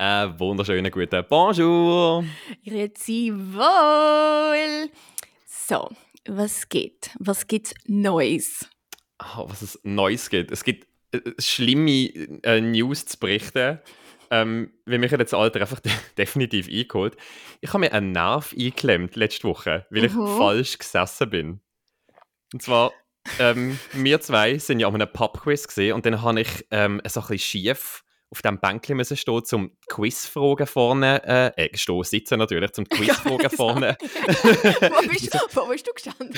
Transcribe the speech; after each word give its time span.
Einen 0.00 0.40
wunderschönen 0.40 0.90
guten 0.90 1.22
Bonjour. 1.28 2.24
Grüezi 2.64 3.30
wohl. 3.34 4.88
So, 5.46 5.90
was 6.26 6.70
geht? 6.70 7.10
Was 7.18 7.46
gibt's 7.46 7.74
Neues? 7.84 8.66
Oh, 9.22 9.44
was 9.46 9.60
es 9.60 9.78
Neues 9.82 10.30
gibt. 10.30 10.52
Es 10.52 10.64
gibt 10.64 10.86
äh, 11.12 11.20
schlimme 11.38 11.90
äh, 12.44 12.62
News 12.62 13.04
zu 13.04 13.18
berichten. 13.18 13.78
Ähm, 14.30 14.72
wir 14.86 14.98
mich 14.98 15.10
jetzt 15.10 15.34
Alter 15.34 15.60
einfach 15.60 15.80
de 15.80 15.92
definitiv 16.16 16.70
eingeholt. 16.70 17.18
Ich 17.60 17.68
habe 17.68 17.80
mir 17.80 17.92
einen 17.92 18.12
Nerv 18.12 18.54
eingeklemmt 18.54 19.16
letzte 19.16 19.48
Woche, 19.48 19.84
weil 19.90 20.06
ich 20.06 20.14
Mhm. 20.14 20.38
falsch 20.38 20.78
gesessen 20.78 21.28
bin. 21.28 21.60
Und 22.54 22.62
zwar, 22.62 22.92
ähm, 23.38 23.78
wir 23.92 24.18
zwei 24.22 24.56
sind 24.56 24.80
ja 24.80 24.88
an 24.88 24.94
einem 24.94 25.12
Pubquiz 25.12 25.68
gesehen 25.68 25.92
und 25.92 26.06
dann 26.06 26.22
habe 26.22 26.40
ich 26.40 26.66
ähm, 26.70 27.02
so 27.06 27.20
ein 27.20 27.26
bisschen 27.26 27.38
schief 27.38 28.02
auf 28.30 28.42
dem 28.42 28.60
Bänkchen 28.60 28.96
müssen 28.96 29.16
stehen, 29.16 29.44
zum 29.44 29.76
Quizfragen 29.88 30.66
vorne, 30.66 31.22
äh, 31.24 31.66
äh, 31.66 31.76
stehen, 31.76 32.02
sitzen 32.04 32.38
natürlich, 32.38 32.72
zum 32.72 32.84
Quizfragen 32.88 33.50
vorne. 33.50 33.96
Wo 34.02 35.08
bist, 35.08 35.34
wo 35.56 35.66
bist 35.66 35.86
du 35.86 35.92
gestanden? 35.92 36.32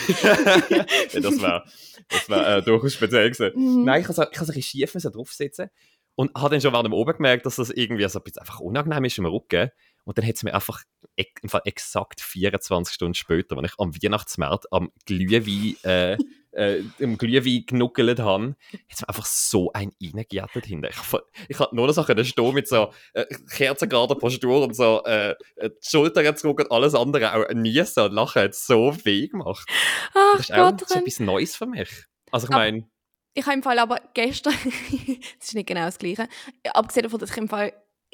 ja, 1.13 1.21
das 1.21 1.43
war 1.43 1.65
das 2.09 2.29
wär, 2.29 2.57
äh, 2.57 2.63
durchaus 2.63 2.95
speziell 2.95 3.31
gewesen. 3.31 3.53
Mhm. 3.55 3.85
Nein, 3.85 4.01
ich 4.01 4.09
habe 4.09 4.15
so, 4.15 4.23
ich 4.23 4.41
ein 4.41 4.47
bisschen 4.47 4.63
schief 4.63 4.93
draufsitzen 4.93 5.69
und 6.15 6.31
habe 6.35 6.51
dann 6.51 6.61
schon 6.61 6.73
während 6.73 6.87
dem 6.87 6.93
oben 6.93 7.15
gemerkt, 7.15 7.47
dass 7.47 7.57
das 7.57 7.71
irgendwie 7.71 8.09
so 8.09 8.19
ein 8.19 8.23
bisschen 8.23 8.41
einfach 8.41 8.61
unangenehm 8.61 9.05
ist 9.05 9.19
im 9.19 9.27
Rücken. 9.27 9.71
Und 10.05 10.19
dann 10.19 10.27
hat 10.27 10.35
es 10.35 10.43
mir 10.43 10.55
einfach 10.55 10.83
ex 11.17 11.31
im 11.43 11.49
Fall 11.49 11.63
exakt 11.65 12.21
24 12.21 12.95
Stunden 12.95 13.15
später, 13.15 13.57
wenn 13.57 13.65
ich 13.65 13.75
am 13.79 13.95
Weihnachtsmarkt 13.95 14.73
am 14.73 14.91
Glühwein, 15.07 15.77
äh, 15.85 16.19
äh, 16.53 16.83
im 16.99 17.19
Glühwein 17.19 17.65
genuckelt 17.67 18.21
habe, 18.21 18.55
hat 18.73 18.81
es 18.89 19.01
mir 19.01 19.09
einfach 19.09 19.27
so 19.27 19.73
ein 19.73 19.93
reingejettet 20.03 20.67
hinten. 20.67 20.89
Ich, 20.91 21.21
ich 21.49 21.59
hatte 21.59 21.75
nur 21.75 21.87
noch 21.87 21.95
so 21.95 22.05
können 22.05 22.25
stehen 22.25 22.55
mit 22.55 22.69
so 22.69 22.93
äh, 23.15 23.27
kerzengerader 23.55 24.15
Postur 24.15 24.63
und 24.63 24.75
so 24.75 25.03
äh, 25.05 25.35
die 25.61 25.71
Schultern 25.83 26.37
zurück 26.37 26.61
und 26.61 26.71
alles 26.71 26.95
andere, 26.95 27.35
auch 27.35 27.53
niesen 27.53 28.05
und 28.05 28.13
lachen, 28.13 28.43
hat 28.43 28.55
so 28.55 28.97
weh 29.05 29.29
gemacht. 29.29 29.69
Ach 30.15 30.37
Das 30.37 30.49
ist 30.49 30.53
auch 30.53 30.71
Gott, 30.71 30.89
so 30.89 30.99
etwas 30.99 31.21
Neues 31.21 31.57
für 31.57 31.67
mich. 31.67 31.91
Also 32.31 32.47
ich 32.47 32.51
meine, 32.51 32.87
ich 33.35 33.47
habe 33.47 33.55
im 33.55 33.63
Fall 33.63 33.79
aber 33.79 34.01
gestern, 34.15 34.55
das 34.65 35.49
ist 35.49 35.55
nicht 35.55 35.67
genau 35.67 35.87
das 35.87 35.99
Gleiche, 35.99 36.29
abgesehen 36.75 37.05
davon, 37.05 37.19
dass 37.19 37.31
ich 37.31 37.37
im 37.39 37.49
Fall 37.49 37.73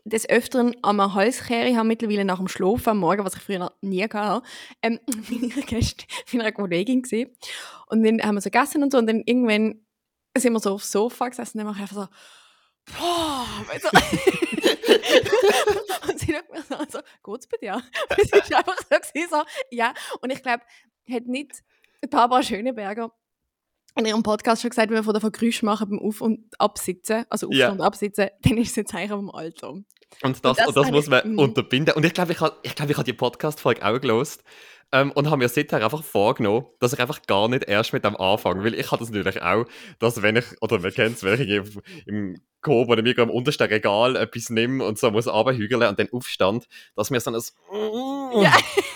des 0.08 0.28
Öfteren 0.28 0.76
am 0.82 1.14
Halskehre 1.14 1.76
habe, 1.76 1.88
mittlerweile 1.88 2.24
nach 2.24 2.38
dem 2.38 2.48
Schlafen 2.48 2.90
am 2.90 2.98
Morgen, 2.98 3.24
was 3.24 3.36
ich 3.36 3.42
früher 3.42 3.58
noch 3.58 3.72
nie 3.80 4.02
hatte, 4.02 4.42
ähm, 4.82 5.00
bin 5.28 5.44
ich 5.44 5.66
gestern 5.66 6.06
bei 6.32 6.40
einer 6.40 6.52
Kollegin 6.52 7.02
gesehen 7.02 7.30
und 7.86 8.04
dann 8.04 8.22
haben 8.22 8.36
wir 8.36 8.40
so 8.40 8.50
gegessen 8.50 8.82
und 8.82 8.92
so 8.92 8.98
und 8.98 9.06
dann 9.06 9.22
irgendwann 9.24 9.84
sind 10.36 10.52
wir 10.52 10.60
so 10.60 10.74
aufs 10.74 10.92
Sofa 10.92 11.28
gesessen 11.28 11.58
und 11.58 11.64
dann 11.64 11.72
mache 11.72 11.84
ich 11.84 11.90
einfach 11.90 12.04
so 12.04 12.08
boah, 12.96 13.46
weißt 13.66 13.84
du? 13.84 13.88
und 16.08 16.18
sie 16.18 16.32
schaut 16.32 16.50
mir 16.52 16.62
so 16.62 16.74
an, 16.74 16.88
so, 16.90 16.98
geht's 17.24 17.46
bei 17.46 17.56
dir? 17.58 17.74
Und 17.74 18.18
es 18.18 18.32
ist 18.32 18.54
einfach 18.54 18.78
so, 18.78 18.96
so 19.30 19.44
ja, 19.70 19.94
und 20.20 20.30
ich 20.30 20.42
glaube, 20.42 20.64
hat 21.10 21.26
nicht 21.26 21.62
Barbara 22.10 22.42
Schöneberger 22.42 23.12
in 23.98 24.06
ihrem 24.06 24.22
Podcast 24.22 24.62
schon 24.62 24.70
gesagt, 24.70 24.90
wenn 24.90 24.96
wir 24.96 25.04
von 25.04 25.14
davon 25.14 25.32
Geräusche 25.32 25.64
machen 25.66 25.90
beim 25.90 25.98
Auf- 25.98 26.20
und 26.20 26.40
Absitzen, 26.58 27.24
also 27.30 27.48
Auf- 27.48 27.54
Ja. 27.54 27.70
und 27.70 27.80
Absitzen, 27.80 28.28
dann 28.42 28.56
ist 28.58 28.70
es 28.72 28.78
ein 28.78 28.86
Zeichen 28.86 29.10
vom 29.10 29.30
Alter. 29.30 29.70
und 29.70 29.84
das, 30.22 30.56
das 30.56 30.66
und 30.68 30.76
das 30.76 30.90
muss 30.90 31.04
ich- 31.04 31.10
man 31.10 31.32
mhm. 31.32 31.38
unterbinden. 31.38 31.94
Und 31.94 32.04
ich 32.04 32.14
glaube, 32.14 32.32
ich 32.32 32.40
habe 32.40 32.56
ich 32.62 32.74
glaub, 32.74 32.88
ich 32.90 32.96
hab 32.96 33.04
die 33.04 33.12
Podcast-Folge 33.12 33.84
auch 33.86 34.00
gelost 34.00 34.42
ähm, 34.92 35.10
und 35.12 35.26
habe 35.26 35.36
mir 35.38 35.48
seither 35.48 35.84
einfach 35.84 36.02
vorgenommen, 36.02 36.66
dass 36.80 36.92
ich 36.94 36.98
einfach 37.00 37.20
gar 37.26 37.48
nicht 37.48 37.64
erst 37.64 37.92
mit 37.92 38.04
dem 38.04 38.16
anfange. 38.16 38.64
Weil 38.64 38.74
ich 38.74 38.90
habe 38.90 39.00
das 39.00 39.10
natürlich 39.10 39.42
auch, 39.42 39.66
dass 39.98 40.22
wenn 40.22 40.36
ich, 40.36 40.44
oder 40.62 40.78
man 40.78 40.92
kennt 40.92 41.16
es, 41.16 41.22
wenn 41.24 41.40
ich 41.40 41.48
im, 41.48 41.82
im 42.06 42.40
Coop 42.62 42.88
oder 42.88 43.02
mir 43.02 43.16
im 43.18 43.30
untersten 43.30 43.68
Regal 43.68 44.16
etwas 44.16 44.48
nehme 44.50 44.82
und 44.84 44.98
so 44.98 45.10
muss 45.10 45.26
runterhügeln 45.28 45.82
und 45.82 45.98
dann 45.98 46.08
aufstand, 46.12 46.66
dass 46.96 47.10
mir 47.10 47.20
so 47.20 47.30
ein 47.30 47.40
Ja. 48.42 48.52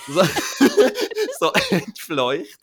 so, 0.08 0.22
so 1.38 1.52
entfleucht. 1.70 2.58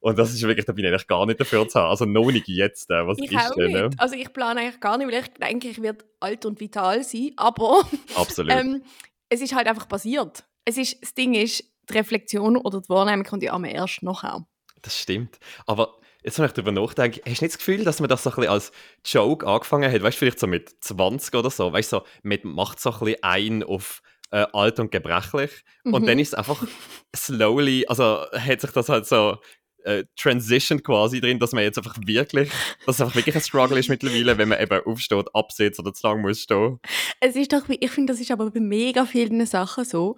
Und 0.00 0.18
das 0.18 0.32
ist 0.32 0.42
wirklich, 0.42 0.64
da 0.66 0.72
bin 0.72 0.84
ich 0.84 0.90
eigentlich 0.90 1.06
gar 1.06 1.26
nicht 1.26 1.38
dafür 1.40 1.68
zu 1.68 1.78
haben. 1.78 1.90
Also 1.90 2.06
noch 2.06 2.30
nicht 2.30 2.48
jetzt, 2.48 2.90
äh, 2.90 3.06
was 3.06 3.18
Ich 3.18 3.30
ist 3.30 3.38
auch 3.50 3.54
denn? 3.54 3.72
ne? 3.72 3.88
nicht. 3.88 4.00
Also 4.00 4.14
ich 4.16 4.32
plane 4.32 4.60
eigentlich 4.60 4.80
gar 4.80 4.96
nicht, 4.98 5.06
weil 5.12 5.20
ich 5.22 5.28
denke, 5.34 5.68
ich 5.68 5.82
werde 5.82 6.04
alt 6.20 6.46
und 6.46 6.58
vital 6.60 7.02
sein, 7.04 7.32
aber 7.36 7.82
Absolut. 8.14 8.52
ähm, 8.52 8.82
es 9.28 9.40
ist 9.42 9.54
halt 9.54 9.66
einfach 9.68 9.88
passiert. 9.88 10.44
Es 10.64 10.76
ist, 10.78 11.02
das 11.02 11.14
Ding 11.14 11.34
ist, 11.34 11.64
die 11.88 11.94
Reflexion 11.98 12.56
oder 12.56 12.80
die 12.80 12.88
Wahrnehmung 12.88 13.24
kommt 13.24 13.42
ja 13.42 13.54
immer 13.54 13.68
erst 13.68 14.02
nachher. 14.02 14.46
Das 14.82 14.98
stimmt. 14.98 15.38
Aber 15.66 15.98
jetzt, 16.22 16.38
wenn 16.38 16.46
ich 16.46 16.52
darüber 16.52 16.72
nachdenke, 16.72 17.20
hast 17.26 17.40
du 17.40 17.44
nicht 17.44 17.54
das 17.54 17.58
Gefühl, 17.58 17.84
dass 17.84 18.00
man 18.00 18.08
das 18.08 18.22
so 18.22 18.30
ein 18.30 18.36
bisschen 18.36 18.50
als 18.52 18.72
Joke 19.04 19.46
angefangen 19.46 19.92
hat? 19.92 20.02
Weißt 20.02 20.16
du, 20.16 20.18
vielleicht 20.20 20.38
so 20.38 20.46
mit 20.46 20.70
20 20.82 21.34
oder 21.34 21.50
so? 21.50 21.72
Weißt 21.72 21.92
du, 21.92 21.98
so, 21.98 22.04
man 22.22 22.38
macht 22.44 22.80
so 22.80 22.90
ein 22.92 22.98
bisschen 23.00 23.22
ein 23.22 23.62
auf 23.64 24.00
äh, 24.30 24.46
alt 24.52 24.78
und 24.80 24.90
gebrechlich. 24.92 25.50
Und 25.84 26.02
Mhm. 26.02 26.06
dann 26.06 26.18
ist 26.20 26.28
es 26.28 26.34
einfach 26.34 26.62
slowly, 27.16 27.84
also 27.88 28.24
hat 28.32 28.60
sich 28.60 28.70
das 28.70 28.88
halt 28.88 29.06
so 29.06 29.38
äh, 29.84 30.04
transition 30.16 30.82
quasi 30.82 31.20
drin, 31.20 31.38
dass 31.38 31.52
man 31.52 31.64
jetzt 31.64 31.78
einfach 31.78 31.96
wirklich, 32.04 32.50
dass 32.86 32.96
es 32.96 33.00
einfach 33.00 33.16
wirklich 33.16 33.34
ein 33.34 33.40
Struggle 33.40 33.78
ist 33.78 33.88
mittlerweile, 33.88 34.38
wenn 34.38 34.48
man 34.48 34.60
eben 34.60 34.80
aufsteht, 34.84 35.26
absitzt 35.34 35.80
oder 35.80 35.92
zu 35.92 36.06
lang 36.06 36.20
muss 36.20 36.40
stehen. 36.40 36.80
Es 37.20 37.36
ist 37.36 37.52
doch, 37.52 37.62
ich 37.68 37.90
finde, 37.90 38.12
das 38.12 38.20
ist 38.20 38.30
aber 38.30 38.50
bei 38.50 38.60
mega 38.60 39.04
vielen 39.04 39.44
Sachen 39.46 39.84
so. 39.84 40.16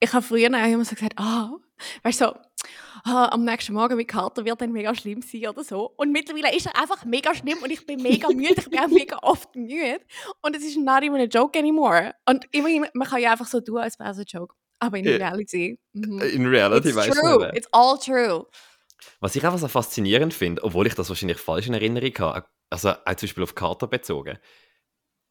Ich 0.00 0.12
habe 0.12 0.24
früher 0.24 0.48
auch 0.48 0.66
immer 0.66 0.84
so 0.84 0.94
gesagt, 0.94 1.14
ah, 1.16 1.50
weißt 2.02 2.20
du, 2.20 2.24
so, 2.26 2.34
ah, 3.04 3.28
am 3.32 3.44
nächsten 3.44 3.72
Morgen 3.72 3.96
mit 3.96 4.08
Kater 4.08 4.44
wird 4.44 4.60
dann 4.60 4.72
mega 4.72 4.94
schlimm 4.94 5.22
sein 5.22 5.48
oder 5.48 5.64
so. 5.64 5.92
Und 5.96 6.12
mittlerweile 6.12 6.54
ist 6.54 6.66
er 6.66 6.78
einfach 6.78 7.04
mega 7.04 7.34
schlimm 7.34 7.58
und 7.62 7.70
ich 7.70 7.86
bin 7.86 8.02
mega 8.02 8.28
müde, 8.32 8.54
ich 8.56 8.70
bin 8.70 8.80
auch 8.80 8.88
mega 8.88 9.18
oft 9.22 9.54
müde. 9.54 10.00
Und 10.42 10.56
es 10.56 10.64
ist 10.64 10.76
not 10.76 11.02
even 11.02 11.20
a 11.20 11.24
joke 11.24 11.58
anymore. 11.58 12.14
Und 12.28 12.46
immerhin, 12.52 12.86
man 12.94 13.08
kann 13.08 13.20
ja 13.20 13.32
einfach 13.32 13.46
so 13.46 13.60
tun, 13.60 13.78
als 13.78 13.98
wäre 13.98 14.10
es 14.10 14.18
ein 14.18 14.24
Joke. 14.26 14.54
Aber 14.82 14.98
in 14.98 15.04
Ja. 15.04 15.16
Reality, 15.16 15.78
mhm. 15.92 16.20
In 16.20 16.46
Reality 16.46 16.88
it's 16.88 16.96
weiss 16.96 17.16
true, 17.16 17.38
man. 17.38 17.54
it's 17.54 17.68
all 17.70 17.96
true. 17.98 18.46
Was 19.20 19.36
ich 19.36 19.44
einfach 19.44 19.58
so 19.58 19.68
faszinierend 19.68 20.34
finde, 20.34 20.62
obwohl 20.64 20.86
ich 20.88 20.94
das 20.94 21.08
wahrscheinlich 21.08 21.38
falsch 21.38 21.68
in 21.68 21.74
Erinnerung 21.74 22.12
habe, 22.18 22.46
also 22.68 22.90
auch 22.90 23.14
zum 23.14 23.26
Beispiel 23.28 23.42
auf 23.44 23.54
Kater 23.54 23.86
bezogen, 23.86 24.38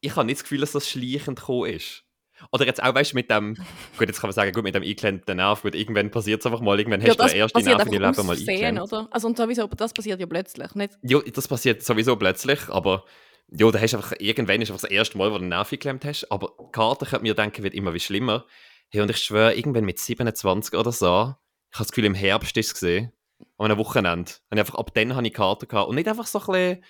ich 0.00 0.16
habe 0.16 0.24
nicht 0.24 0.38
das 0.38 0.44
Gefühl, 0.44 0.60
dass 0.60 0.72
das 0.72 0.88
schleichend 0.88 1.38
gekommen 1.40 1.70
ist. 1.70 2.04
Oder 2.50 2.64
jetzt 2.66 2.82
auch, 2.82 2.94
weißt 2.94 3.12
du, 3.12 3.16
mit 3.16 3.30
dem, 3.30 3.54
gut, 3.98 4.08
jetzt 4.08 4.20
kann 4.20 4.28
man 4.28 4.34
sagen, 4.34 4.52
gut, 4.52 4.64
mit 4.64 4.74
dem 4.74 4.82
eingeklemmten 4.82 5.36
Nerv, 5.36 5.62
gut, 5.62 5.74
irgendwann 5.74 6.10
passiert 6.10 6.40
es 6.40 6.46
einfach 6.46 6.60
mal, 6.60 6.78
irgendwann 6.78 7.02
hast 7.02 7.18
du 7.18 7.26
den 7.26 7.36
ersten 7.36 7.62
Nerv 7.62 7.84
in 7.84 7.92
deinem 7.92 8.02
Leben 8.14 8.26
mal 8.26 8.36
eingeklemmt. 8.36 8.80
oder? 8.80 9.08
Also 9.10 9.28
und 9.28 9.36
sowieso, 9.36 9.62
aber 9.64 9.76
das 9.76 9.92
passiert 9.92 10.18
ja 10.18 10.26
plötzlich, 10.26 10.74
nicht? 10.74 10.94
Ja, 11.02 11.20
das 11.20 11.46
passiert 11.46 11.82
sowieso 11.82 12.16
plötzlich, 12.16 12.68
aber 12.68 13.04
ja, 13.48 13.70
da 13.70 13.78
hast 13.78 13.94
einfach, 13.94 14.14
irgendwann 14.18 14.62
ist 14.62 14.70
einfach 14.70 14.82
das 14.82 14.90
erste 14.90 15.18
Mal, 15.18 15.30
wo 15.30 15.34
du 15.34 15.40
den 15.40 15.50
Nerv 15.50 15.68
eingeklemmt 15.70 16.04
hast, 16.06 16.30
aber 16.32 16.52
Kater, 16.72 17.04
könnte 17.04 17.22
mir 17.22 17.34
denken, 17.34 17.62
wird 17.62 17.74
immer 17.74 17.92
wie 17.92 18.00
schlimmer. 18.00 18.46
Hey, 18.94 19.00
und 19.00 19.10
ich 19.10 19.16
schwöre, 19.16 19.54
irgendwann 19.54 19.86
mit 19.86 19.98
27 19.98 20.74
oder 20.74 20.92
so, 20.92 21.34
ich 21.70 21.78
habe 21.78 21.84
das 21.84 21.92
Gefühl, 21.92 22.04
im 22.04 22.14
Herbst 22.14 22.54
ist 22.58 22.66
es 22.66 22.74
gesehen, 22.74 23.10
an 23.56 23.70
einem 23.70 23.78
Wochenende. 23.78 24.32
Und 24.50 24.58
einfach 24.58 24.74
ab 24.74 24.92
dann 24.92 25.16
habe 25.16 25.26
ich 25.26 25.32
Kater 25.32 25.64
gehabt. 25.64 25.88
Und 25.88 25.94
nicht 25.94 26.08
einfach 26.08 26.26
so 26.26 26.40
ein 26.52 26.82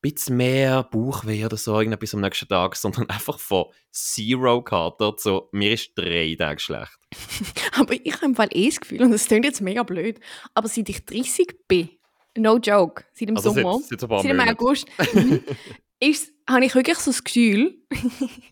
bisschen, 0.00 0.38
mehr 0.38 0.84
Bauchweh 0.84 1.44
oder 1.44 1.58
so, 1.58 1.78
irgendetwas 1.78 2.14
am 2.14 2.22
nächsten 2.22 2.48
Tag, 2.48 2.76
sondern 2.76 3.10
einfach 3.10 3.38
von 3.38 3.66
Zero 3.92 4.62
Kater 4.62 5.18
zu, 5.18 5.50
mir 5.52 5.74
ist 5.74 5.90
drei 5.96 6.34
Tage 6.38 6.60
schlecht. 6.60 6.98
Aber 7.78 7.92
ich 7.92 8.14
habe 8.14 8.24
im 8.24 8.34
Fall 8.34 8.48
eh 8.52 8.70
das 8.70 8.80
Gefühl, 8.80 9.02
und 9.02 9.10
das 9.10 9.26
klingt 9.26 9.44
jetzt 9.44 9.60
mega 9.60 9.82
blöd, 9.82 10.18
aber 10.54 10.68
seit 10.68 10.88
ich 10.88 11.04
30 11.04 11.68
bin, 11.68 11.90
no 12.38 12.56
joke, 12.56 13.04
seit 13.12 13.28
dem 13.28 13.36
Also 13.36 13.52
Sommer, 13.52 13.80
seit, 13.86 14.00
seit 14.00 14.10
seit 14.10 14.24
dem. 14.24 14.40
August, 14.40 14.86
ist, 16.00 16.32
habe 16.48 16.64
ich 16.64 16.74
wirklich 16.74 16.98
so 16.98 17.10
das 17.10 17.22
Gefühl, 17.22 17.84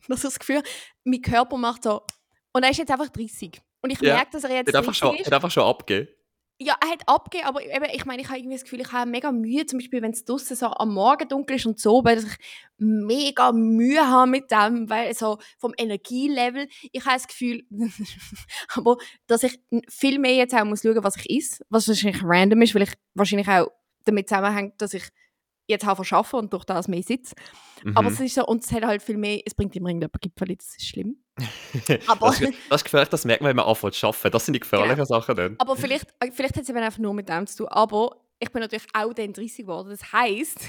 dass 0.09 0.19
ich 0.19 0.25
das 0.25 0.39
Gefühl, 0.39 0.63
mein 1.05 1.23
Körper 1.23 1.57
macht 1.57 1.85
so, 1.85 2.03
und 2.59 2.65
er 2.65 2.71
ist 2.71 2.79
jetzt 2.79 2.91
einfach 2.91 3.09
30. 3.09 3.61
Und 3.81 3.91
ich 3.91 4.01
Ja, 4.01 4.17
merke, 4.17 4.33
dass 4.33 4.45
er 4.45 4.51
jetzt 4.57 4.69
Hat 4.69 4.75
einfach, 4.75 4.93
30 4.93 4.99
schon, 4.99 5.17
ist. 5.17 5.27
hat 5.27 5.33
einfach 5.33 5.51
schon 5.51 5.63
abgegeben. 5.65 6.09
Ja, 6.61 6.75
er 6.83 6.91
hat 6.91 7.03
abgegeben, 7.09 7.47
aber 7.47 7.63
eben, 7.65 7.85
ich 7.95 8.05
meine, 8.05 8.21
ich 8.21 8.29
habe 8.29 8.39
irgendwie 8.39 8.57
das 8.57 8.65
Gefühl, 8.65 8.81
ich 8.81 8.91
habe 8.93 9.09
mega 9.09 9.31
Mühe, 9.31 9.65
zum 9.65 9.79
Beispiel, 9.79 10.03
wenn 10.03 10.11
es 10.11 10.25
draußen 10.25 10.57
so 10.57 10.67
am 10.67 10.93
Morgen 10.93 11.29
dunkel 11.29 11.55
ist 11.55 11.67
und 11.67 11.79
so, 11.79 12.05
weil 12.05 12.19
ich 12.19 12.37
mega 12.79 13.53
Mühe 13.53 14.05
habe 14.05 14.29
mit 14.29 14.50
dem, 14.50 14.91
weil 14.91 15.15
so 15.15 15.38
vom 15.59 15.73
Energielevel, 15.79 16.67
ich 16.91 17.05
habe 17.05 17.15
das 17.15 17.29
Gefühl, 17.29 17.62
aber 18.75 18.97
dass 19.29 19.44
ich 19.44 19.61
viel 19.88 20.19
mehr 20.19 20.35
jetzt 20.35 20.53
auch 20.53 20.65
muss 20.65 20.82
schauen, 20.82 21.05
was 21.05 21.15
ich 21.17 21.31
esse, 21.31 21.65
was 21.71 21.87
wahrscheinlich 21.87 22.23
random 22.25 22.61
ist, 22.62 22.75
weil 22.75 22.82
ich 22.82 22.93
wahrscheinlich 23.15 23.49
auch 23.49 23.69
damit 24.05 24.29
zusammenhängt, 24.29 24.82
dass 24.82 24.94
ich 24.94 25.05
jetzt 25.69 25.85
habe 25.87 25.97
verschaffen 25.97 26.38
und 26.41 26.53
durch 26.53 26.65
das 26.65 26.88
mehr. 26.88 27.03
Aber 27.94 28.09
Mhm. 28.09 28.15
es 28.15 28.20
ist 28.20 28.35
so, 28.35 28.44
und 28.47 28.65
es 28.65 28.73
hat 28.73 28.85
halt 28.85 29.03
viel 29.03 29.17
mehr, 29.17 29.41
es 29.47 29.55
bringt 29.55 29.76
immer 29.76 29.88
irgendjemand 29.91 30.20
Gipfel, 30.20 30.56
das 30.56 30.75
ist 30.76 30.87
schlimm. 30.88 31.17
aber, 32.09 32.29
Das, 32.31 32.41
das 32.41 32.81
ist 32.81 32.85
gefährlich, 32.85 33.09
das 33.11 33.25
merkt 33.25 33.43
man, 33.43 33.50
wenn 33.50 33.56
man 33.56 33.67
anfängt 33.67 33.94
zu 33.94 34.06
arbeiten. 34.09 34.31
Das 34.32 34.44
sind 34.47 34.55
die 34.55 34.61
gefährlichen 34.61 35.05
Sachen 35.05 35.37
dann. 35.37 35.55
aber 35.59 35.76
vielleicht, 35.76 36.06
äh, 36.19 36.31
vielleicht 36.32 36.56
hat 36.56 36.65
es 36.65 36.69
eben 36.69 36.79
einfach 36.79 36.99
nur 36.99 37.15
mit 37.15 37.29
dem 37.29 37.47
zu 37.47 37.59
tun, 37.59 37.69
aber 37.69 38.17
ich 38.41 38.50
bin 38.50 38.61
natürlich 38.62 38.87
auch 38.94 39.12
dann 39.12 39.32
30 39.32 39.59
geworden, 39.59 39.91
das 39.91 40.12
heisst, 40.12 40.59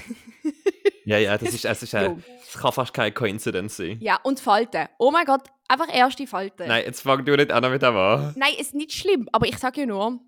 Ja, 1.06 1.16
ja, 1.18 1.36
das 1.38 1.54
ist, 1.54 1.64
es 1.64 1.82
ist 1.82 1.94
ein, 1.94 2.22
das 2.38 2.60
kann 2.60 2.72
fast 2.72 2.92
keine 2.94 3.10
Coincidence 3.12 3.76
sein. 3.78 3.96
ja, 4.00 4.20
und 4.22 4.38
Falten. 4.38 4.86
Oh 4.98 5.10
mein 5.10 5.24
Gott, 5.24 5.42
einfach 5.66 5.92
erste 5.92 6.26
Falten. 6.26 6.68
Nein, 6.68 6.84
jetzt 6.84 7.00
fang 7.00 7.24
du 7.24 7.34
nicht 7.36 7.50
an 7.50 7.68
mit 7.72 7.82
dem 7.82 7.96
an. 7.96 8.34
Nein, 8.36 8.52
ist 8.58 8.74
nicht 8.74 8.92
schlimm, 8.92 9.28
aber 9.32 9.46
ich 9.48 9.58
sage 9.58 9.80
ja 9.80 9.86
nur, 9.86 10.20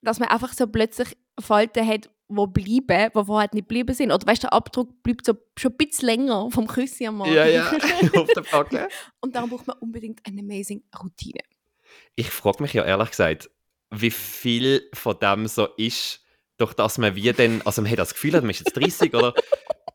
dass 0.00 0.20
man 0.20 0.28
einfach 0.30 0.52
so 0.54 0.66
plötzlich 0.68 1.16
Falten 1.38 1.86
hat, 1.86 2.08
die 2.34 2.80
bleiben, 2.80 3.10
die 3.14 3.24
vorher 3.24 3.48
nicht 3.52 3.68
geblieben 3.68 3.94
sind. 3.94 4.12
Oder 4.12 4.26
weißt 4.26 4.44
du, 4.44 4.48
der 4.48 4.52
Abdruck 4.52 5.02
bleibt 5.02 5.26
so 5.26 5.34
schon 5.58 5.72
ein 5.72 5.76
bisschen 5.76 6.06
länger 6.06 6.50
vom 6.50 6.66
Küsschen 6.66 7.08
am 7.08 7.16
Morgen. 7.18 7.32
Ja, 7.32 7.46
ja, 7.46 7.70
auf 8.16 8.28
der 8.28 8.42
Backe. 8.50 8.88
Und 9.20 9.34
darum 9.34 9.50
braucht 9.50 9.66
man 9.66 9.76
unbedingt 9.78 10.20
eine 10.26 10.40
amazing 10.40 10.82
Routine. 11.02 11.40
Ich 12.16 12.30
frage 12.30 12.62
mich 12.62 12.72
ja 12.72 12.84
ehrlich 12.84 13.10
gesagt, 13.10 13.50
wie 13.90 14.10
viel 14.10 14.88
von 14.94 15.18
dem 15.18 15.46
so 15.46 15.66
ist, 15.76 16.20
durch 16.56 16.74
das 16.74 16.98
man 16.98 17.14
wie 17.14 17.32
dann, 17.32 17.62
also 17.62 17.82
man 17.82 17.90
hat 17.90 17.98
das 17.98 18.14
Gefühl, 18.14 18.32
man 18.32 18.50
ist 18.50 18.60
jetzt 18.60 18.76
30 18.76 19.14
oder, 19.14 19.34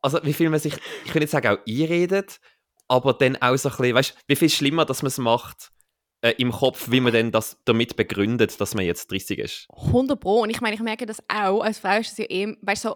also 0.01 0.19
wie 0.23 0.33
viel 0.33 0.49
man 0.49 0.59
sich, 0.59 0.75
ich 1.05 1.13
will 1.13 1.21
nicht 1.21 1.31
sagen 1.31 1.47
auch 1.47 1.59
einredet, 1.67 2.39
aber 2.87 3.13
dann 3.13 3.35
auch 3.37 3.55
so 3.57 3.69
ein 3.69 3.77
bisschen, 3.77 3.95
weißt 3.95 4.11
du, 4.11 4.15
wie 4.27 4.35
viel 4.35 4.49
schlimmer, 4.49 4.85
dass 4.85 5.01
man 5.01 5.07
es 5.07 5.17
macht 5.17 5.71
äh, 6.21 6.33
im 6.37 6.51
Kopf, 6.51 6.89
wie 6.91 6.99
man 6.99 7.13
denn 7.13 7.31
das 7.31 7.57
damit 7.65 7.95
begründet, 7.95 8.59
dass 8.59 8.75
man 8.75 8.85
jetzt 8.85 9.11
30 9.11 9.39
ist. 9.39 9.67
100 9.87 10.19
Pro. 10.19 10.41
Und 10.41 10.49
ich 10.49 10.61
meine, 10.61 10.75
ich 10.75 10.81
merke 10.81 11.05
das 11.05 11.19
auch, 11.27 11.61
als 11.61 11.79
Frau 11.79 11.97
ist 11.97 12.13
es 12.13 12.17
ja 12.17 12.25
eben, 12.25 12.57
weißt 12.61 12.85
du, 12.85 12.89
so 12.89 12.95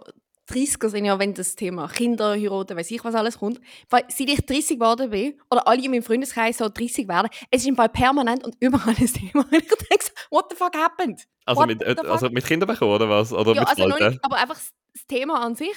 30er 0.51 0.89
sind 0.89 1.05
ja, 1.05 1.17
wenn 1.17 1.33
das 1.33 1.55
Thema 1.55 1.87
Kinder, 1.87 2.31
heiraten, 2.31 2.75
weiß 2.75 2.91
ich 2.91 3.03
was 3.03 3.15
alles 3.15 3.39
kommt. 3.39 3.61
Weil 3.89 4.03
seit 4.09 4.29
ich 4.29 4.45
30 4.45 4.79
geworden 4.79 5.09
bin, 5.09 5.39
oder 5.49 5.67
alle 5.67 5.83
in 5.83 5.91
meinem 5.91 6.03
Freundeskreis 6.03 6.57
so 6.57 6.67
30 6.67 7.07
werden, 7.07 7.29
es 7.49 7.61
ist 7.61 7.67
im 7.67 7.75
Fall 7.75 7.89
permanent 7.89 8.43
und 8.43 8.55
überall 8.59 8.95
ein 8.97 9.07
Thema. 9.07 9.45
Und 9.51 9.53
ich 9.53 9.67
denke 9.67 10.03
so, 10.03 10.11
what 10.29 10.45
the 10.49 10.55
fuck 10.55 10.75
happened? 10.75 11.25
Also, 11.45 11.61
What 11.61 11.67
mit, 11.67 11.81
äh, 11.81 11.95
also 12.07 12.29
mit 12.29 12.45
Kindern 12.45 12.67
bekommen 12.67 12.91
oder 12.91 13.09
was? 13.09 13.33
Oder 13.33 13.53
ja, 13.53 13.61
mit 13.61 13.69
also 13.69 13.87
nicht, 13.87 14.19
aber 14.23 14.35
einfach 14.37 14.55
das 14.55 15.07
Thema 15.07 15.41
an 15.41 15.55
sich. 15.55 15.75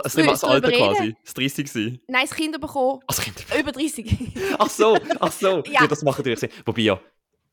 Also, 0.00 0.18
das, 0.22 0.26
das 0.40 0.44
Alter 0.44 0.68
reden. 0.68 0.78
quasi, 0.78 1.16
das 1.24 1.34
30 1.34 1.70
sein. 1.70 2.00
Nein, 2.08 2.26
das 2.28 2.34
Kinder 2.36 2.58
bekommen, 2.58 3.00
Also 3.06 3.22
Kinder. 3.22 3.40
über 3.60 3.72
30. 3.72 4.06
Ach 4.58 4.70
so, 4.70 4.96
ach 5.20 5.32
so. 5.32 5.62
Ja. 5.66 5.82
ja. 5.82 5.86
das 5.86 6.02
machen 6.02 6.18
natürlich 6.18 6.40
Sinn. 6.40 6.50
Wobei 6.64 6.82
ja, 6.82 7.00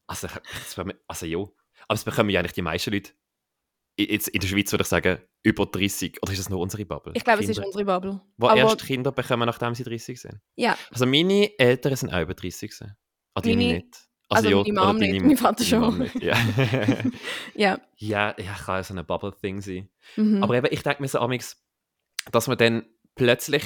also, 0.07 0.27
das 0.27 0.77
also 1.07 1.25
ja, 1.25 1.37
aber 1.39 1.95
es 1.95 2.03
bekommen 2.03 2.29
ja 2.29 2.39
eigentlich 2.39 2.53
die 2.53 2.61
meisten 2.61 2.91
Leute, 2.93 3.11
jetzt 3.97 4.29
in 4.29 4.39
der 4.39 4.47
Schweiz 4.47 4.71
würde 4.71 4.83
ich 4.83 4.87
sagen, 4.87 5.19
über 5.43 5.65
30, 5.65 6.17
oder 6.21 6.31
ist 6.31 6.39
das 6.39 6.49
nur 6.49 6.59
unsere 6.59 6.85
Bubble? 6.85 7.11
Ich 7.15 7.23
glaube, 7.25 7.43
es 7.43 7.49
ist 7.49 7.59
unsere 7.59 7.83
Bubble. 7.85 8.21
Wo 8.37 8.47
aber- 8.47 8.57
erst 8.59 8.85
Kinder 8.85 9.11
bekommen, 9.11 9.45
nachdem 9.45 9.75
sie 9.75 9.83
30 9.83 10.19
sind. 10.21 10.39
Ja, 10.55 10.77
Also 10.91 11.05
meine 11.05 11.51
Eltern 11.59 11.95
sind 11.95 12.13
auch 12.13 12.21
über 12.21 12.33
30 12.33 12.71
gewesen. 12.71 12.95
Ah, 13.33 13.41
deine 13.41 13.55
Meine- 13.57 13.73
nicht. 13.73 14.07
also 14.29 14.49
meine 14.49 14.61
oder 14.61 14.85
Mom 14.85 14.97
nicht, 14.97 15.21
mein 15.25 15.37
Vater 15.37 15.63
schon. 15.65 16.09
Ja. 16.21 16.37
ja. 17.55 17.79
ja, 17.97 18.35
ja, 18.37 18.53
kann 18.53 18.75
ja 18.77 18.83
so 18.83 18.93
ein 18.93 19.05
Bubble-Thing 19.05 19.61
sein. 19.61 19.89
Mhm. 20.15 20.43
Aber 20.43 20.55
eben, 20.55 20.67
ich 20.71 20.81
denke 20.83 21.01
mir 21.01 21.07
so 21.07 21.19
amix, 21.19 21.57
dass 22.31 22.47
man 22.47 22.57
dann 22.57 22.85
plötzlich 23.15 23.63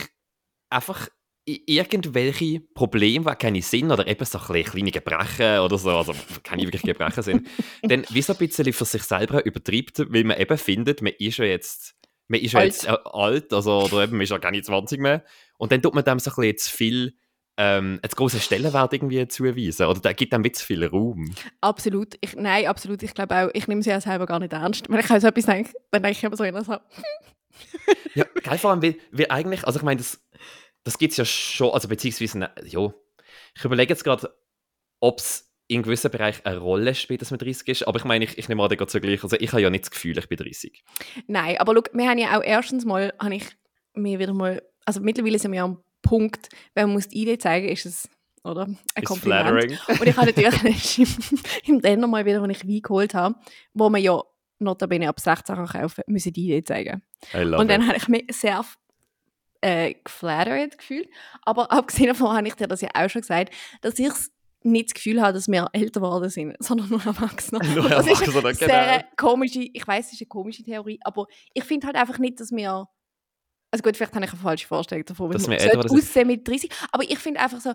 einfach 0.70 1.10
irgendwelche 1.46 2.62
Probleme, 2.74 3.32
die 3.32 3.36
keine 3.36 3.62
Sinn 3.62 3.92
oder 3.92 4.08
eben 4.08 4.24
so 4.24 4.40
kleine 4.40 4.92
Gebrechen 4.92 5.60
oder 5.60 5.78
so, 5.78 5.90
also 5.90 6.14
keine 6.42 6.64
wirklich 6.64 6.84
Gebrechen 6.84 7.24
sind, 7.24 7.48
dann 7.84 8.06
wie 8.10 8.22
so 8.22 8.34
ein 8.34 8.40
bisschen 8.40 8.72
für 8.72 8.86
sich 8.86 9.04
selber 9.04 9.46
übertreibt, 9.46 10.00
weil 10.14 10.24
man 10.24 10.40
eben 10.40 10.58
findet, 10.58 11.02
man 11.02 11.14
ist 11.20 11.38
ja 11.38 11.46
jetzt, 11.46 11.96
man 12.30 12.40
ist 12.40 12.54
ja 12.54 12.62
Alt. 12.62 12.74
jetzt 12.74 12.88
äh, 12.88 12.96
alt, 13.04 13.52
also 13.52 13.84
oder 13.84 14.04
eben, 14.04 14.14
man 14.14 14.22
ist 14.22 14.30
ja 14.30 14.40
keine 14.40 14.62
20 14.62 15.02
mehr. 15.02 15.24
Und 15.58 15.72
dann 15.72 15.82
tut 15.82 15.94
man 15.94 16.06
dem 16.06 16.20
so 16.20 16.32
ein 16.32 16.36
bisschen 16.36 16.58
zu 16.58 16.78
viel, 16.78 17.18
ähm, 17.58 18.00
einen 18.02 18.12
großen 18.16 18.40
Stellenwert 18.40 18.94
irgendwie 18.94 19.28
zuweisen. 19.28 19.86
Oder 19.86 20.00
da 20.00 20.14
gibt 20.14 20.34
einem 20.34 20.52
zu 20.54 20.66
viel 20.66 20.86
Raum. 20.86 21.36
Absolut. 21.60 22.16
Ich, 22.22 22.36
nein, 22.36 22.68
absolut. 22.68 23.04
Ich 23.04 23.14
glaube 23.14 23.36
auch, 23.36 23.50
ich 23.54 23.68
nehme 23.68 23.84
sie 23.84 23.90
ja 23.90 24.02
selber 24.02 24.26
gar 24.26 24.40
nicht 24.40 24.54
ernst. 24.54 24.90
Wenn 24.90 25.00
ich 25.00 25.10
an 25.10 25.22
so 25.22 25.28
etwas 25.28 25.46
denke, 25.46 25.72
dann 25.92 26.04
denke 26.04 26.18
ich 26.18 26.24
immer 26.24 26.38
so, 26.38 26.44
so 26.64 26.78
Ja, 28.16 28.26
geil, 28.44 28.60
vor 28.60 28.70
allem, 28.72 28.84
weil, 28.84 28.96
weil 29.12 29.26
eigentlich, 29.30 29.66
also 29.66 29.80
ich 29.80 29.84
meine, 29.84 29.98
das, 29.98 30.22
das 30.84 31.00
gibt 31.00 31.12
es 31.12 31.18
ja 31.18 31.26
schon, 31.26 31.72
also 31.72 31.88
beziehungsweise, 31.88 32.38
ne, 32.38 32.52
ja, 32.64 32.94
ich 33.56 33.66
überlege 33.66 33.92
jetzt 33.92 34.04
gerade, 34.04 34.32
ob 35.00 35.20
es 35.20 35.52
in 35.68 35.82
gewissen 35.82 36.12
Bereichen 36.12 36.46
eine 36.46 36.60
Rolle 36.60 36.94
spielt, 36.94 37.22
dass 37.22 37.32
man 37.32 37.40
30 37.40 37.68
ist, 37.68 37.88
aber 37.88 37.98
ich 37.98 38.06
meine, 38.06 38.26
ich, 38.26 38.38
ich 38.38 38.50
nehme 38.50 38.62
an, 38.64 38.70
gerade 38.70 38.92
so 38.92 39.00
gleich, 39.00 39.24
also 39.24 39.36
ich 39.40 39.52
habe 39.52 39.62
ja 39.62 39.70
nicht 39.70 39.86
das 39.86 39.92
Gefühl, 39.92 40.18
ich 40.18 40.30
bin 40.30 40.38
30. 40.38 40.84
Nein, 41.28 41.58
aber 41.58 41.74
schau, 41.74 41.84
wir 41.98 42.08
haben 42.08 42.18
ja 42.20 42.38
auch 42.38 42.44
erstens 42.44 42.86
mal, 42.86 43.14
habe 43.20 43.36
ich 43.36 43.46
mir 43.96 44.20
wieder 44.20 44.34
mal, 44.34 44.62
also 44.86 45.02
mittlerweile 45.02 45.40
sind 45.40 45.52
wir 45.52 45.58
ja 45.58 45.64
am 45.64 45.84
Punkt, 46.04 46.50
wenn 46.76 46.86
man 46.88 46.94
muss 46.94 47.08
die 47.08 47.22
Idee 47.22 47.38
zeigen, 47.38 47.70
ist 47.70 47.86
es, 47.86 48.10
oder? 48.44 48.64
Ein 48.66 48.78
Ist 48.96 49.06
Kompliment. 49.06 49.48
flattering. 49.50 50.00
Und 50.00 50.08
ich 50.08 50.18
habe 50.18 50.28
natürlich 50.28 51.00
im, 51.66 51.76
im 51.76 51.82
Denner 51.82 52.08
mal 52.08 52.26
wieder, 52.26 52.42
als 52.42 52.58
ich 52.58 52.68
Wein 52.68 52.82
geholt 52.82 53.14
habe, 53.14 53.36
wo 53.74 53.90
man 53.90 54.02
ja 54.02 54.22
notabene 54.64 55.10
ab 55.10 55.20
16 55.20 55.56
kann 55.56 55.68
kaufen, 55.68 56.04
müssen 56.08 56.34
die 56.34 56.46
Idee 56.46 56.64
zeigen. 56.64 57.04
Und 57.34 57.70
dann 57.70 57.88
habe 57.88 57.98
ich 57.98 58.08
mich 58.08 58.26
sehr 58.32 58.64
äh, 59.62 59.94
geflattert 60.04 60.78
gefühlt. 60.78 61.10
Aber 61.44 61.72
abgesehen 61.72 62.08
davon 62.08 62.36
habe 62.36 62.48
ich 62.48 62.56
dir 62.56 62.68
das 62.68 62.82
ja 62.82 62.90
auch 62.94 63.10
schon 63.10 63.22
gesagt, 63.22 63.54
dass 63.82 63.98
ich 64.00 64.12
nicht 64.64 64.90
das 64.90 64.94
Gefühl 64.94 65.22
habe, 65.22 65.34
dass 65.34 65.48
wir 65.48 65.70
älter 65.74 66.00
geworden 66.00 66.30
sind, 66.30 66.56
sondern 66.60 66.90
nur 66.90 67.06
Und 67.06 67.92
das 67.92 68.08
ist 68.08 68.22
eine 68.22 68.32
genau. 68.32 68.54
sehr 68.54 69.06
komische, 69.18 69.60
ich 69.62 69.88
weiß, 69.88 70.08
es 70.08 70.14
ist 70.14 70.22
eine 70.22 70.28
komische 70.28 70.64
Theorie, 70.64 71.00
aber 71.04 71.26
ich 71.54 71.64
finde 71.64 71.88
halt 71.88 71.96
einfach 71.96 72.18
nicht, 72.18 72.40
dass 72.40 72.52
wir 72.52 72.88
also 73.72 73.82
gut, 73.82 73.98
vielleicht 73.98 74.14
habe 74.14 74.24
ich 74.24 74.32
eine 74.32 74.40
falsche 74.40 74.68
Vorstellung 74.68 75.04
davon, 75.04 75.30
wie 75.32 75.34
Dass 75.34 75.50
wir 75.50 75.60
älter 75.60 75.92
aussehen 75.92 76.28
mit 76.28 76.48
30, 76.48 76.70
aber 76.92 77.04
ich 77.06 77.18
finde 77.18 77.40
einfach 77.40 77.60
so, 77.60 77.74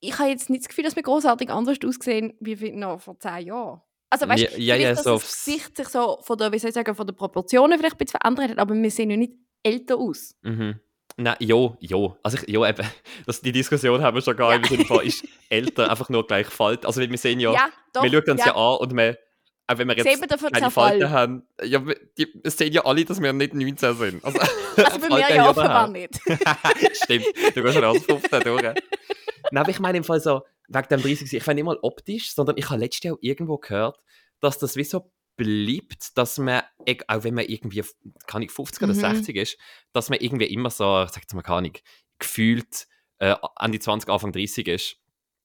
ich 0.00 0.18
habe 0.18 0.30
jetzt 0.30 0.48
nicht 0.48 0.62
das 0.62 0.68
Gefühl, 0.68 0.84
dass 0.84 0.96
wir 0.96 1.02
großartig 1.02 1.50
anders 1.50 1.76
aussehen 1.84 2.32
wie 2.40 2.72
noch 2.72 2.98
vor 2.98 3.18
10 3.18 3.48
Jahren. 3.48 3.82
Also 4.12 4.28
weißt 4.28 4.42
du, 4.42 4.60
Ja, 4.60 4.76
ja, 4.76 4.76
ja, 4.76 4.90
dass 4.90 5.04
so 5.04 5.14
das 5.14 5.22
Gesicht 5.22 5.74
sich 5.74 5.88
so 5.88 6.18
von 6.20 6.36
der, 6.36 6.52
wie 6.52 6.58
soll 6.58 6.68
ich 6.68 6.74
sagen, 6.74 6.94
von 6.94 7.06
der 7.06 7.14
Proportionen 7.14 7.78
vielleicht 7.78 7.94
ein 7.94 7.98
bisschen 7.98 8.20
verändert 8.20 8.50
hat, 8.50 8.58
aber 8.58 8.74
wir 8.74 8.90
sehen 8.90 9.08
ja 9.08 9.16
nicht 9.16 9.32
älter 9.62 9.96
aus. 9.96 10.34
Mhm. 10.42 10.78
Nein, 11.16 11.36
jo, 11.40 11.78
jo. 11.80 12.18
Also 12.22 12.36
ich, 12.36 12.46
jo, 12.46 12.66
eben, 12.66 12.86
das, 13.26 13.40
die 13.40 13.52
Diskussion 13.52 14.02
haben 14.02 14.14
wir 14.14 14.20
schon 14.20 14.36
gar 14.36 14.54
im 14.54 14.64
Sinne 14.64 14.84
von, 14.84 15.00
ist 15.00 15.24
älter 15.48 15.88
einfach 15.90 16.10
nur 16.10 16.26
gleich 16.26 16.46
falsch. 16.46 16.84
Also 16.84 17.00
wir 17.00 17.18
sehen 17.18 17.40
ja, 17.40 17.70
doch. 17.94 18.02
wir 18.02 18.10
schauen 18.10 18.30
uns 18.32 18.44
ja. 18.44 18.54
an 18.54 18.76
und 18.80 18.94
wir, 18.94 19.18
auch 19.66 19.78
wenn 19.78 19.88
wir 19.88 19.96
jetzt 19.96 20.20
wir 20.20 20.50
keine. 20.50 20.70
Falten 20.70 21.10
haben, 21.10 21.46
ja, 21.62 21.82
die 22.18 22.28
sehen 22.44 22.74
ja 22.74 22.84
alle, 22.84 23.06
dass 23.06 23.18
wir 23.18 23.32
nicht 23.32 23.54
19 23.54 23.94
sind. 23.96 24.24
Also, 24.24 24.38
Also 24.76 24.98
bei 25.00 25.08
mir 25.08 25.34
ja 25.34 25.48
offenbar 25.48 25.88
nicht. 25.88 26.20
Stimmt, 27.02 27.26
du 27.54 27.62
gehst 27.62 27.76
als 27.78 28.04
15 28.04 28.40
durch. 28.42 28.74
Nein, 29.52 29.62
aber 29.62 29.70
ich 29.70 29.80
meine 29.80 29.98
im 29.98 30.04
Fall 30.04 30.20
so, 30.20 30.42
wegen 30.68 30.88
dem 30.88 31.02
30, 31.02 31.32
ich 31.32 31.46
meine 31.46 31.56
nicht 31.58 31.64
mal 31.64 31.78
optisch, 31.82 32.34
sondern 32.34 32.56
ich 32.56 32.68
habe 32.70 32.80
letztes 32.80 33.02
Jahr 33.04 33.18
irgendwo 33.20 33.58
gehört, 33.58 33.98
dass 34.40 34.58
das 34.58 34.76
wie 34.76 34.84
so 34.84 35.12
bleibt, 35.36 36.16
dass 36.16 36.38
man, 36.38 36.62
eг- 36.86 37.04
auch 37.08 37.22
wenn 37.24 37.34
man 37.34 37.44
irgendwie, 37.46 37.84
kann 38.26 38.42
ich 38.42 38.50
50 38.50 38.82
oder 38.82 38.94
Mhm. 38.94 39.00
60 39.00 39.36
ist, 39.36 39.58
dass 39.92 40.08
man 40.08 40.18
irgendwie 40.20 40.46
immer 40.46 40.70
so, 40.70 40.84
sagt 41.06 41.32
mal, 41.34 41.42
kann 41.42 41.64
ich, 41.66 41.82
gefühlt 42.18 42.86
äh, 43.18 43.34
an 43.56 43.72
die 43.72 43.78
20, 43.78 44.08
Anfang 44.08 44.32
30 44.32 44.66
ist. 44.68 44.96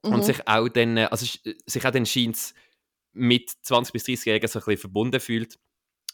Mhm. 0.04 0.14
Und 0.14 0.26
sich 0.26 0.48
auch 0.48 0.68
dann, 0.70 0.98
äh, 0.98 1.08
also 1.12 1.26
sch- 1.26 1.56
sich 1.66 1.86
auch 1.86 1.92
dann 1.92 2.06
scheint 2.06 2.54
mit 3.14 3.50
20 3.62 3.94
bis 3.94 4.06
30-Jährigen 4.06 4.48
so 4.48 4.60
ein 4.60 4.66
bisschen 4.66 4.82
verbunden 4.82 5.20
fühlt, 5.20 5.58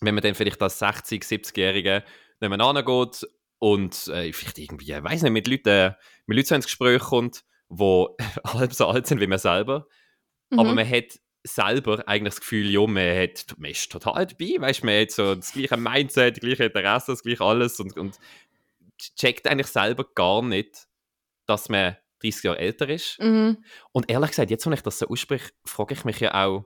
wenn 0.01 0.15
man 0.15 0.23
dann 0.23 0.35
vielleicht 0.35 0.61
als 0.61 0.79
60, 0.79 1.23
70-Jährige 1.23 2.03
nebeneinander 2.39 2.83
geht 2.83 3.27
und 3.59 4.07
äh, 4.07 4.31
vielleicht 4.33 4.57
irgendwie, 4.57 4.93
ich 4.93 5.03
weiß 5.03 5.21
nicht, 5.23 5.31
mit 5.31 5.47
Leuten, 5.47 5.95
mit 6.25 6.37
Leuten 6.37 6.47
so 6.47 6.55
ins 6.55 6.65
Gespräch 6.65 7.01
kommt, 7.01 7.43
die 7.69 8.05
halb 8.47 8.73
so 8.73 8.87
alt 8.87 9.07
sind 9.07 9.19
wie 9.21 9.27
man 9.27 9.39
selber, 9.39 9.87
aber 10.51 10.69
Mhm. 10.69 10.75
man 10.75 10.89
hat 10.89 11.19
selber 11.45 12.07
eigentlich 12.07 12.35
das 12.35 12.39
Gefühl, 12.41 12.69
ja, 12.69 12.85
man, 12.87 13.17
hat, 13.17 13.55
man 13.57 13.71
ist 13.71 13.91
total 13.91 14.25
dabei, 14.25 14.55
weißt, 14.59 14.83
man 14.83 15.01
hat 15.01 15.11
so 15.11 15.35
das 15.35 15.51
gleiche 15.51 15.77
Mindset, 15.77 16.37
die 16.37 16.39
gleiche 16.41 16.65
Interesse, 16.65 17.11
das 17.11 17.23
gleiche 17.23 17.43
alles 17.43 17.79
und, 17.79 17.97
und 17.97 18.17
checkt 19.17 19.47
eigentlich 19.47 19.67
selber 19.67 20.05
gar 20.15 20.41
nicht, 20.41 20.87
dass 21.45 21.67
man 21.67 21.97
30 22.21 22.43
Jahre 22.43 22.59
älter 22.59 22.87
ist. 22.87 23.19
Mhm. 23.19 23.63
Und 23.91 24.09
ehrlich 24.09 24.29
gesagt, 24.29 24.51
jetzt, 24.51 24.65
wenn 24.65 24.73
ich 24.73 24.81
das 24.81 24.99
so 24.99 25.07
ausspreche, 25.07 25.51
frage 25.65 25.93
ich 25.95 26.05
mich 26.05 26.19
ja 26.21 26.33
auch, 26.45 26.65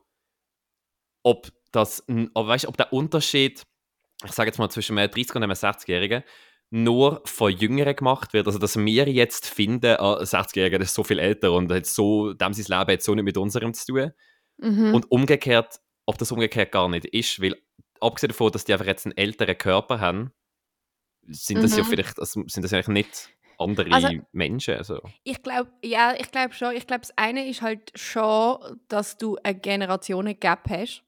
ob 1.24 1.52
das, 1.72 2.04
ob, 2.34 2.48
weißt, 2.48 2.68
ob 2.68 2.78
der 2.78 2.94
Unterschied, 2.94 3.64
ich 4.24 4.32
sage 4.32 4.50
jetzt 4.50 4.60
mal 4.60 4.70
zwischen 4.70 4.98
einem 4.98 5.10
30 5.10 5.36
und 5.36 5.44
einem 5.44 5.54
60-Jährigen, 5.54 6.24
nur 6.70 7.22
von 7.26 7.52
Jüngeren 7.52 7.96
gemacht 7.96 8.34
wird. 8.34 8.46
Also, 8.48 8.60
dass 8.60 8.76
wir 8.78 9.08
jetzt 9.10 9.48
finden, 9.48 9.96
ah, 10.00 10.18
ein 10.18 10.26
60-Jähriger 10.26 10.82
ist 10.82 10.94
so 10.94 11.04
viel 11.04 11.20
älter 11.20 11.54
und 11.54 11.72
hat 11.72 11.86
so, 11.86 12.34
dem 12.34 12.54
sein 12.54 12.80
Leben 12.80 12.92
hat 12.94 13.02
so 13.02 13.16
nicht 13.16 13.24
mit 13.24 13.38
unserem 13.38 13.74
zu 13.74 13.86
tun. 13.94 14.12
Mhm. 14.58 14.94
Und 14.94 15.12
umgekehrt, 15.12 15.80
ob 16.06 16.18
das 16.18 16.32
umgekehrt 16.32 16.72
gar 16.72 16.90
nicht 16.90 17.06
ist, 17.06 17.42
weil 17.42 17.56
abgesehen 18.02 18.30
davon, 18.30 18.52
dass 18.52 18.66
die 18.66 18.74
einfach 18.74 18.86
jetzt 18.86 19.06
einen 19.06 19.18
älteren 19.18 19.58
Körper 19.58 20.00
haben, 20.00 20.32
sind 21.30 21.62
das 21.64 21.76
ja 21.78 21.84
Mhm. 21.84 21.88
vielleicht, 21.88 22.20
also 22.20 22.44
sind 22.48 22.64
das 22.64 22.74
eigentlich 22.74 22.88
nicht 22.88 23.30
andere 23.60 23.92
Also- 23.92 24.10
Menschen. 24.34 24.76
Also. 24.76 25.02
Ich 25.24 25.42
glaube, 25.42 25.72
ja, 25.84 26.14
ich 26.18 26.32
glaube 26.32 26.54
schon. 26.54 26.76
Ich 26.76 26.86
glaube, 26.86 27.02
das 27.02 27.18
eine 27.18 27.48
ist 27.50 27.62
halt 27.62 27.92
schon, 27.96 28.58
dass 28.88 29.18
du 29.18 29.38
eine 29.44 29.58
Generationen-Gap 29.60 30.70
hast. 30.70 31.04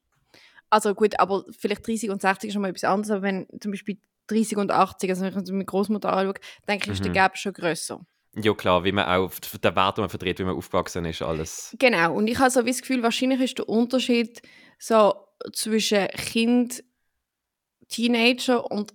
Also 0.69 0.93
gut, 0.95 1.19
aber 1.19 1.45
vielleicht 1.57 1.85
30 1.87 2.09
und 2.09 2.21
60 2.21 2.47
ist 2.49 2.53
schon 2.53 2.61
mal 2.61 2.69
etwas 2.69 2.83
anderes, 2.83 3.11
aber 3.11 3.21
wenn 3.23 3.47
zum 3.59 3.71
Beispiel 3.71 3.99
30 4.29 4.57
und 4.57 4.71
80, 4.71 5.09
also 5.09 5.23
wenn 5.23 5.43
ich 5.43 5.51
meine 5.51 5.65
Großmutter 5.65 6.11
anschaue, 6.11 6.33
denke 6.67 6.85
ich, 6.85 6.93
ist 6.93 7.03
der 7.03 7.11
Mhm. 7.11 7.15
Gap 7.15 7.37
schon 7.37 7.53
grösser. 7.53 8.05
Ja 8.35 8.53
klar, 8.53 8.83
wie 8.83 8.91
man 8.91 9.05
auch 9.05 9.31
den 9.39 9.75
Wert, 9.75 9.97
den 9.97 10.03
man 10.03 10.09
verdreht, 10.09 10.39
wie 10.39 10.43
man 10.43 10.55
aufgewachsen 10.55 11.03
ist, 11.05 11.21
alles. 11.21 11.75
Genau, 11.79 12.13
und 12.13 12.27
ich 12.27 12.37
habe 12.37 12.51
so 12.51 12.63
wie 12.65 12.69
das 12.69 12.81
Gefühl, 12.81 13.01
wahrscheinlich 13.01 13.41
ist 13.41 13.57
der 13.57 13.67
Unterschied 13.67 14.41
so 14.77 15.13
zwischen 15.51 16.07
Kind, 16.09 16.83
Teenager 17.87 18.69
und 18.71 18.93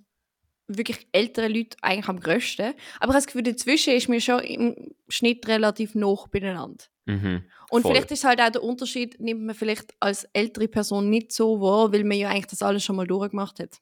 wirklich 0.67 1.07
älteren 1.11 1.53
Leuten 1.53 1.75
eigentlich 1.81 2.07
am 2.07 2.19
grössten. 2.19 2.67
Aber 2.71 2.73
ich 2.73 3.01
habe 3.01 3.13
das 3.13 3.25
Gefühl, 3.27 3.43
dazwischen 3.43 3.93
ist 3.93 4.09
mir 4.09 4.21
schon 4.21 4.39
im 4.39 4.93
Schnitt 5.09 5.47
relativ 5.47 5.95
nah 5.95 6.15
beieinander. 6.31 6.85
Mhm. 7.05 7.43
Und 7.69 7.85
vielleicht 7.85 8.11
ist 8.11 8.23
halt 8.23 8.41
auch 8.41 8.49
der 8.49 8.63
Unterschied, 8.63 9.19
nimmt 9.19 9.43
man 9.43 9.53
vielleicht 9.55 9.93
als 9.99 10.23
ältere 10.33 10.67
Person 10.67 11.09
nicht 11.09 11.31
so 11.31 11.61
wahr, 11.61 11.91
weil 11.91 12.03
man 12.03 12.17
ja 12.17 12.29
eigentlich 12.29 12.47
das 12.47 12.61
alles 12.61 12.83
schon 12.83 12.95
mal 12.95 13.05
durchgemacht 13.05 13.59
hat. 13.59 13.79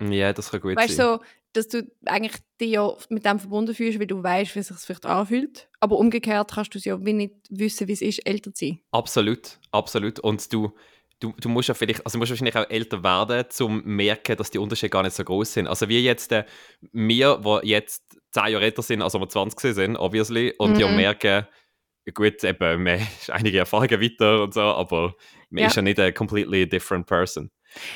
Ja, 0.00 0.32
das 0.32 0.50
kann 0.50 0.60
gut 0.60 0.76
Weißt 0.76 0.90
du, 0.90 1.02
sein. 1.02 1.18
so, 1.18 1.24
dass 1.54 1.68
du 1.68 1.90
eigentlich 2.06 2.36
dich 2.60 2.70
ja 2.70 2.94
mit 3.08 3.24
dem 3.24 3.38
verbunden 3.38 3.74
fühlst, 3.74 3.98
weil 3.98 4.06
du 4.06 4.22
weißt, 4.22 4.54
wie 4.54 4.60
es 4.60 4.68
sich 4.68 4.76
vielleicht 4.78 5.06
anfühlt. 5.06 5.68
Aber 5.80 5.96
umgekehrt 5.96 6.52
kannst 6.54 6.74
du 6.74 6.78
es 6.78 6.84
ja 6.84 7.04
wie 7.04 7.12
nicht 7.12 7.34
wissen, 7.50 7.88
wie 7.88 7.92
es 7.92 8.02
ist, 8.02 8.18
älter 8.26 8.52
zu 8.54 8.66
sein. 8.66 8.80
Absolut, 8.92 9.58
absolut. 9.72 10.20
Und 10.20 10.52
du, 10.52 10.72
du, 11.20 11.32
du 11.40 11.48
musst 11.48 11.68
ja 11.68 11.74
vielleicht, 11.74 12.04
also 12.04 12.18
musst 12.18 12.30
wahrscheinlich 12.30 12.56
auch 12.56 12.68
älter 12.70 13.02
werden, 13.02 13.40
um 13.44 13.50
zu 13.50 13.68
merken, 13.68 14.36
dass 14.36 14.50
die 14.50 14.58
Unterschiede 14.58 14.90
gar 14.90 15.02
nicht 15.02 15.16
so 15.16 15.24
groß 15.24 15.52
sind. 15.54 15.66
Also 15.66 15.88
wie 15.88 16.00
jetzt 16.00 16.30
äh, 16.32 16.44
wir, 16.92 17.40
die 17.62 17.68
jetzt 17.68 18.04
10 18.32 18.48
Jahre 18.52 18.64
älter 18.64 18.82
sind, 18.82 19.02
als 19.02 19.14
wir 19.14 19.28
20 19.28 19.74
sind, 19.74 19.96
obviously, 19.96 20.54
und 20.58 20.72
Mhm. 20.74 20.80
ja 20.80 20.88
merken, 20.88 21.46
gut, 22.14 22.44
eben, 22.44 22.82
man 22.82 23.00
ist 23.20 23.30
einige 23.30 23.58
Erfahrungen 23.58 24.00
weiter 24.00 24.42
und 24.42 24.54
so, 24.54 24.60
aber 24.60 25.14
man 25.50 25.62
Ja. 25.62 25.66
ist 25.68 25.76
ja 25.76 25.82
nicht 25.82 25.98
eine 25.98 26.12
completely 26.12 26.68
different 26.68 27.06
person. 27.06 27.50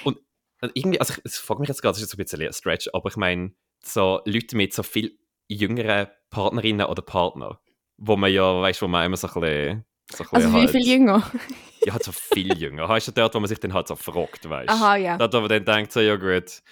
Und 0.05 0.19
äh, 0.63 0.69
irgendwie, 0.75 0.99
also 1.01 1.13
ich, 1.15 1.21
ich 1.25 1.33
frage 1.39 1.61
mich 1.61 1.69
jetzt 1.69 1.83
gerade, 1.83 1.93
das 1.93 1.99
ist 2.03 2.05
jetzt 2.11 2.15
ein 2.19 2.25
bisschen 2.25 2.47
ein 2.47 2.53
Stretch, 2.53 2.89
aber 2.93 3.11
ich 3.11 3.17
meine, 3.17 3.53
so 3.85 4.21
Leute 4.25 4.57
mit 4.57 4.73
so 4.73 4.83
viel 4.83 5.19
jüngeren 5.49 6.07
Partnerinnen 6.31 6.87
oder 6.87 7.03
Partner, 7.03 7.61
wo 7.99 8.17
man 8.17 8.33
ja, 8.33 8.61
weißt 8.63 8.81
du, 8.81 8.87
wo 8.87 8.89
man 8.89 9.05
immer 9.07 9.17
so 9.19 9.29
ein 9.29 9.35
bisschen 9.41 9.85
so 10.11 10.25
ein 10.25 10.29
Also 10.33 10.49
bisschen 10.49 10.53
wie 10.55 10.61
halt- 10.61 10.71
viel 10.71 10.87
jünger? 10.89 11.33
ja, 11.85 11.93
halt 11.93 12.05
so 12.05 12.13
viel 12.13 12.57
jünger. 12.57 12.89
Weißt 12.89 13.09
du, 13.09 13.13
dort, 13.13 13.35
wo 13.35 13.41
man 13.41 13.49
sich 13.49 13.61
dann 13.61 13.75
halt 13.75 13.89
so 13.89 13.97
fragt, 13.97 14.49
weißt 14.49 14.69
du? 14.71 14.75
Aha, 14.75 14.97
ja. 14.97 15.19
Dort, 15.19 15.35
wo 15.35 15.41
man 15.41 15.49
dann 15.51 15.65
denkt, 15.65 15.93
so, 15.93 16.01
ja 16.01 16.17
gut, 16.17 16.63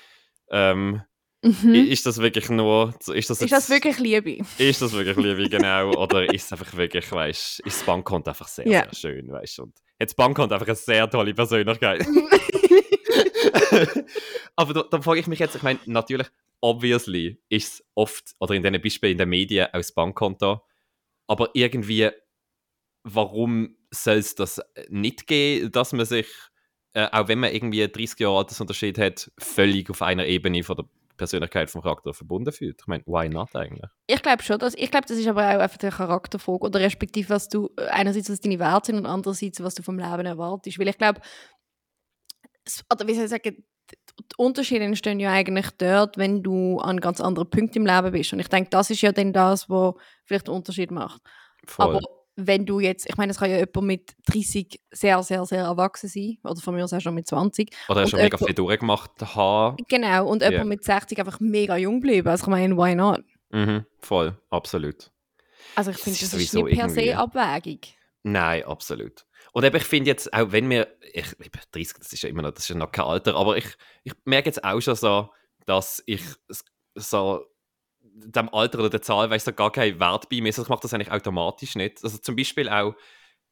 ähm, 0.51 1.03
Mhm. 1.43 1.75
ist 1.75 2.05
das 2.05 2.19
wirklich 2.19 2.51
nur, 2.51 2.93
ist 3.15 3.31
das, 3.31 3.41
Ist 3.41 3.51
jetzt, 3.51 3.53
das 3.53 3.71
wirklich 3.71 3.99
Liebe? 3.99 4.45
ist 4.59 4.83
das 4.83 4.93
wirklich 4.93 5.17
Liebe, 5.17 5.49
genau, 5.49 5.95
oder 6.03 6.31
ist 6.31 6.45
es 6.45 6.53
einfach 6.53 6.77
wirklich, 6.77 7.11
weißt 7.11 7.61
du, 7.61 7.63
ist 7.67 7.79
das 7.79 7.83
Bankkonto 7.85 8.29
einfach 8.29 8.47
sehr, 8.47 8.69
Ja. 8.69 8.83
sehr 8.83 8.95
schön, 8.95 9.33
weißt 9.33 9.57
du, 9.57 9.63
und 9.63 9.75
das 9.99 10.15
Bankkonto 10.15 10.53
einfach 10.55 10.67
eine 10.67 10.77
sehr 10.77 11.09
tolle 11.09 11.33
Persönlichkeit. 11.33 12.07
Aber 14.57 14.75
da, 14.75 14.83
da 14.83 15.01
frage 15.01 15.21
ich 15.21 15.27
mich 15.27 15.39
jetzt, 15.39 15.57
ich 15.57 15.63
meine, 15.63 15.81
natürlich, 15.87 16.29
obviously 16.61 17.41
ist 17.49 17.75
es 17.75 17.85
oft, 17.95 18.35
oder 18.39 18.55
in 18.55 18.63
diesen 18.63 18.81
Beispielen 18.81 19.13
in 19.13 19.19
den 19.19 19.29
Medien, 19.29 19.69
das 19.73 19.93
Bankkonto, 19.93 20.63
aber 21.27 21.51
irgendwie, 21.55 22.11
warum 23.05 23.77
soll 23.91 24.17
es 24.17 24.35
das 24.35 24.61
nicht 24.89 25.27
geben, 25.27 25.71
dass 25.71 25.93
man 25.93 26.05
sich, 26.05 26.27
äh, 26.93 27.09
auch 27.13 27.29
wenn 27.29 27.39
man 27.39 27.53
irgendwie 27.53 27.87
30 27.87 28.19
Jahre 28.19 28.39
Altersunterschied 28.39 28.99
hat, 28.99 29.31
völlig 29.39 29.91
auf 29.91 30.03
einer 30.03 30.27
Ebene 30.27 30.65
von 30.65 30.77
der 30.77 30.87
Persönlichkeit 31.17 31.71
vom 31.71 31.83
Charakter 31.83 32.13
verbunden 32.15 32.53
fühlt? 32.53 32.81
Ich 32.81 32.87
meine, 32.89 33.05
why 33.07 33.29
not 33.29 33.55
eigentlich? 33.55 33.89
Ich 34.09 34.21
glaube 34.23 34.43
schon, 34.43 34.59
dass, 34.59 34.75
ich 34.75 34.91
glaube, 34.91 35.07
das 35.07 35.19
ist 35.19 35.29
aber 35.29 35.43
auch 35.43 35.61
einfach 35.61 35.79
der 35.79 35.93
Charakterfrage 35.93 36.67
oder 36.67 36.81
respektive, 36.81 37.31
was 37.31 37.49
du 37.49 37.71
äh, 37.77 37.87
einerseits, 37.87 38.29
was 38.29 38.41
deine 38.41 38.59
Werte 38.59 38.87
sind 38.87 38.99
und 38.99 39.07
andererseits, 39.07 39.63
was 39.63 39.77
du 39.77 39.83
vom 39.85 39.99
Leben 39.99 40.27
erwartest. 40.27 40.81
Weil 40.81 40.89
ich 40.89 40.99
glaube, 40.99 41.21
oder 42.93 43.07
wie 43.07 43.15
soll 43.15 43.25
ich 43.25 43.31
sagen, 43.31 43.65
die 43.91 44.37
Unterschiede 44.37 44.85
entstehen 44.85 45.21
ja 45.21 45.33
eigentlich 45.33 45.71
dort, 45.79 46.17
wenn 46.17 46.43
du 46.43 46.79
an 46.79 47.01
ganz 47.01 47.21
anderen 47.21 47.51
Punkten 47.51 47.79
im 47.79 47.87
Leben 47.87 48.13
bist. 48.13 48.33
Und 48.33 48.41
ich 48.41 48.49
denke, 48.49 48.71
das 48.71 48.91
ist 48.91 49.01
ja 49.01 49.13
dann 49.13 49.33
das, 49.33 49.69
was 49.69 49.95
vielleicht 50.25 50.47
den 50.47 50.55
Unterschied 50.55 50.91
macht. 50.91 51.23
Voll. 51.65 51.97
Aber 51.97 52.01
wenn 52.37 52.65
du 52.65 52.81
jetzt, 52.81 53.09
ich 53.09 53.17
meine, 53.17 53.33
es 53.33 53.39
kann 53.39 53.51
ja 53.51 53.59
jemand 53.59 53.83
mit 53.83 54.15
30 54.27 54.81
sehr, 54.91 55.23
sehr, 55.23 55.45
sehr 55.45 55.65
erwachsen 55.65 56.09
sein, 56.09 56.39
oder 56.45 56.61
von 56.61 56.75
mir 56.75 56.85
aus 56.85 56.93
auch 56.93 57.01
schon 57.01 57.15
mit 57.15 57.27
20. 57.27 57.71
Oder 57.89 58.07
schon 58.07 58.21
mega 58.21 58.39
viel 58.39 58.55
durchgemacht 58.55 59.11
haben. 59.35 59.77
Genau, 59.89 60.27
und 60.29 60.43
Ja. 60.43 60.51
jemand 60.51 60.69
mit 60.69 60.85
60 60.85 61.19
einfach 61.19 61.41
mega 61.41 61.77
jung 61.77 62.01
bleiben. 62.01 62.29
Also 62.29 62.45
ich 62.45 62.49
meine, 62.49 62.77
why 62.77 62.95
not? 62.95 63.23
Mhm, 63.51 63.85
voll, 64.01 64.39
absolut. 64.51 65.11
Also 65.75 65.91
ich 65.91 65.99
finde, 65.99 66.19
das 66.19 66.33
ist 66.33 66.55
nicht 66.55 66.79
per 66.79 66.89
se 66.89 67.17
Abwägung. 67.17 67.81
Nein, 68.23 68.65
absolut. 68.65 69.27
Und 69.53 69.65
eben, 69.65 69.77
ich 69.77 69.85
finde 69.85 70.11
jetzt, 70.11 70.33
auch 70.33 70.53
wenn 70.53 70.69
wir, 70.71 70.89
ich, 71.13 71.33
eben 71.41 71.61
30, 71.73 71.99
das 71.99 72.13
ist 72.13 72.23
ja 72.23 72.29
immer 72.29 72.43
noch, 72.43 72.53
das 72.53 72.65
ist 72.65 72.69
ja 72.71 72.77
noch 72.77 72.93
kein 72.93 73.05
Alter, 73.05 73.35
aber 73.35 73.57
ich, 73.57 73.67
ich 74.05 74.13
merke 74.25 74.49
jetzt 74.49 74.65
auch 74.65 74.81
schon 74.81 74.95
so, 74.95 75.31
dass 75.67 76.03
ich 76.07 76.23
so 76.95 77.47
dem 78.03 78.49
Alter 78.51 78.79
oder 78.81 78.91
der 78.91 79.03
Zahl, 79.03 79.31
weißt 79.31 79.47
du, 79.47 79.53
gar 79.53 79.73
keinen 79.73 79.99
Wert 80.01 80.29
bei 80.29 80.41
mir. 80.41 80.49
Also 80.49 80.63
ich 80.63 80.69
mache 80.69 80.81
das 80.83 80.95
eigentlich 80.95 81.11
automatisch 81.13 81.75
nicht. 81.75 82.03
Also 82.05 82.19
zum 82.19 82.37
Beispiel 82.37 82.69
auch, 82.69 82.95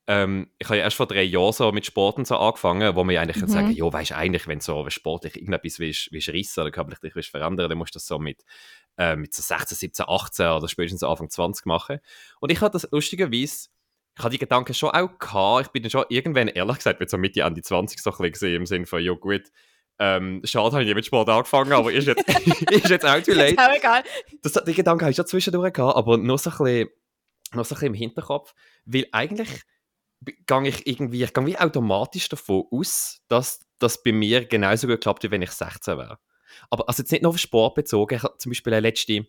ähm, 0.07 0.51
ich 0.59 0.67
habe 0.69 0.79
ja 0.79 0.85
erst 0.85 0.97
vor 0.97 1.07
drei 1.07 1.23
Jahren 1.23 1.53
so 1.53 1.71
mit 1.71 1.85
Sport 1.87 2.17
und 2.17 2.27
so 2.27 2.37
angefangen, 2.37 2.97
wo 2.97 3.05
man 3.05 3.15
ja 3.15 3.21
eigentlich 3.21 3.43
Mhm. 3.43 3.49
sagen, 3.49 3.71
ja, 3.73 3.93
weißt 3.93 4.11
du, 4.13 4.17
eigentlich, 4.17 4.47
wenn 4.47 4.61
so 4.61 4.85
wenn 4.85 4.91
sportlich 4.91 5.37
irgendetwas 5.37 5.79
willst, 5.79 6.11
willst 6.13 6.29
rissen 6.29 6.61
oder 6.63 6.71
körperlich 6.71 7.01
dich 7.01 7.15
willst 7.15 7.31
verändern, 7.31 7.69
dann 7.69 7.79
musst 7.79 7.95
du 7.95 7.99
das 7.99 8.07
so 8.07 8.19
mit, 8.19 8.43
äh, 8.97 9.17
mit 9.17 9.35
so 9.35 9.43
16, 9.43 9.77
17, 9.77 10.07
18 10.09 10.47
oder 10.49 10.69
spätestens 10.69 11.03
Anfang 11.03 11.29
20 11.29 11.67
machen. 11.67 11.99
Und 12.41 12.51
ich 12.51 12.61
hatte 12.61 12.73
das 12.73 12.89
lustigerweise, 12.91 13.69
ich 14.19 14.25
hatte 14.25 14.33
die 14.33 14.39
Gedanken 14.39 14.75
schon 14.75 14.91
auch 14.91 15.17
gehabt, 15.17 15.67
ich 15.67 15.73
bin 15.73 15.83
dann 15.85 15.91
schon 15.91 16.05
irgendwann, 16.09 16.49
ehrlich 16.49 16.77
gesagt, 16.77 16.99
mit 16.99 17.09
so 17.09 17.17
Mitte, 17.17 17.43
Ende 17.43 17.63
20 17.63 18.01
so 18.01 18.11
ein 18.11 18.17
bisschen 18.17 18.33
gesehen, 18.33 18.57
im 18.57 18.67
Sinne 18.67 18.87
von, 18.87 19.01
ja 19.01 19.13
gut, 19.13 19.45
ähm, 20.01 20.41
schade, 20.43 20.73
habe 20.73 20.83
ich 20.83 20.87
nicht 20.87 20.97
mit 20.97 21.07
Sport 21.07 21.29
angefangen, 21.29 21.73
aber 21.73 21.93
ist 21.93 22.09
jetzt, 22.09 22.29
ist 22.71 22.89
jetzt 22.89 23.07
auch 23.07 23.23
too 23.23 23.33
late. 23.33 23.53
Ist 23.53 23.59
auch 23.59 23.77
egal. 23.77 24.03
Das, 24.43 24.53
die 24.67 24.75
Gedanken 24.75 25.03
habe 25.03 25.11
ich 25.13 25.17
schon 25.17 25.27
zwischendurch 25.27 25.73
gehabt, 25.73 25.97
aber 25.97 26.17
nur 26.17 26.37
so 26.37 26.51
ein 26.51 26.57
bisschen, 26.59 26.89
nur 27.53 27.65
so 27.65 27.75
ein 27.75 27.79
bisschen 27.79 27.87
im 27.87 27.95
Hinterkopf, 27.95 28.55
weil 28.87 29.07
eigentlich 29.13 29.63
gehe 30.21 30.69
ich 30.69 30.87
irgendwie, 30.89 31.23
ich 31.23 31.33
gehe 31.33 31.47
wie 31.47 31.59
automatisch 31.59 32.29
davon 32.29 32.65
aus, 32.73 33.21
dass 33.29 33.61
das 33.79 34.03
bei 34.03 34.11
mir 34.11 34.45
genauso 34.47 34.89
gut 34.89 35.01
klappt, 35.01 35.23
wie 35.23 35.31
wenn 35.31 35.43
ich 35.43 35.53
16 35.53 35.97
wäre. 35.97 36.19
Aber 36.71 36.89
also 36.89 37.03
jetzt 37.03 37.13
nicht 37.13 37.23
nur 37.23 37.31
auf 37.31 37.39
Sport 37.39 37.77
bezogen, 37.77 38.17
ich 38.17 38.23
habe 38.25 38.37
zum 38.39 38.51
Beispiel 38.51 38.73
eine 38.73 38.81
letzte 38.81 39.27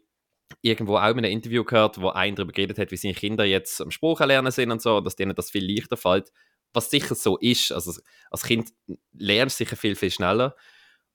irgendwo 0.61 0.97
auch 0.97 1.09
in 1.09 1.19
einem 1.19 1.31
Interview 1.31 1.63
gehört, 1.63 2.01
wo 2.01 2.09
einer 2.09 2.35
darüber 2.35 2.53
geredet 2.53 2.77
hat, 2.77 2.91
wie 2.91 2.97
seine 2.97 3.13
Kinder 3.13 3.45
jetzt 3.45 3.81
am 3.81 3.91
Sprachen 3.91 4.27
lernen 4.27 4.51
sind 4.51 4.71
und 4.71 4.81
so, 4.81 4.97
und 4.97 5.05
dass 5.05 5.15
denen 5.15 5.35
das 5.35 5.51
viel 5.51 5.69
leichter 5.69 5.97
fällt, 5.97 6.31
was 6.73 6.89
sicher 6.89 7.15
so 7.15 7.37
ist. 7.37 7.71
Also 7.71 7.99
als 8.31 8.43
Kind 8.43 8.69
lernst 9.13 9.59
du 9.59 9.63
sicher 9.63 9.75
viel, 9.75 9.95
viel 9.95 10.11
schneller. 10.11 10.55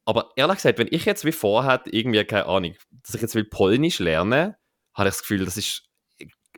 Aber 0.05 0.31
ehrlich 0.37 0.57
gesagt, 0.57 0.79
wenn 0.79 0.89
ich 0.91 1.05
jetzt 1.05 1.25
wie 1.25 1.33
vorher 1.33 1.83
irgendwie, 1.87 2.25
keine 2.25 2.47
Ahnung, 2.47 2.75
dass 2.91 3.15
ich 3.15 3.23
jetzt 3.23 3.35
will 3.35 3.45
Polnisch 3.45 3.99
lernen, 3.99 4.55
habe 4.95 5.09
ich 5.09 5.15
das 5.15 5.21
Gefühl, 5.23 5.45
das 5.45 5.57
ist 5.57 5.89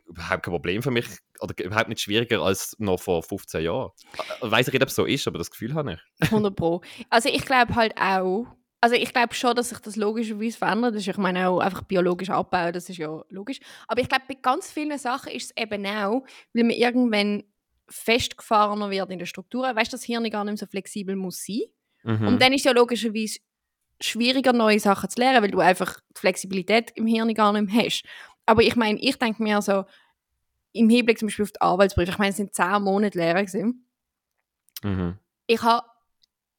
überhaupt 0.05 0.43
kein 0.43 0.53
Problem 0.53 0.81
für 0.81 0.91
mich 0.91 1.05
oder 1.39 1.53
überhaupt 1.63 1.89
nicht 1.89 2.01
schwieriger 2.01 2.41
als 2.41 2.75
noch 2.79 2.99
vor 2.99 3.23
15 3.23 3.63
Jahren. 3.63 3.91
Weiß 4.41 4.67
ich 4.67 4.73
nicht, 4.73 4.81
ob 4.81 4.89
es 4.89 4.95
so 4.95 5.05
ist, 5.05 5.27
aber 5.27 5.37
das 5.37 5.51
Gefühl 5.51 5.73
habe 5.73 5.93
ich. 5.93 6.31
100 6.31 6.55
Pro. 6.55 6.81
Also 7.09 7.29
ich 7.29 7.45
glaube 7.45 7.75
halt 7.75 7.93
auch, 7.97 8.47
also 8.87 8.95
ich 8.95 9.13
glaube 9.13 9.33
schon, 9.33 9.53
dass 9.53 9.67
sich 9.67 9.79
das 9.79 9.97
logischerweise 9.97 10.57
verändert. 10.57 10.95
Das 10.95 11.01
ist, 11.01 11.09
ich 11.09 11.17
meine 11.17 11.49
auch 11.49 11.59
einfach 11.59 11.81
biologisch 11.81 12.29
abbauen, 12.29 12.71
das 12.71 12.87
ist 12.87 12.95
ja 12.95 13.21
logisch. 13.27 13.59
Aber 13.85 13.99
ich 13.99 14.07
glaube, 14.07 14.23
bei 14.29 14.35
ganz 14.35 14.71
vielen 14.71 14.97
Sachen 14.97 15.33
ist 15.33 15.51
es 15.51 15.61
eben 15.61 15.85
auch, 15.85 16.23
weil 16.53 16.63
man 16.63 16.69
irgendwann 16.69 17.43
festgefahrener 17.89 18.89
wird 18.89 19.11
in 19.11 19.19
der 19.19 19.25
Struktur. 19.25 19.63
Weißt 19.63 19.91
du, 19.91 19.97
das 19.97 20.05
Hirn 20.05 20.23
gar 20.29 20.45
nicht 20.45 20.53
mehr 20.53 20.57
so 20.57 20.67
flexibel 20.67 21.17
muss 21.17 21.43
sein. 21.45 21.63
Mhm. 22.03 22.27
Und 22.27 22.41
dann 22.41 22.53
ist 22.53 22.61
es 22.61 22.63
ja 22.63 22.71
logischerweise 22.71 23.39
schwieriger, 23.99 24.53
neue 24.53 24.79
Sachen 24.79 25.09
zu 25.09 25.19
lernen, 25.19 25.43
weil 25.43 25.51
du 25.51 25.59
einfach 25.59 25.99
die 26.15 26.21
Flexibilität 26.21 26.91
im 26.95 27.07
Hirn 27.07 27.33
gar 27.33 27.51
nicht 27.51 27.73
mehr 27.73 27.85
hast. 27.85 28.03
Aber 28.45 28.63
ich 28.63 28.77
meine, 28.77 28.99
ich 29.01 29.17
denke 29.17 29.43
mir 29.43 29.61
so, 29.61 29.83
im 30.71 30.89
Hinblick 30.89 31.19
zum 31.19 31.27
Beispiel 31.27 31.43
auf 31.43 31.51
die 31.51 31.59
Arbeitsprüfung, 31.59 32.13
ich 32.13 32.19
meine, 32.19 32.29
es 32.29 32.37
sind 32.37 32.55
zehn 32.55 32.81
Monate 32.81 33.17
Lehre 33.17 33.43
gewesen. 33.43 33.85
mhm. 34.81 35.17
Ich 35.45 35.61
habe 35.61 35.85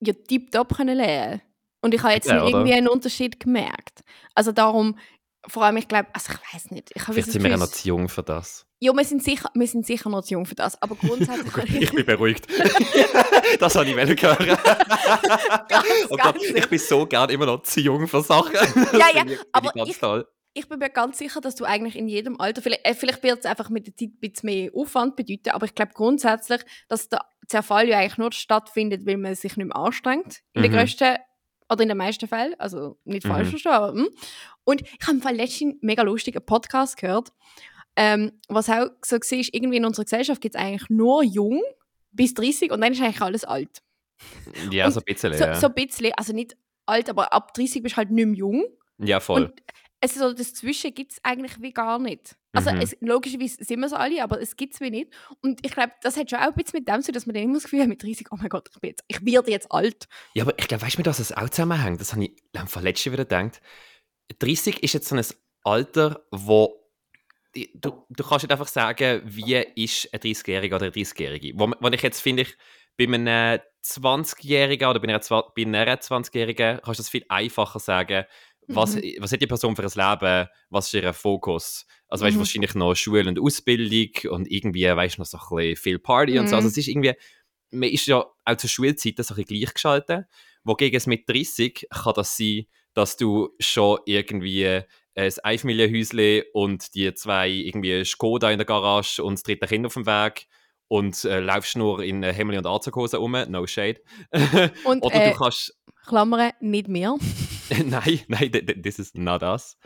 ja 0.01 0.13
tiptop 0.13 0.77
können 0.77 0.99
lernen 0.99 1.41
und 1.81 1.95
ich 1.95 2.03
habe 2.03 2.13
jetzt 2.15 2.27
Ja, 2.29 2.35
nicht 2.35 2.43
oder? 2.45 2.59
irgendwie 2.59 2.73
einen 2.75 2.89
Unterschied 2.89 3.39
gemerkt. 3.41 4.01
Also 4.35 4.53
darum, 4.53 4.99
vor 5.47 5.63
allem, 5.65 5.77
ich 5.77 5.89
glaube, 5.89 6.09
also 6.13 6.33
ich 6.33 6.55
weiß 6.55 6.71
nicht, 6.73 6.91
ich 6.95 7.03
Vielleicht 7.03 7.31
sind 7.33 7.43
wir 7.43 7.51
ja 7.51 7.57
noch 7.57 7.69
zu 7.71 7.87
jung 7.89 8.09
für 8.09 8.23
das. 8.23 8.67
ja, 8.81 8.93
wir 8.93 9.05
sind 9.05 9.23
sicher, 9.23 9.49
wir 9.55 9.67
sind 9.69 9.87
sicher 9.87 10.11
noch 10.11 10.23
zu 10.23 10.35
jung 10.35 10.47
für 10.47 10.55
das, 10.57 10.81
aber 10.83 10.97
grundsätzlich, 10.97 11.81
Ich 11.83 11.93
bin 11.95 12.05
beruhigt. 12.05 12.47
das 13.61 13.75
habe 13.77 13.87
ich 13.89 13.97
wollen 13.97 14.09
hören. 14.21 14.59
oh 16.11 16.17
Gott, 16.17 16.35
ganz 16.35 16.43
ich 16.45 16.69
bin 16.69 16.79
so 16.79 17.07
gern 17.07 17.31
immer 17.31 17.47
noch 17.47 17.63
zu 17.63 17.81
jung 17.81 18.07
für 18.09 18.23
Sachen. 18.23 18.53
Ja, 18.55 19.09
ja, 19.15 19.25
ich- 19.27 19.39
aber 19.53 19.67
ich 19.69 19.75
ganz 19.75 19.91
ich- 19.91 19.99
toll. 19.99 20.27
ich 20.55 20.69
bin 20.69 20.79
mir 20.81 20.91
ganz 20.91 21.19
sicher, 21.19 21.41
dass 21.41 21.55
du 21.55 21.65
eigentlich 21.65 21.97
in 21.97 22.09
jedem 22.09 22.41
Alter, 22.41 22.61
vielleicht, 22.63 22.85
äh, 22.87 22.95
vielleicht 22.95 23.23
wird 23.23 23.39
es 23.41 23.47
einfach 23.47 23.71
mit 23.71 23.87
der 23.87 23.97
Zeit 23.97 24.09
ein 24.11 24.19
bisschen 24.21 24.47
mehr 24.49 24.71
Aufwand 24.75 25.17
bedeuten, 25.17 25.51
aber 25.51 25.67
ich 25.67 25.75
glaube 25.75 25.93
grundsätzlich, 25.95 26.61
dass 26.89 27.09
der 27.09 27.21
Zerfall 27.47 27.89
ja 27.89 27.99
eigentlich 27.99 28.19
nur 28.19 28.33
stattfindet, 28.33 29.07
weil 29.07 29.17
man 29.17 29.35
sich 29.35 29.57
nicht 29.57 29.67
mehr 29.69 29.77
anstrengt. 29.77 30.41
In 30.55 30.63
Mhm. 30.63 30.71
grössten 30.73 31.17
oder 31.71 31.83
in 31.83 31.89
den 31.89 31.99
meisten 31.99 32.27
Fällen, 32.29 32.55
also 32.59 32.99
nicht 33.05 33.27
falsch 33.27 33.47
Mhm. 33.49 33.51
verstehen, 33.51 33.73
aber 33.73 33.93
hm. 33.93 34.09
Und 34.65 34.83
ich 34.83 34.99
habe 35.07 35.13
im 35.17 35.23
Fall 35.23 35.35
letztens 35.37 35.77
mega 35.81 36.03
lustigen 36.03 36.45
Podcast 36.45 36.97
gehört, 36.97 37.31
ähm, 37.97 38.33
was 38.49 38.69
auch 38.71 38.87
so 39.05 39.17
war, 39.17 39.39
ist, 39.39 39.53
irgendwie 39.55 39.77
in 39.79 39.85
unserer 39.85 40.05
Gesellschaft 40.05 40.41
gibt 40.41 40.55
es 40.55 40.61
eigentlich 40.61 40.89
nur 40.89 41.23
jung 41.25 41.63
bis 42.13 42.33
30 42.35 42.71
und 42.73 42.81
dann 42.81 42.93
ist 42.93 43.01
eigentlich 43.03 43.21
alles 43.21 43.45
alt. 43.45 43.83
Ja, 44.71 44.87
Und 44.87 44.93
so 44.93 45.01
ein 45.01 45.05
bisschen, 45.05 45.33
So, 45.35 45.45
ja. 45.45 45.55
so 45.55 45.67
ein 45.69 45.75
bisschen, 45.75 46.13
also 46.17 46.33
nicht 46.33 46.57
alt, 46.87 47.09
aber 47.11 47.33
ab 47.33 47.55
30 47.55 47.83
bist 47.83 47.95
du 47.95 47.97
halt 47.99 48.11
nicht 48.11 48.27
mehr 48.27 48.37
jung. 48.37 48.65
ja, 48.99 49.21
voll. 49.21 49.45
Und 49.47 49.53
es 50.01 50.15
so 50.15 50.33
das 50.33 50.55
Zwischen 50.55 50.95
gibt 50.95 51.13
es 51.13 51.19
eigentlich 51.25 51.61
wie 51.61 51.73
gar 51.73 51.99
nicht. 51.99 52.37
Also 52.53 52.71
Mhm. 52.71 52.81
es, 52.81 52.97
logischerweise 53.01 53.63
sind 53.65 53.81
wir 53.81 53.87
es 53.87 53.93
alle, 53.93 54.23
aber 54.23 54.41
es 54.41 54.57
gibt 54.57 54.75
es 54.75 54.81
wie 54.81 54.91
nicht. 54.91 55.13
Und 55.43 55.65
ich 55.65 55.73
glaube, 55.73 55.93
das 56.03 56.17
hat 56.17 56.31
schon 56.31 56.39
auch 56.39 56.47
ein 56.47 56.55
bisschen 56.55 56.79
mit 56.79 56.89
dem 56.89 57.03
zu 57.03 57.13
dass 57.13 57.27
man 57.27 57.35
dann 57.35 57.45
immer 57.45 57.55
das 57.55 57.65
Gefühl 57.65 57.81
hat, 57.81 57.89
mit 57.89 58.03
30, 58.03 58.29
oh 58.31 58.37
mein 58.37 58.49
Gott, 58.49 58.69
ich, 58.73 58.81
bin 58.81 58.91
jetzt, 58.91 59.05
ich 59.09 59.25
werde 59.25 59.51
jetzt 59.51 59.71
alt. 59.71 60.09
Ja, 60.35 60.45
aber 60.45 60.59
ich 60.59 60.69
glaube, 60.69 60.83
weißt 60.83 60.99
du, 60.99 61.07
was 61.07 61.19
es 61.19 61.33
auch 61.33 61.49
zusammenhängt? 61.49 62.01
Das 62.01 62.13
habe 62.13 62.25
ich 62.25 62.33
am 62.55 62.83
letzten 62.83 63.13
wieder 63.13 63.25
gedacht. 63.25 63.61
30 64.39 64.83
ist 64.83 64.95
jetzt 64.95 65.09
so 65.09 65.17
ein 65.17 65.25
Alter, 65.65 66.25
wo 66.31 66.79
du, 67.75 68.05
du 68.09 68.25
kannst 68.25 68.45
nicht 68.45 68.53
einfach 68.53 68.69
sagen, 68.69 69.23
wie 69.25 69.57
ist 69.57 70.13
ein 70.13 70.21
30-Jähriger 70.21 70.77
oder 70.77 70.87
eine 70.87 70.95
30-Jährige. 70.95 71.59
Wo, 71.59 71.73
wo 71.81 71.89
ich 71.89 72.03
jetzt 72.03 72.21
finde, 72.21 72.43
ich 72.43 72.57
bei 72.97 73.05
einem 73.05 73.61
20-Jährigen 73.85 74.89
oder 74.89 75.01
bei 75.01 75.09
einer, 75.09 75.21
bei 75.21 75.63
einer 75.63 75.97
20-Jährigen 75.97 76.81
kannst 76.83 76.99
du 76.99 77.03
das 77.03 77.09
viel 77.09 77.25
einfacher 77.29 77.79
sagen. 77.79 78.25
Was, 78.69 78.97
Mhm. 78.97 79.15
was 79.21 79.33
hat 79.33 79.41
die 79.41 79.47
Person 79.47 79.75
für 79.75 79.83
ein 79.83 79.89
Leben? 80.21 80.49
Was 80.71 80.87
ist 80.87 80.95
ihr 81.03 81.13
Fokus? 81.13 81.87
Also, 82.09 82.25
weißt 82.25 82.35
du, 82.35 82.39
Mhm. 82.39 82.41
wahrscheinlich 82.43 82.75
noch 82.75 82.95
Schule 82.95 83.27
und 83.29 83.39
Ausbildung 83.41 84.31
und 84.33 84.51
irgendwie, 84.51 84.85
weißt 84.85 85.17
du, 85.17 85.23
noch 85.23 85.27
so 85.27 85.39
ein 85.39 85.57
bisschen 85.57 85.77
viel 85.77 85.99
Party 85.99 86.39
und 86.39 86.47
so. 86.49 86.53
Mhm. 86.53 86.57
Also, 86.57 86.69
es 86.69 86.77
ist 86.77 86.89
irgendwie, 86.89 87.15
man 87.71 87.89
ist 87.89 88.07
ja 88.07 88.25
auch 88.45 88.57
zur 88.57 88.71
Schulzeit 88.71 89.15
so 89.19 89.35
ein 89.35 89.37
bisschen 89.37 89.45
gleichgeschaltet. 89.45 90.27
Wogegen 90.65 90.97
es 90.97 91.07
mit 91.07 91.29
30 91.29 91.87
kann 91.91 92.13
das 92.15 92.37
sein, 92.37 92.67
dass 92.95 93.17
du 93.17 93.51
schon 93.59 93.99
irgendwie 94.07 94.65
äh, 94.65 94.85
ein 95.15 95.33
Einfamilienhäuschen 95.43 96.43
und 96.53 96.95
die 96.95 97.13
zwei 97.15 97.49
irgendwie 97.49 98.05
Skoda 98.05 98.51
in 98.51 98.59
der 98.59 98.67
Garage 98.67 99.23
und 99.23 99.35
das 99.35 99.43
dritte 99.43 99.67
Kind 99.67 99.87
auf 99.87 99.95
dem 99.95 100.07
Weg 100.07 100.47
und 100.89 101.25
äh, 101.25 101.41
laufst 101.41 101.77
nur 101.77 102.03
in 102.03 102.23
äh, 102.23 102.33
Hemmli 102.33 102.57
und 102.59 102.67
Anzughose 102.67 103.17
rum, 103.19 103.37
no 103.49 103.67
shade. 103.67 104.01
Und 104.85 105.03
Oder 105.03 105.15
äh, 105.27 105.31
du 105.33 105.37
kannst, 105.37 105.77
Klammern, 106.07 106.53
nicht 106.61 106.89
mehr. 106.89 107.17
nein, 107.85 108.21
nein, 108.29 108.51
th- 108.53 108.67
th- 108.67 108.83
this 108.83 108.99
is 108.99 109.15
not 109.15 109.43
us. 109.43 109.77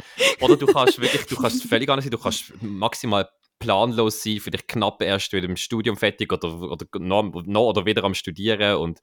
Oder 0.41 0.57
du 0.57 0.67
kannst 0.67 1.01
wirklich, 1.01 1.27
du 1.27 1.37
kannst 1.37 1.65
völlig 1.65 1.89
anders 1.89 2.05
sein, 2.05 2.11
du 2.11 2.19
kannst 2.19 2.53
maximal 2.63 3.29
planlos 3.59 4.23
sein, 4.23 4.41
vielleicht 4.41 4.69
knapp 4.69 5.01
erst 5.03 5.33
wieder 5.33 5.49
im 5.49 5.57
Studium 5.57 5.97
fertig 5.97 6.33
oder, 6.33 6.49
oder 6.63 6.87
noch, 6.99 7.23
noch 7.45 7.69
oder 7.69 7.87
wieder 7.87 8.03
am 8.05 8.15
Studieren 8.15 8.77
und 8.77 9.01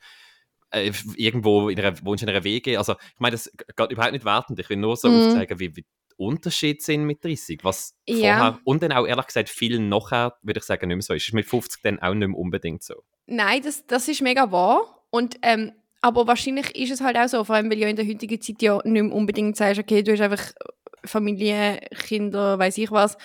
äh, 0.72 0.92
irgendwo 1.16 1.70
in 1.70 1.80
einer, 1.80 1.96
wohnst 2.06 2.24
in 2.24 2.30
einer 2.30 2.44
WG. 2.44 2.78
Also 2.78 2.94
ich 2.94 3.20
meine, 3.20 3.32
das 3.34 3.52
geht 3.76 3.92
überhaupt 3.92 4.12
nicht 4.14 4.26
wertend. 4.26 4.60
Ich 4.60 4.70
will 4.70 4.78
nur 4.78 4.96
so 4.98 5.10
Mhm. 5.10 5.20
aufzeigen, 5.22 5.60
wie, 5.60 5.76
wie 5.76 5.82
die 5.84 6.16
Unterschiede 6.18 6.82
sind 6.82 7.06
mit 7.06 7.24
30. 7.24 7.64
Was 7.64 7.96
Ja. 8.08 8.16
vorher 8.38 8.60
und 8.66 8.84
dann 8.84 8.92
auch 8.92 9.08
ehrlich 9.08 9.28
gesagt 9.28 9.48
viel 9.50 9.80
nachher, 9.80 10.36
würde 10.42 10.60
ich 10.60 10.66
sagen, 10.66 10.88
nicht 10.90 10.98
mehr 10.98 11.02
so 11.04 11.14
ist. 11.14 11.28
Ist 11.28 11.34
mit 11.34 11.46
50 11.48 11.82
dann 11.82 12.00
auch 12.00 12.14
nicht 12.14 12.28
mehr 12.28 12.38
unbedingt 12.38 12.84
so. 12.84 12.96
Nein, 13.26 13.62
das, 13.64 13.86
das 13.88 14.08
ist 14.10 14.22
mega 14.22 14.52
wahr. 14.52 14.82
Und, 15.10 15.38
ähm, 15.42 15.72
aber 16.02 16.28
wahrscheinlich 16.28 16.76
ist 16.76 16.92
es 16.92 17.02
halt 17.02 17.18
auch 17.18 17.28
so, 17.28 17.44
vor 17.44 17.56
allem 17.56 17.70
weil 17.70 17.78
ja 17.80 17.88
in 17.88 17.96
der 17.96 18.08
heutigen 18.08 18.40
Zeit 18.42 18.62
ja 18.62 18.76
nicht 18.84 19.04
mehr 19.04 19.14
unbedingt 19.14 19.58
sagst, 19.58 19.80
okay, 19.80 20.02
du 20.04 20.12
hast 20.14 20.22
einfach 20.22 20.54
Familie, 21.06 21.80
Kinder, 22.08 22.58
weiß 22.60 22.78
ich 22.78 22.92
was, 22.92 23.18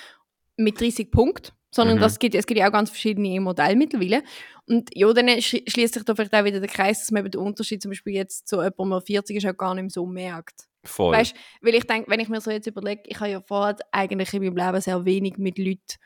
mit 0.57 0.81
30 0.81 1.11
Punkten. 1.11 1.53
Sondern 1.75 1.97
Mhm. 1.97 2.03
das 2.03 2.21
gibt, 2.21 2.37
es 2.37 2.47
gibt 2.47 2.61
ja 2.61 2.69
auch 2.69 2.73
ganz 2.73 2.89
verschiedene 2.91 3.41
Modelle 3.41 3.75
mittlerweile. 3.75 4.23
Und 4.67 4.91
ja, 4.95 5.13
dann 5.13 5.27
schli- 5.27 5.69
schließt 5.69 5.95
sich 5.95 6.05
da 6.05 6.15
vielleicht 6.15 6.33
auch 6.33 6.45
wieder 6.45 6.61
der 6.61 6.69
Kreis, 6.69 7.01
dass 7.01 7.11
man 7.11 7.23
eben 7.25 7.33
den 7.33 7.41
Unterschied 7.41 7.83
zum 7.83 7.91
Beispiel 7.91 8.15
jetzt 8.15 8.47
zu 8.47 8.57
jemandem, 8.63 8.91
der 8.91 9.01
40 9.01 9.37
ist, 9.39 9.47
auch 9.47 9.57
gar 9.57 9.75
nicht 9.75 9.83
mehr 9.83 9.91
so 9.91 10.07
merkt. 10.07 10.69
Voll. 10.85 11.17
Weißt 11.17 11.35
weil 11.63 11.75
ich 11.75 11.85
denke, 11.85 12.09
wenn 12.11 12.21
ich 12.21 12.29
mir 12.29 12.41
so 12.41 12.53
jetzt 12.53 12.69
überlege, 12.69 13.03
ich 13.07 13.19
habe 13.19 13.31
ja 13.31 13.41
vorher 13.41 13.77
eigentlich 13.91 14.33
in 14.35 14.45
meinem 14.45 14.57
Leben 14.57 14.81
sehr 14.81 15.05
wenig 15.05 15.37
mit 15.37 15.59
Leuten 15.59 15.97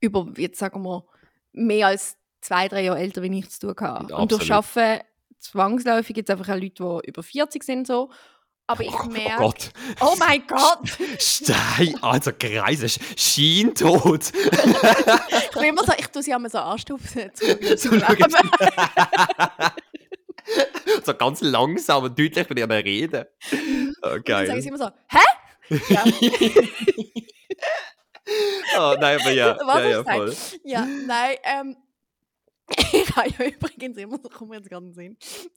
über, 0.00 0.26
jetzt 0.36 0.58
sagen 0.58 0.82
wir, 0.82 1.04
mehr 1.52 1.86
als 1.88 2.16
zwei, 2.44 2.68
drei 2.68 2.84
Jahre 2.84 2.98
älter 2.98 3.22
wie 3.22 3.38
ich 3.38 3.48
zu 3.50 3.74
tun 3.74 3.76
habe. 3.80 4.14
Und 4.14 4.32
durch. 4.32 4.52
Arbeiten 4.52 5.04
zwangsläufig 5.38 6.18
es 6.18 6.28
einfach 6.30 6.48
auch 6.48 6.58
Leute, 6.58 7.00
die 7.02 7.08
über 7.08 7.22
40 7.22 7.62
sind. 7.62 7.86
So. 7.86 8.10
Aber 8.66 8.82
ich 8.82 8.94
oh 8.94 9.08
merke. 9.08 9.36
Gott. 9.36 9.70
Oh 10.00 10.14
mein 10.18 10.42
Gott! 10.46 10.96
Stein, 11.18 12.02
also 12.02 12.30
Kreise, 12.38 12.88
Schientot. 13.16 14.32
Ich 15.50 15.56
will 15.60 15.68
immer 15.68 15.84
so, 15.84 15.92
ich 15.96 16.06
tue 16.08 16.22
sie 16.22 16.34
einmal 16.34 16.50
so 16.50 16.58
anstupsen. 16.58 17.30
zu- 17.34 17.46
so 21.04 21.14
ganz 21.14 21.40
langsam 21.42 22.04
und 22.04 22.18
deutlich 22.18 22.48
mit 22.48 22.58
ihren 22.58 22.70
Reden. 22.72 23.24
Oh, 24.02 24.14
Und 24.14 24.28
dann 24.28 24.46
sagen 24.46 24.48
geil. 24.48 24.62
sie 24.62 24.68
immer 24.68 24.78
so, 24.78 24.88
hä? 25.08 25.18
Ja, 25.88 26.04
oh, 28.78 28.94
nein, 29.00 29.18
aber 29.20 29.30
ja. 29.30 29.56
Was 29.64 29.78
ja, 29.78 29.88
ja, 29.88 30.04
voll. 30.04 30.36
ja 30.64 30.86
nein, 31.06 31.36
ähm, 31.44 31.76
ich 32.92 33.16
habe 33.16 33.28
ja 33.28 33.46
übrigens 33.46 33.96
immer, 33.98 34.18
so 34.22 34.28
kommt 34.28 34.50
mir 34.50 34.56
jetzt 34.56 34.70
gerade 34.70 34.92
Sinn, 34.92 35.16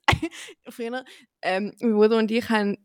früher, 0.70 1.06
ähm, 1.42 1.74
mein 1.80 1.94
Bruder 1.94 2.18
und 2.18 2.32
ich 2.32 2.50
haben 2.50 2.78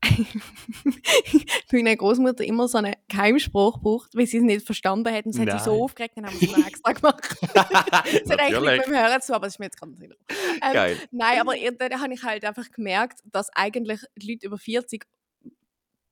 bei 0.02 1.78
meiner 1.78 1.96
Großmutter 1.96 2.44
immer 2.44 2.68
so 2.68 2.78
einen 2.78 2.94
Geheimspruch 3.08 3.74
gebraucht, 3.74 4.10
weil 4.14 4.26
sie 4.26 4.38
es 4.38 4.44
nicht 4.44 4.64
verstanden 4.64 5.12
hat 5.12 5.26
und 5.26 5.32
sie 5.32 5.42
hat 5.42 5.50
sich 5.52 5.60
so 5.62 5.82
aufgeregt, 5.82 6.16
dann 6.16 6.26
haben 6.26 6.40
wir 6.40 6.56
es 6.56 6.66
extra 6.66 6.92
gemacht. 6.92 7.36
Das 7.52 7.64
hat 7.66 8.40
eigentlich 8.40 8.60
nicht 8.60 8.86
dem 8.86 8.94
Hören 8.94 9.20
zu, 9.20 9.34
aber 9.34 9.46
das 9.46 9.54
ist 9.54 9.58
mir 9.58 9.66
jetzt 9.66 9.78
gerade 9.78 9.92
gekommen. 9.92 10.14
ähm, 10.62 10.72
Geil. 10.72 10.98
Nein, 11.10 11.40
aber 11.40 11.54
dann 11.56 12.00
habe 12.00 12.14
ich 12.14 12.22
halt 12.22 12.44
einfach 12.44 12.70
gemerkt, 12.70 13.20
dass 13.24 13.50
eigentlich 13.54 14.00
die 14.16 14.32
Leute 14.32 14.46
über 14.46 14.58
40, 14.58 15.04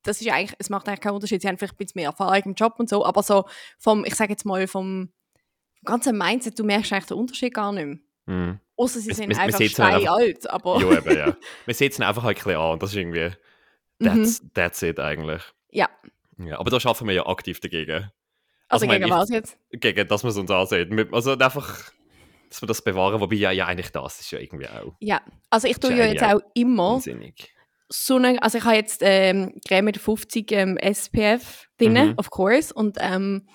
das 0.03 0.21
ist 0.21 0.29
eigentlich, 0.31 0.57
es 0.59 0.69
macht 0.69 0.89
eigentlich 0.89 1.01
keinen 1.01 1.15
Unterschied, 1.15 1.41
sie 1.41 1.49
haben 1.49 1.57
vielleicht 1.57 1.75
ein 1.75 1.79
bisschen 1.79 2.01
mehr 2.01 2.11
Erfahrung 2.11 2.43
im 2.45 2.55
Job 2.55 2.75
und 2.79 2.89
so, 2.89 3.05
aber 3.05 3.23
so 3.23 3.45
vom, 3.79 4.05
ich 4.05 4.17
sage 4.17 4.33
jetzt 4.33 4.45
mal, 4.45 4.67
vom 4.67 5.13
ganzen 5.87 6.19
Mindset, 6.19 6.59
du 6.59 6.65
merkst 6.65 6.93
eigentlich 6.93 7.07
den 7.07 7.17
Unterschied 7.17 7.55
gar 7.55 7.73
nicht 7.73 7.87
mehr. 7.87 7.99
Mhm. 8.27 8.61
Außer 8.77 9.01
sie 9.01 9.13
sind 9.15 9.31
wir- 9.31 9.39
einfach 9.39 9.59
sieht's 9.59 9.75
dann 9.77 9.95
einfach- 9.95 10.13
alt, 10.17 10.51
aber 10.51 10.81
Ja, 10.83 10.99
eben, 10.99 11.17
ja. 11.17 11.37
Wir 11.65 11.75
setzen 11.75 12.03
einfach 12.03 12.23
halt 12.25 12.37
ein 12.37 12.45
bisschen 12.45 12.61
an 12.61 12.73
und 12.73 12.83
das 12.83 12.91
ist 12.91 12.97
irgendwie, 12.97 13.31
that's, 14.03 14.43
that's 14.53 14.83
it 14.83 15.01
eigentlich. 15.01 15.43
Mhm. 15.43 15.79
Ja. 15.79 15.89
Ja, 16.39 16.59
aber 16.59 16.71
da 16.71 16.79
schaffen 16.79 17.07
wir 17.09 17.15
ja 17.15 17.27
aktiv 17.27 17.61
dagegen. 17.61 18.11
also 18.69 18.85
meine, 18.87 18.99
gegen 19.01 19.11
ich- 19.15 19.19
was 19.19 19.31
jetzt? 19.31 19.57
Gegen, 19.71 20.07
dass 20.09 20.23
wir 20.23 20.29
es 20.31 20.37
uns 20.37 20.51
ansehen. 20.51 21.09
Also 21.15 21.33
einfach, 21.39 21.91
dass 22.51 22.61
wir 22.63 22.67
das 22.67 22.83
bewahren, 22.83 23.21
wobei 23.21 23.37
ja, 23.37 23.51
ja 23.53 23.67
eigentlich 23.67 23.91
das 23.93 24.21
ist 24.21 24.31
ja 24.33 24.39
irgendwie 24.41 24.69
auch 24.69 24.95
Ja, 25.01 25.23
also 25.49 25.67
ich 25.69 25.79
tue 25.79 25.95
ja 25.95 26.07
jetzt 26.07 26.23
auch 26.23 26.41
immer 26.55 26.95
unsinnig. 26.97 27.55
so 27.89 28.17
eine, 28.17 28.43
also 28.43 28.59
ich 28.59 28.65
habe 28.65 28.77
jetzt 28.77 29.01
ähm, 29.03 29.55
Creme 29.67 29.87
mit 29.87 29.97
50 29.99 30.53
ähm, 30.53 30.77
SPF 30.77 31.69
drin, 31.79 31.93
Mhm. 31.95 32.15
of 32.19 32.29
course, 32.31 32.75
und 32.75 32.99
ähm, 33.01 33.49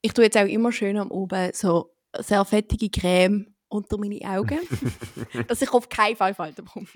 ich 0.00 0.12
tue 0.12 0.24
jetzt 0.24 0.36
auch 0.36 0.46
immer 0.46 0.72
schön 0.72 0.96
am 0.96 1.10
oben 1.10 1.50
so 1.52 1.94
sehr 2.18 2.44
fettige 2.44 2.90
Creme 2.90 3.54
unter 3.68 3.98
meine 3.98 4.20
Augen, 4.24 4.60
dass 5.48 5.62
ich 5.62 5.72
auf 5.72 5.88
keinen 5.88 6.16
Fall 6.16 6.34
Falten 6.34 6.64
bekomme. 6.64 6.86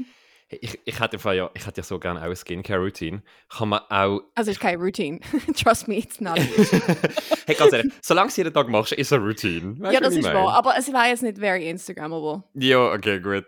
Ich, 0.61 0.79
ich, 0.85 1.01
hätte 1.01 1.17
ja, 1.35 1.51
ich 1.55 1.67
hätte 1.67 1.81
ja 1.81 1.83
so 1.83 1.99
gerne 1.99 2.21
auch 2.21 2.25
eine 2.25 2.37
Skincare-Routine. 2.37 3.23
Kann 3.49 3.71
man 3.71 3.81
auch. 3.89 4.21
Also 4.35 4.51
es 4.51 4.57
ist 4.57 4.61
keine 4.61 4.83
Routine. 4.83 5.21
Trust 5.57 5.89
me, 5.89 5.97
it's 5.97 6.21
not. 6.21 6.39
hey, 7.47 7.55
ganz 7.55 7.73
ehrlich, 7.73 7.93
solange 8.03 8.31
du 8.31 8.37
jeden 8.37 8.53
Tag 8.53 8.69
machst, 8.69 8.93
ist 8.93 9.07
es 9.07 9.13
eine 9.15 9.25
Routine. 9.25 9.81
Weißt 9.81 9.95
ja, 9.95 10.01
das 10.01 10.15
ist 10.15 10.25
wahr, 10.25 10.53
aber 10.53 10.75
es 10.77 10.93
war 10.93 11.09
jetzt 11.09 11.23
nicht 11.23 11.39
very 11.39 11.71
Instagrammable. 11.71 12.43
Ja, 12.55 12.93
okay, 12.93 13.21
gut. 13.21 13.47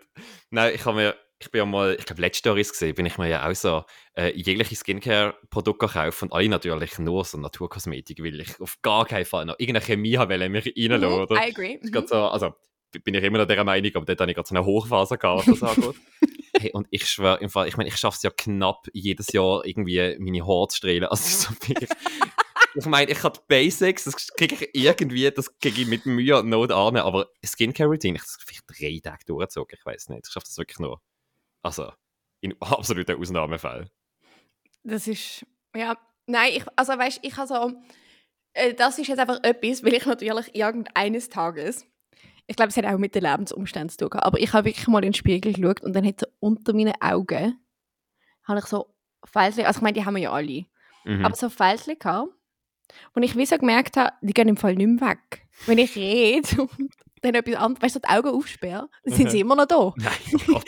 Nein, 0.49 0.73
ich 0.73 0.83
habe 0.83 0.97
mir, 0.97 1.15
ich 1.39 1.51
bin 1.51 1.59
ja 1.59 1.65
mal, 1.65 1.95
ich 1.99 2.05
glaube, 2.05 2.21
letztes 2.21 2.45
Jahr 2.45 2.57
ist 2.57 2.71
gesehen, 2.71 2.95
bin 2.95 3.05
ich 3.05 3.17
mir 3.17 3.27
ja 3.27 3.47
auch 3.49 3.53
so 3.55 3.83
äh, 4.15 4.31
jegliche 4.35 4.75
Skincare-Produkte 4.75 5.87
gekauft 5.87 6.23
und 6.23 6.33
alle 6.33 6.47
natürlich 6.49 6.97
nur 6.99 7.25
so 7.25 7.37
Naturkosmetik, 7.37 8.23
weil 8.23 8.39
ich 8.39 8.59
auf 8.61 8.81
gar 8.81 9.05
keinen 9.05 9.25
Fall 9.25 9.45
noch 9.45 9.55
irgendeine 9.59 9.85
Chemie 9.85 10.17
habe, 10.17 10.33
weil 10.39 10.43
ich 10.43 10.49
mich 10.49 10.73
reinlassen, 10.91 11.17
Mhm, 11.17 11.23
oder? 11.23 11.35
I 11.35 11.49
agree. 11.51 11.77
gerade 11.79 12.07
so, 12.07 12.15
also 12.15 12.53
bin 13.03 13.13
ich 13.13 13.23
immer 13.23 13.39
noch 13.39 13.47
dieser 13.47 13.63
Meinung, 13.65 13.91
aber 13.95 14.05
dort 14.05 14.21
habe 14.21 14.31
ich 14.31 14.35
gerade 14.35 14.47
so 14.47 14.55
eine 14.55 14.65
Hochphase 14.65 15.17
gehabt, 15.17 15.47
das 15.49 15.61
angeht. 15.63 15.95
hey, 16.59 16.71
und 16.71 16.87
ich 16.91 17.05
schwöre, 17.07 17.39
im 17.41 17.49
Fall, 17.49 17.67
ich 17.67 17.75
meine, 17.75 17.89
ich 17.89 17.97
schaffe 17.97 18.15
es 18.15 18.23
ja 18.23 18.29
knapp 18.29 18.87
jedes 18.93 19.33
Jahr 19.33 19.65
irgendwie 19.65 20.15
meine 20.19 20.45
Haare 20.47 20.69
zu 20.69 20.77
strahlen. 20.77 21.03
Also 21.03 21.49
so 21.49 21.67
wirklich, 21.67 21.89
ich 22.75 22.85
meine, 22.85 23.11
ich 23.11 23.21
habe 23.23 23.37
die 23.37 23.43
Basics, 23.49 24.05
das 24.05 24.27
kriege 24.27 24.55
ich 24.55 24.69
irgendwie, 24.73 25.29
das 25.29 25.59
kriege 25.59 25.81
ich 25.81 25.87
mit 25.87 26.05
Mühe 26.05 26.39
und 26.39 26.47
Not 26.47 26.71
an, 26.71 26.95
aber 26.95 27.27
Skincare-Routine, 27.45 28.15
ich 28.15 28.21
habe 28.21 28.29
das 28.33 28.37
vielleicht 28.45 28.63
drei 29.03 29.09
Tage 29.11 29.25
durchgezogen, 29.25 29.77
ich 29.77 29.85
weiß 29.85 30.07
nicht, 30.09 30.27
ich 30.27 30.31
schaffe 30.31 30.45
das 30.47 30.57
wirklich 30.57 30.79
nur. 30.79 31.01
Also, 31.65 31.91
in 32.41 32.53
absoluten 32.61 33.19
Ausnahmefällen. 33.19 33.89
Das 34.83 35.07
ist, 35.07 35.45
ja, 35.75 35.97
nein, 36.27 36.51
ich, 36.57 36.65
also 36.75 36.93
weißt, 36.93 37.19
ich 37.23 37.35
habe 37.37 37.47
so, 37.47 37.73
äh, 38.53 38.75
das 38.75 38.99
ist 38.99 39.07
jetzt 39.07 39.17
einfach 39.19 39.39
etwas, 39.43 39.83
weil 39.83 39.95
ich 39.95 40.05
natürlich 40.05 40.53
irgendeines 40.55 41.29
Tages, 41.29 41.87
ich 42.45 42.55
glaube, 42.55 42.69
es 42.69 42.77
hat 42.77 42.85
auch 42.85 42.99
mit 42.99 43.15
den 43.15 43.23
Lebensumständen 43.23 43.89
zu 43.89 44.07
tun, 44.07 44.19
aber 44.19 44.39
ich 44.39 44.53
habe 44.53 44.65
wirklich 44.65 44.87
mal 44.87 44.99
in 44.99 45.09
den 45.11 45.13
Spiegel 45.15 45.53
geschaut 45.53 45.81
und 45.81 45.93
dann 45.95 46.05
hat 46.05 46.19
so 46.19 46.27
unter 46.39 46.73
meinen 46.73 46.93
Augen, 47.01 47.59
habe 48.43 48.59
ich 48.59 48.65
so 48.65 48.93
Fältchen, 49.25 49.65
also 49.65 49.79
ich 49.79 49.81
meine, 49.81 49.93
die 49.93 50.05
haben 50.05 50.13
wir 50.15 50.21
ja 50.21 50.31
alle, 50.31 50.65
Mhm. 51.03 51.25
aber 51.25 51.35
so 51.35 51.49
Fältchen 51.49 51.97
gehabt, 51.97 52.29
und 53.13 53.23
ich 53.23 53.35
wie 53.35 53.45
so 53.47 53.57
gemerkt 53.57 53.97
habe, 53.97 54.11
die 54.21 54.33
gehen 54.33 54.47
im 54.47 54.57
Fall 54.57 54.75
nicht 54.75 55.01
mehr 55.01 55.09
weg. 55.09 55.47
Wenn 55.65 55.79
ich 55.79 55.95
rede 55.95 56.61
und 56.61 56.91
dann 57.21 57.35
etwas 57.35 57.55
anderes, 57.55 57.81
weißt 57.83 57.95
du, 57.95 57.99
die 57.99 58.07
Augen 58.09 58.29
aufsperre, 58.29 58.89
dann 59.03 59.13
sind 59.13 59.31
sie 59.31 59.37
Mhm. 59.37 59.41
immer 59.51 59.55
noch 59.55 59.65
da. 59.65 59.93
Nein, 59.97 60.11
oh 60.49 60.61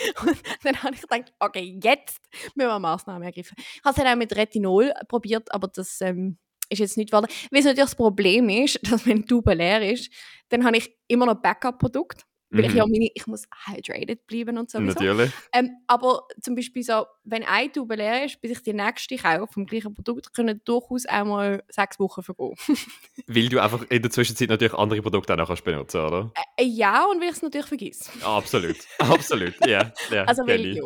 dann 0.64 0.84
habe 0.84 0.96
ich 0.96 1.02
gedacht, 1.02 1.34
okay, 1.40 1.80
jetzt 1.84 2.20
müssen 2.56 2.70
wir 2.70 2.80
Massnahmen 2.80 3.24
ergreifen. 3.24 3.56
Ich 3.58 3.82
habe 3.84 3.90
es 3.92 3.96
dann 4.04 4.08
auch 4.08 4.18
mit 4.18 4.36
Retinol 4.36 4.94
probiert, 5.08 5.54
aber 5.54 5.68
das 5.68 6.02
ähm, 6.02 6.38
ist 6.70 6.80
jetzt 6.80 6.98
nicht 6.98 7.12
geworden. 7.12 7.28
Weil 7.52 7.60
es 7.60 7.66
natürlich 7.66 7.90
das 7.90 7.96
Problem 7.96 8.50
ist, 8.50 8.80
dass 8.92 9.06
wenn 9.06 9.18
die 9.22 9.26
Tube 9.28 9.54
leer 9.54 9.82
ist, 9.92 10.12
dann 10.50 10.66
habe 10.66 10.78
ich 10.78 10.96
immer 11.08 11.26
noch 11.26 11.36
Backup-Produkt. 11.42 12.26
Weil 12.50 12.66
ich 12.66 12.72
Mhm. 12.72 12.78
ja 12.78 12.86
meine, 12.88 13.10
ich 13.14 13.28
muss 13.28 13.44
hydrated 13.66 14.26
bleiben 14.26 14.58
und 14.58 14.70
sowieso. 14.72 14.94
Natürlich. 14.94 15.32
Ähm, 15.52 15.72
aber 15.88 16.28
zum 16.42 16.56
Beispiel 16.56 16.82
so, 16.82 17.06
wenn 17.26 17.44
eine 17.44 17.72
Tube 17.72 17.94
leer 17.96 18.24
ist, 18.26 18.40
bis 18.40 18.52
ich 18.52 18.64
die 18.64 18.74
nächste 18.74 19.18
kaufe 19.18 19.52
vom 19.52 19.66
gleichen 19.66 19.94
Produkt, 19.94 20.34
können 20.34 20.62
durchaus 20.64 21.06
einmal 21.06 21.64
sechs 21.68 22.00
Wochen 22.00 22.24
vergehen. 22.24 22.56
Weil 23.28 23.50
du 23.50 23.62
einfach 23.62 23.84
in 23.90 24.02
der 24.02 24.12
Zwischenzeit 24.12 24.50
natürlich 24.50 24.74
andere 24.74 25.02
Produkte 25.02 25.34
auch 25.34 25.38
noch 25.38 25.48
kannst 25.48 25.66
benutzen 25.66 26.00
oder? 26.00 26.32
Äh, 26.56 26.64
ja, 26.66 27.06
und 27.06 27.20
weil 27.20 27.30
ich 27.30 27.36
es 27.36 27.42
natürlich 27.42 27.68
vergesse. 27.68 28.12
Absolut, 28.24 28.78
absolut, 29.00 29.54
ja. 29.66 29.92
ja 30.10 30.24
Also 30.24 30.48
weil, 30.48 30.66
ich. 30.66 30.78
ja. 30.78 30.84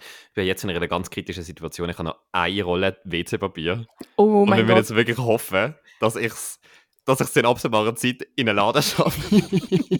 Ich 0.00 0.34
bin 0.34 0.46
jetzt 0.46 0.62
in 0.62 0.70
einer 0.70 0.86
ganz 0.86 1.10
kritischen 1.10 1.42
Situation. 1.42 1.90
Ich 1.90 1.98
habe 1.98 2.08
noch 2.10 2.18
eine 2.30 2.62
Rolle 2.62 2.98
WC-Papier. 3.04 3.86
Oh 4.16 4.42
und 4.42 4.50
mein 4.50 4.58
wir 4.58 4.64
müssen 4.64 4.68
Gott. 4.68 4.78
jetzt 4.78 4.94
wirklich 4.94 5.18
hoffen, 5.18 5.74
dass 6.00 6.14
ich 6.16 6.32
es 6.32 6.60
dass 7.04 7.36
in 7.36 7.46
absehbarer 7.46 7.94
Zeit 7.96 8.28
in 8.36 8.48
einen 8.48 8.56
Laden 8.56 8.82
schaffe. 8.82 9.42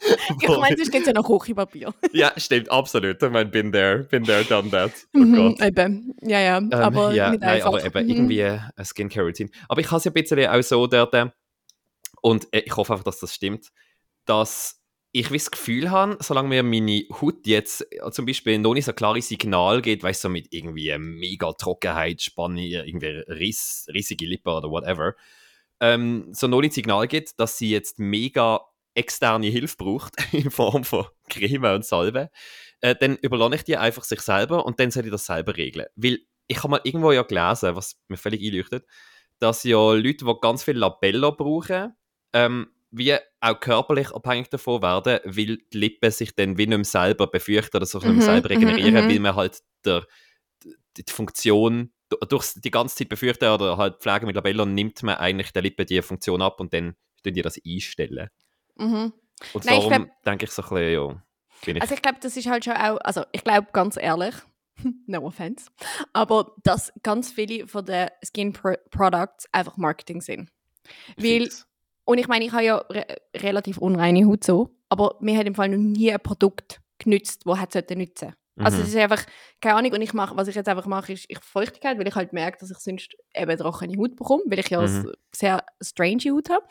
ich 0.42 0.48
meine, 0.48 0.76
sonst 0.76 0.90
gibt 0.90 1.06
es 1.06 1.06
ja 1.06 1.12
noch 1.12 1.26
Küchenpapier. 1.26 1.94
ja, 2.12 2.32
stimmt, 2.36 2.70
absolut. 2.70 3.22
Ich 3.22 3.30
meine, 3.30 3.48
bin 3.48 3.72
there, 3.72 4.04
bin 4.04 4.24
there, 4.24 4.44
done 4.44 4.70
that. 4.70 4.92
Oh 5.14 5.18
mhm, 5.18 5.56
eben. 5.62 6.14
Ja, 6.22 6.40
ja, 6.40 6.58
Ähm, 6.58 6.72
aber 6.72 7.12
ja, 7.14 7.30
nicht 7.30 7.40
nein, 7.40 7.50
einfach. 7.62 7.68
aber 7.68 7.84
eben 7.84 8.04
Mhm. 8.04 8.10
irgendwie 8.10 8.42
eine 8.42 8.84
Skincare-Routine. 8.84 9.50
Aber 9.68 9.80
ich 9.80 9.86
habe 9.90 9.98
es 9.98 10.04
ja 10.04 10.10
ein 10.10 10.14
bisschen 10.14 10.46
auch 10.46 10.62
so 10.62 10.86
dort, 10.86 11.14
äh, 11.14 11.26
und 12.20 12.46
äh, 12.52 12.60
ich 12.60 12.76
hoffe 12.76 12.92
einfach, 12.92 13.04
dass 13.04 13.20
das 13.20 13.34
stimmt, 13.34 13.68
dass 14.26 14.82
ich 15.12 15.30
wie 15.30 15.38
das 15.38 15.50
Gefühl 15.50 15.90
habe, 15.90 16.18
solange 16.20 16.48
mir 16.48 16.62
meine 16.62 17.04
Haut 17.22 17.46
jetzt 17.46 17.86
äh, 17.90 18.10
zum 18.10 18.26
Beispiel 18.26 18.58
noch 18.58 18.74
nicht 18.74 18.84
so 18.84 18.92
klare 18.92 19.22
Signal 19.22 19.80
geht, 19.80 20.02
weißt 20.02 20.24
du, 20.24 20.28
so 20.28 20.32
mit 20.32 20.48
irgendwie 20.50 20.94
mega 20.98 21.52
Trockenheit, 21.52 22.20
Spanne, 22.20 22.84
irgendwie 22.84 23.06
Riss, 23.06 23.86
rissige 23.94 24.26
Lippen 24.26 24.52
oder 24.52 24.68
whatever, 24.70 25.14
ähm, 25.80 26.28
so 26.32 26.48
noch 26.48 26.60
nicht 26.60 26.74
Signal 26.74 27.06
gibt, 27.08 27.40
dass 27.40 27.56
sie 27.56 27.70
jetzt 27.70 27.98
mega 27.98 28.60
externe 28.96 29.46
Hilfe 29.48 29.76
braucht, 29.76 30.14
in 30.32 30.50
Form 30.50 30.84
von 30.84 31.06
Creme 31.28 31.74
und 31.74 31.84
Salbe, 31.84 32.30
äh, 32.80 32.94
dann 32.94 33.16
überlasse 33.16 33.56
ich 33.56 33.64
die 33.64 33.76
einfach 33.76 34.04
sich 34.04 34.20
selber 34.20 34.64
und 34.66 34.80
dann 34.80 34.90
soll 34.90 35.04
ich 35.06 35.10
das 35.12 35.26
selber 35.26 35.56
regeln. 35.56 35.86
Weil 35.96 36.20
ich 36.48 36.58
habe 36.58 36.68
mal 36.70 36.80
irgendwo 36.84 37.12
ja 37.12 37.22
gelesen, 37.22 37.76
was 37.76 37.96
mir 38.08 38.16
völlig 38.16 38.42
einleuchtet, 38.44 38.86
dass 39.38 39.64
ja 39.64 39.78
Leute, 39.92 40.24
die 40.24 40.34
ganz 40.40 40.64
viel 40.64 40.76
Labello 40.78 41.32
brauchen, 41.32 41.94
ähm, 42.32 42.68
wie 42.90 43.14
auch 43.40 43.60
körperlich 43.60 44.12
abhängig 44.12 44.48
davon 44.48 44.80
werden, 44.82 45.20
weil 45.24 45.58
die 45.58 45.78
Lippen 45.78 46.10
sich 46.10 46.34
dann 46.34 46.56
wie 46.56 46.66
nicht 46.66 46.76
mehr 46.78 46.84
selber 46.84 47.26
befürchten 47.26 47.76
oder 47.76 47.86
sich 47.86 48.02
nicht 48.02 48.12
Mhm, 48.12 48.14
mehr 48.14 48.22
selber 48.22 48.48
mhm, 48.50 48.50
regenerieren, 48.50 49.04
mhm. 49.04 49.08
weil 49.08 49.18
man 49.20 49.34
halt 49.34 49.60
der, 49.84 50.06
die 50.64 50.74
die 51.04 51.12
Funktion 51.12 51.92
du- 52.08 52.18
durch 52.28 52.52
die 52.56 52.70
ganze 52.70 52.96
Zeit 52.96 53.08
befürchten 53.08 53.48
oder 53.50 53.76
halt 53.76 54.00
Pflege 54.00 54.26
mit 54.26 54.36
Labello 54.36 54.64
nimmt 54.64 55.02
man 55.02 55.16
eigentlich 55.16 55.52
der 55.52 55.62
Lippe 55.62 55.84
die 55.86 56.02
Funktion 56.02 56.42
ab 56.42 56.60
und 56.60 56.72
dann 56.72 56.96
tun 57.22 57.34
die 57.34 57.42
das 57.42 57.60
einstellen. 57.66 58.28
Mhm. 58.78 59.12
Und 59.52 59.64
Nein, 59.64 59.74
darum 59.76 59.88
glaub- 59.90 60.22
denke 60.24 60.44
ich 60.46 60.50
so 60.50 60.62
ein 60.62 60.68
bisschen, 60.68 60.92
ja, 60.92 61.22
ich 61.66 61.82
Also 61.82 61.94
ich 61.94 62.02
glaube, 62.02 62.18
das 62.20 62.36
ist 62.36 62.46
halt 62.48 62.64
schon 62.64 62.74
auch, 62.74 62.98
also 62.98 63.24
ich 63.32 63.44
glaube 63.44 63.68
ganz 63.72 63.96
ehrlich, 63.96 64.34
no 65.06 65.22
offense, 65.22 65.70
aber 66.12 66.54
dass 66.62 66.92
ganz 67.02 67.32
viele 67.32 67.66
von 67.66 67.84
den 67.84 68.08
Skin 68.24 68.52
Pro 68.52 68.74
Products 68.90 69.46
einfach 69.52 69.76
Marketing 69.76 70.20
sind. 70.20 70.50
Weil, 71.16 71.48
und 72.04 72.18
ich 72.18 72.28
meine, 72.28 72.44
ich 72.44 72.52
habe 72.52 72.64
ja 72.64 72.76
re 72.76 73.06
relativ 73.36 73.78
unreine 73.78 74.26
Haut 74.26 74.44
so, 74.44 74.76
aber 74.88 75.16
mir 75.20 75.36
hat 75.38 75.46
im 75.46 75.54
Fall 75.54 75.68
noch 75.68 75.78
nie 75.78 76.12
ein 76.12 76.20
Produkt 76.20 76.80
genützt, 76.98 77.42
das 77.44 77.58
hat 77.58 77.72
sollte 77.72 77.96
nützen. 77.96 78.34
Also 78.58 78.78
Mhm. 78.78 78.82
es 78.84 78.88
ist 78.90 78.96
einfach, 78.96 79.24
keine 79.60 79.76
Ahnung, 79.76 79.92
und 79.92 80.02
ich 80.02 80.14
mache, 80.14 80.36
was 80.36 80.48
ich 80.48 80.54
jetzt 80.54 80.68
einfach 80.68 80.86
mache, 80.86 81.12
ist 81.12 81.26
ich 81.28 81.38
Feuchtigkeit, 81.40 81.98
weil 81.98 82.08
ich 82.08 82.14
halt 82.14 82.32
merke, 82.32 82.58
dass 82.58 82.70
ich 82.70 82.78
sonst 82.78 83.16
eben 83.34 83.56
trockene 83.58 83.96
Haut 83.98 84.16
bekomme, 84.16 84.44
weil 84.46 84.58
ich 84.60 84.70
ja 84.70 84.80
Mhm. 84.80 85.12
sehr 85.34 85.64
strange 85.82 86.22
Haut 86.30 86.48
habe. 86.50 86.66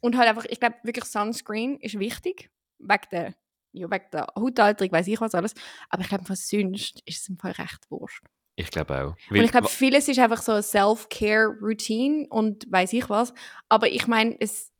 Und 0.00 0.16
halt 0.16 0.28
einfach, 0.28 0.44
ich 0.44 0.60
glaube 0.60 0.76
wirklich 0.82 1.04
Sunscreen 1.06 1.78
ist 1.80 1.98
wichtig, 1.98 2.50
wegen 2.78 3.02
der, 3.10 3.34
ja, 3.72 3.90
wegen 3.90 4.04
der 4.12 4.26
Hautalterung, 4.36 4.92
weiß 4.92 5.06
ich 5.08 5.20
was 5.20 5.34
alles. 5.34 5.54
Aber 5.88 6.02
ich 6.02 6.08
glaube, 6.08 6.24
sonst 6.26 7.02
ist 7.04 7.22
es 7.22 7.28
im 7.28 7.38
Fall 7.38 7.52
recht 7.52 7.90
wurscht. 7.90 8.22
Ich 8.56 8.70
glaube 8.70 8.94
auch. 8.94 9.30
Und 9.30 9.40
ich 9.40 9.50
glaube, 9.50 9.66
vieles 9.68 10.06
ist 10.06 10.20
einfach 10.20 10.40
so 10.40 10.52
eine 10.52 10.62
Self-Care-Routine 10.62 12.26
und 12.28 12.70
weiß 12.70 12.92
ich 12.92 13.08
was. 13.08 13.32
Aber 13.68 13.88
ich 13.88 14.06
meine, 14.06 14.36
es, 14.40 14.70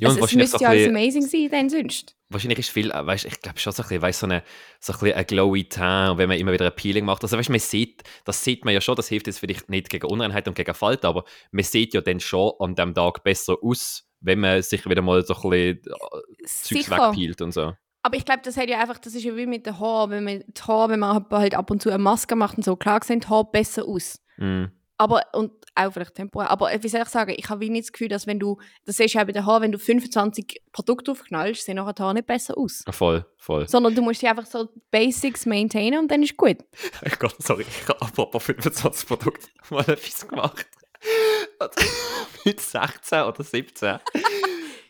ja, 0.00 0.08
und 0.08 0.22
es, 0.22 0.30
so 0.30 0.36
müsste 0.38 0.62
ja 0.62 0.68
alles 0.70 0.84
bisschen, 0.84 0.96
amazing 0.96 1.22
sein, 1.26 1.48
denn 1.50 1.68
sonst. 1.68 2.16
wahrscheinlich 2.28 2.58
ist 2.58 2.70
viel, 2.70 2.90
äh, 2.90 3.06
weißt, 3.06 3.26
ich 3.26 3.40
glaube 3.40 3.58
schon 3.58 3.72
so 3.72 3.82
ein 3.82 3.88
bisschen, 3.88 4.02
weißt, 4.02 4.20
so, 4.20 4.26
eine, 4.26 4.42
so 4.80 4.92
ein 4.92 4.98
bisschen 4.98 5.16
ein 5.16 5.26
glowy 5.26 5.68
Teint, 5.68 6.18
wenn 6.18 6.28
man 6.28 6.38
immer 6.38 6.52
wieder 6.52 6.66
ein 6.66 6.74
Peeling 6.74 7.04
macht. 7.04 7.22
Also 7.22 7.36
weißt, 7.36 7.50
man 7.50 7.58
sieht, 7.58 8.02
das 8.24 8.42
sieht 8.42 8.64
man 8.64 8.74
ja 8.74 8.80
schon, 8.80 8.96
das 8.96 9.08
hilft 9.08 9.26
jetzt 9.26 9.38
vielleicht 9.38 9.68
nicht 9.68 9.90
gegen 9.90 10.06
Unreinheit 10.06 10.48
und 10.48 10.54
gegen 10.54 10.74
Falten, 10.74 11.06
aber 11.06 11.24
man 11.50 11.64
sieht 11.64 11.94
ja 11.94 12.00
dann 12.00 12.20
schon 12.20 12.52
an 12.58 12.74
dem 12.74 12.94
Tag 12.94 13.22
besser 13.22 13.56
aus, 13.62 14.08
wenn 14.20 14.40
man 14.40 14.62
sich 14.62 14.88
wieder 14.88 15.02
mal 15.02 15.24
so 15.24 15.34
ein 15.34 15.50
bisschen 15.50 15.78
äh, 15.78 16.46
Zeugs 16.46 16.68
Sicher. 16.68 17.08
wegpeelt 17.10 17.42
und 17.42 17.52
so. 17.52 17.74
Aber 18.02 18.16
ich 18.16 18.24
glaube, 18.24 18.40
das 18.42 18.56
hat 18.56 18.68
ja 18.68 18.80
einfach, 18.80 18.98
das 18.98 19.14
ist 19.14 19.24
ja 19.24 19.36
wie 19.36 19.46
mit 19.46 19.66
den 19.66 19.78
Haaren, 19.78 20.10
wenn 20.10 20.24
man 20.24 20.44
die 20.46 20.62
Haare, 20.62 20.90
wenn 20.90 21.00
man 21.00 21.26
halt 21.30 21.54
ab 21.54 21.70
und 21.70 21.82
zu 21.82 21.90
eine 21.90 21.98
Maske 21.98 22.34
macht 22.34 22.56
und 22.56 22.64
so, 22.64 22.76
klar 22.76 23.00
sehen 23.04 23.20
die 23.20 23.28
Haare 23.28 23.48
besser 23.52 23.84
aus. 23.86 24.18
Mm. 24.38 24.64
Aber, 25.00 25.22
und 25.32 25.52
auch 25.74 25.92
vielleicht 25.94 26.14
temporär, 26.14 26.50
aber 26.50 26.70
wie 26.78 26.88
soll 26.88 27.00
ich 27.00 27.08
sagen, 27.08 27.32
ich 27.34 27.48
habe 27.48 27.66
nicht 27.70 27.86
das 27.86 27.92
Gefühl, 27.92 28.08
dass 28.08 28.26
wenn 28.26 28.38
du, 28.38 28.60
das 28.84 28.98
siehst 28.98 29.14
du 29.14 29.18
ja 29.18 29.24
bei 29.24 29.32
den 29.32 29.46
Haaren, 29.46 29.62
wenn 29.62 29.72
du 29.72 29.78
25 29.78 30.60
Produkte 30.72 31.12
aufknallst, 31.12 31.64
sehen 31.64 31.76
nachher 31.76 31.94
die 31.94 32.02
Haare 32.02 32.12
nicht 32.12 32.26
besser 32.26 32.58
aus. 32.58 32.84
Voll, 32.90 33.24
voll. 33.38 33.66
Sondern 33.66 33.94
du 33.94 34.02
musst 34.02 34.20
sie 34.20 34.28
einfach 34.28 34.44
so 34.44 34.64
die 34.64 34.82
Basics 34.90 35.46
maintainen 35.46 36.00
und 36.00 36.10
dann 36.10 36.22
ist 36.22 36.36
gut. 36.36 36.58
Ich 37.02 37.18
Gott, 37.18 37.34
sorry, 37.38 37.64
ich 37.66 37.88
habe 37.88 38.02
apropos 38.02 38.42
25 38.42 39.08
Produkte 39.08 39.48
mal 39.70 39.88
etwas 39.88 40.28
gemacht. 40.28 40.66
Mit 42.44 42.60
16 42.60 43.22
oder 43.22 43.42
17. 43.42 44.00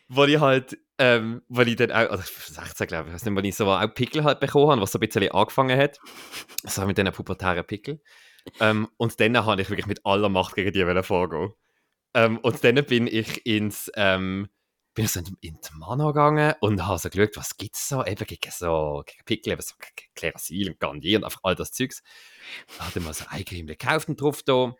wo 0.08 0.24
ich 0.24 0.40
halt, 0.40 0.76
ähm, 0.98 1.42
wo 1.48 1.60
ich 1.60 1.76
dann 1.76 1.92
auch, 1.92 2.10
oder 2.10 2.24
16 2.24 2.88
glaube 2.88 3.04
ich, 3.04 3.08
ich 3.10 3.14
weiß 3.14 3.24
nicht, 3.26 3.36
wo 3.36 3.46
ich 3.46 3.54
so 3.54 3.66
auch 3.68 3.94
Pickel 3.94 4.24
halt 4.24 4.40
bekommen 4.40 4.72
habe, 4.72 4.80
was 4.80 4.90
so 4.90 4.98
ein 4.98 5.06
bisschen 5.06 5.30
angefangen 5.30 5.78
hat. 5.78 6.00
So 6.64 6.84
mit 6.84 6.98
diesen 6.98 7.12
pubertären 7.12 7.64
Pickel. 7.64 8.00
Ähm, 8.60 8.88
und 8.96 9.20
dann 9.20 9.36
habe 9.44 9.62
ich 9.62 9.70
wirklich 9.70 9.86
mit 9.86 10.04
aller 10.04 10.28
Macht 10.28 10.54
gegen 10.54 10.72
die 10.72 11.02
vorgehen. 11.02 11.52
Ähm, 12.14 12.38
und 12.38 12.64
dann 12.64 12.74
bin 12.86 13.06
ich 13.06 13.46
ins, 13.46 13.90
ähm, 13.94 14.48
bin 14.94 15.04
ich 15.04 15.12
so 15.12 15.20
in, 15.20 15.36
in 15.40 15.58
die 15.60 15.78
Mana 15.78 16.08
gegangen 16.08 16.54
und 16.60 16.86
habe 16.86 16.98
so 16.98 17.08
geschaut, 17.08 17.36
was 17.36 17.56
gibt 17.56 17.76
es 17.76 17.88
so, 17.88 18.04
eben 18.04 18.26
gegen 18.26 18.50
so, 18.50 19.04
Pickel, 19.24 19.52
eben 19.52 19.62
so 19.62 19.74
Klerasil 20.14 20.70
und 20.70 20.80
Garnier 20.80 21.18
und 21.18 21.24
einfach 21.24 21.40
all 21.44 21.54
das 21.54 21.72
Zeugs. 21.72 22.02
Da 22.76 22.86
hat 22.86 22.96
er 22.96 23.02
mal 23.02 23.14
so 23.14 23.24
Creme 23.24 23.68
gekauft 23.68 24.08
und 24.08 24.20
drauf 24.20 24.42
da. 24.42 24.74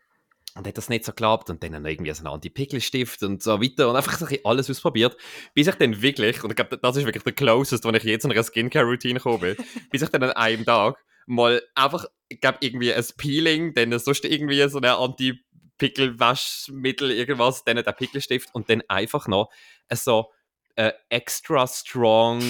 Und 0.57 0.67
hat 0.67 0.77
das 0.77 0.89
nicht 0.89 1.05
so 1.05 1.13
geklappt 1.13 1.49
und 1.49 1.63
dann 1.63 1.81
noch 1.81 1.89
irgendwie 1.89 2.13
so 2.13 2.25
einen 2.25 2.35
Anti-Pickel-Stift 2.35 3.23
und 3.23 3.41
so 3.41 3.63
weiter 3.63 3.89
und 3.89 3.95
einfach 3.95 4.19
so 4.19 4.27
ein 4.27 4.39
alles 4.43 4.69
ausprobiert, 4.69 5.17
bis 5.55 5.69
ich 5.69 5.77
dann 5.77 6.03
wirklich, 6.03 6.43
und 6.43 6.51
ich 6.51 6.57
glaube, 6.57 6.77
das 6.77 6.97
ist 6.97 7.07
wirklich 7.07 7.23
der 7.23 7.33
closest, 7.33 7.85
wenn 7.85 7.95
ich 7.95 8.03
je 8.03 8.19
zu 8.19 8.29
einer 8.29 8.43
Skincare-Routine 8.43 9.21
bin, 9.21 9.57
bis 9.93 10.03
ich 10.03 10.09
dann 10.09 10.25
an 10.25 10.33
einem 10.33 10.65
Tag 10.65 10.99
mal 11.27 11.63
einfach, 11.75 12.07
ich 12.29 12.41
glaube, 12.41 12.59
irgendwie 12.61 12.93
ein 12.93 13.05
Peeling, 13.17 13.75
dann 13.75 13.99
sonst 13.99 14.25
irgendwie 14.25 14.69
so 14.69 14.79
eine 14.79 14.97
Anti-Pickel-Waschmittel, 14.97 17.11
irgendwas, 17.11 17.65
dann 17.65 17.77
der 17.77 17.93
Pickelstift 17.93 18.55
und 18.55 18.71
dann 18.71 18.83
einfach 18.89 19.29
noch 19.29 19.51
so 19.93 20.33
äh, 20.77 20.93
extra 21.09 21.67
strong 21.67 22.41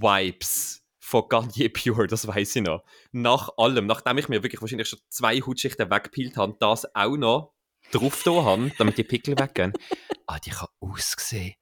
Wipes 0.00 0.84
von 0.98 1.28
Garnier 1.28 1.72
Pure, 1.72 2.06
das 2.06 2.26
weiß 2.26 2.56
ich 2.56 2.62
noch. 2.62 2.84
Nach 3.10 3.50
allem, 3.56 3.86
nachdem 3.86 4.18
ich 4.18 4.28
mir 4.28 4.42
wirklich 4.42 4.62
wahrscheinlich 4.62 4.88
schon 4.88 5.00
zwei 5.08 5.40
Hautschichten 5.40 5.90
weggepeelt 5.90 6.36
habe, 6.36 6.56
das 6.58 6.94
auch 6.94 7.16
noch 7.16 7.52
drauf 7.92 8.22
da 8.24 8.32
habe, 8.44 8.72
damit 8.78 8.98
die 8.98 9.04
Pickel 9.04 9.38
weggehen. 9.38 9.72
Ah, 10.26 10.38
die 10.38 10.50
kann 10.50 10.68
ausgesehen. 10.80 11.54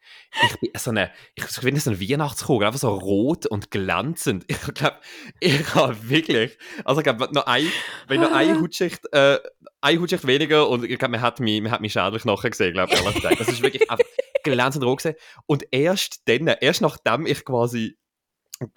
Ich 0.42 0.60
bin 0.60 0.70
so 0.76 0.90
eine, 0.90 1.10
ich 1.34 1.44
finde 1.44 1.80
so 1.80 1.90
eine 1.90 2.00
Weihnachtskugel, 2.00 2.66
einfach 2.66 2.78
so 2.80 2.94
rot 2.94 3.46
und 3.46 3.70
glänzend. 3.70 4.44
Ich 4.48 4.60
glaube, 4.74 4.98
ich 5.40 5.74
habe 5.74 6.08
wirklich, 6.08 6.56
also 6.84 7.00
ich 7.00 7.04
glaube, 7.04 7.28
noch 7.32 7.46
ein, 7.46 7.66
wenn 8.08 8.20
noch 8.20 8.32
eine 8.32 8.60
Hautschicht, 8.60 9.00
äh, 9.12 9.38
eine 9.80 10.00
Hautschicht 10.00 10.26
weniger 10.26 10.68
und 10.68 10.84
ich 10.84 10.98
glaube, 10.98 11.12
man 11.12 11.20
hat 11.20 11.40
mich, 11.40 11.60
man 11.62 11.72
hat 11.72 11.80
mich 11.80 11.92
schädlich 11.92 12.24
nachher 12.24 12.50
gesehen, 12.50 12.72
glaube 12.74 12.92
ich, 12.94 13.00
ehrlich. 13.24 13.38
Das 13.38 13.48
ist 13.48 13.62
wirklich 13.62 13.90
einfach 13.90 14.04
glänzend 14.44 14.84
rot 14.84 14.98
gesehen. 14.98 15.16
Und 15.46 15.64
erst 15.70 16.20
dann, 16.28 16.46
erst 16.48 16.80
nachdem 16.80 17.26
ich 17.26 17.44
quasi 17.44 17.96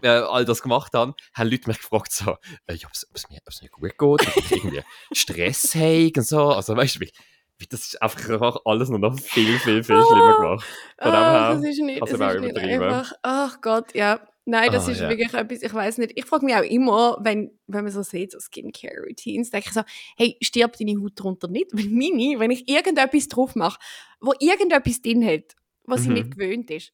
äh, 0.01 0.07
all 0.07 0.45
das 0.45 0.61
gemacht 0.61 0.93
habe, 0.93 1.13
haben 1.33 1.49
Leute 1.49 1.67
mich 1.67 1.77
gefragt, 1.77 2.11
so, 2.13 2.37
äh, 2.67 2.75
ob 2.85 2.91
es- 2.93 3.07
mir, 3.29 3.41
mir 3.81 3.89
gut 3.97 4.21
geht, 4.21 4.27
ob 4.37 4.37
ich 4.45 4.51
irgendwie 4.51 4.81
Stress 5.13 5.75
habe 5.75 6.11
und 6.15 6.25
so. 6.25 6.47
Also, 6.49 6.75
weißt 6.77 6.95
du, 7.01 7.05
das 7.69 7.81
ist 7.87 8.01
einfach, 8.01 8.57
alles 8.65 8.89
noch, 8.89 8.99
noch 8.99 9.17
viel, 9.19 9.57
viel, 9.59 9.83
viel 9.83 10.03
schlimmer 10.05 10.35
gemacht. 10.35 10.65
Von 11.01 11.11
Ah, 11.13 11.49
her 11.49 11.55
das 11.55 11.63
ist 11.63 11.79
nicht, 11.81 12.01
das 12.01 12.11
ist 12.11 12.39
nicht 12.41 12.57
einfach. 12.57 13.13
Ach 13.21 13.61
Gott, 13.61 13.93
ja. 13.95 14.19
Nein, 14.45 14.71
das 14.73 14.89
Ah, 14.89 14.91
ist 14.91 14.99
ja. 14.99 15.07
wirklich 15.09 15.33
etwas, 15.33 15.61
ich 15.61 15.73
weiß 15.73 15.99
nicht. 15.99 16.11
Ich 16.15 16.25
frage 16.25 16.43
mich 16.45 16.53
auch 16.55 16.63
immer, 16.63 17.17
wenn, 17.21 17.57
wenn 17.67 17.83
man 17.85 17.93
so 17.93 18.03
sieht, 18.03 18.33
so 18.33 18.39
Skincare-Routines, 18.41 19.51
denke 19.51 19.67
ich 19.69 19.73
so, 19.73 19.81
hey, 20.17 20.35
stirbt 20.41 20.81
deine 20.81 21.01
Haut 21.01 21.13
darunter 21.15 21.47
nicht? 21.47 21.67
Weil 21.71 21.85
meine, 21.85 22.39
wenn 22.39 22.51
ich 22.51 22.67
irgendetwas 22.67 23.29
drauf 23.29 23.55
mache, 23.55 23.79
wo 24.19 24.33
irgendetwas 24.39 25.01
drin 25.01 25.25
hat, 25.25 25.55
was 25.85 26.01
sie 26.03 26.09
Mhm. 26.09 26.13
nicht 26.15 26.31
gewöhnt 26.31 26.69
ist, 26.71 26.91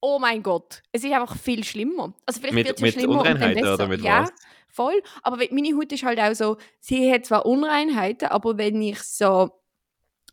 oh 0.00 0.18
mein 0.20 0.42
Gott, 0.44 0.82
es 0.92 1.02
ist 1.02 1.12
einfach 1.12 1.36
viel 1.36 1.64
schlimmer. 1.64 2.14
Also 2.26 2.38
vielleicht 2.40 2.54
Mit- 2.54 2.66
wird 2.66 2.76
es 2.76 2.82
mit 2.82 2.94
schlimmer 2.94 3.20
Unreinheiten 3.20 3.66
oder 3.66 3.88
mit 3.88 4.00
ja, 4.02 4.22
was? 4.22 4.30
voll. 4.68 5.02
Aber 5.22 5.38
meine 5.50 5.76
Haut 5.76 5.90
ist 5.90 6.04
halt 6.04 6.20
auch 6.20 6.34
so, 6.34 6.58
sie 6.78 7.10
hat 7.12 7.26
zwar 7.26 7.44
Unreinheiten, 7.46 8.28
aber 8.28 8.56
wenn 8.56 8.80
ich 8.80 9.00
so, 9.02 9.50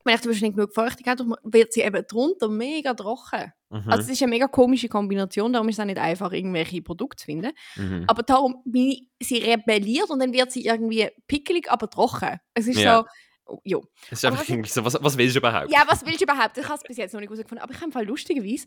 wenn 0.03 0.15
ich 0.15 0.21
zum 0.21 0.31
Beispiel 0.31 0.47
nicht 0.49 0.57
genug 0.57 0.73
Feuchtigkeit 0.73 1.19
habe, 1.19 1.35
wird 1.43 1.73
sie 1.73 1.81
eben 1.81 2.05
drunter 2.07 2.47
mega 2.49 2.93
trocken. 2.93 3.51
Mhm. 3.69 3.83
Also 3.89 4.03
es 4.03 4.09
ist 4.09 4.21
eine 4.21 4.29
mega 4.31 4.47
komische 4.47 4.89
Kombination, 4.89 5.53
darum 5.53 5.69
ist 5.69 5.75
es 5.75 5.79
auch 5.79 5.85
nicht 5.85 5.97
einfach, 5.99 6.31
irgendwelche 6.31 6.81
Produkte 6.81 7.17
zu 7.21 7.25
finden. 7.25 7.51
mhm. 7.75 8.03
Aber 8.07 8.23
darum, 8.23 8.63
sie 8.65 9.37
rebelliert 9.37 10.09
und 10.09 10.19
dann 10.19 10.33
wird 10.33 10.51
sie 10.51 10.65
irgendwie 10.65 11.09
pickelig, 11.27 11.71
aber 11.71 11.89
trocken. 11.89 12.39
Es 12.53 12.67
ist 12.67 12.79
Ja. 12.79 13.05
so, 13.47 13.57
jo. 13.63 13.83
Es 14.09 14.19
ist 14.19 14.25
aber 14.25 14.33
einfach 14.33 14.43
was- 14.45 14.49
irgendwie 14.49 14.69
so, 14.69 14.85
was, 14.85 14.97
was 15.01 15.17
willst 15.17 15.35
du 15.35 15.39
überhaupt? 15.39 15.71
Ja, 15.71 15.83
was 15.87 16.05
willst 16.05 16.19
du 16.21 16.25
überhaupt? 16.25 16.57
Ich 16.57 16.65
habe 16.65 16.75
es 16.75 16.83
bis 16.83 16.97
jetzt 16.97 17.13
noch 17.13 17.19
nicht 17.21 17.29
herausgefunden. 17.29 17.63
Aber 17.63 17.73
ich 17.73 17.81
habe 17.81 18.03
lustigerweise, 18.05 18.65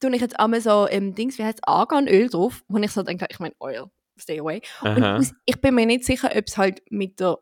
tue 0.00 0.14
ich 0.14 0.20
jetzt 0.20 0.38
einmal 0.38 0.60
so 0.60 0.86
ähm, 0.88 1.14
Dings, 1.14 1.38
wie 1.38 1.44
heißt 1.44 1.58
es, 1.58 1.62
Arganöl 1.68 2.28
drauf, 2.28 2.62
wo 2.68 2.78
ich 2.78 2.90
so 2.90 3.02
denke, 3.02 3.26
ich 3.30 3.38
meine, 3.38 3.54
Oil, 3.60 3.86
stay 4.18 4.40
away. 4.40 4.62
Und 4.82 5.02
Aha. 5.02 5.16
aus- 5.16 5.32
ich 5.44 5.60
bin 5.60 5.74
mir 5.74 5.86
nicht 5.86 6.04
sicher, 6.04 6.30
ob 6.34 6.44
es 6.46 6.56
halt 6.56 6.80
mit 6.90 7.20
der 7.20 7.38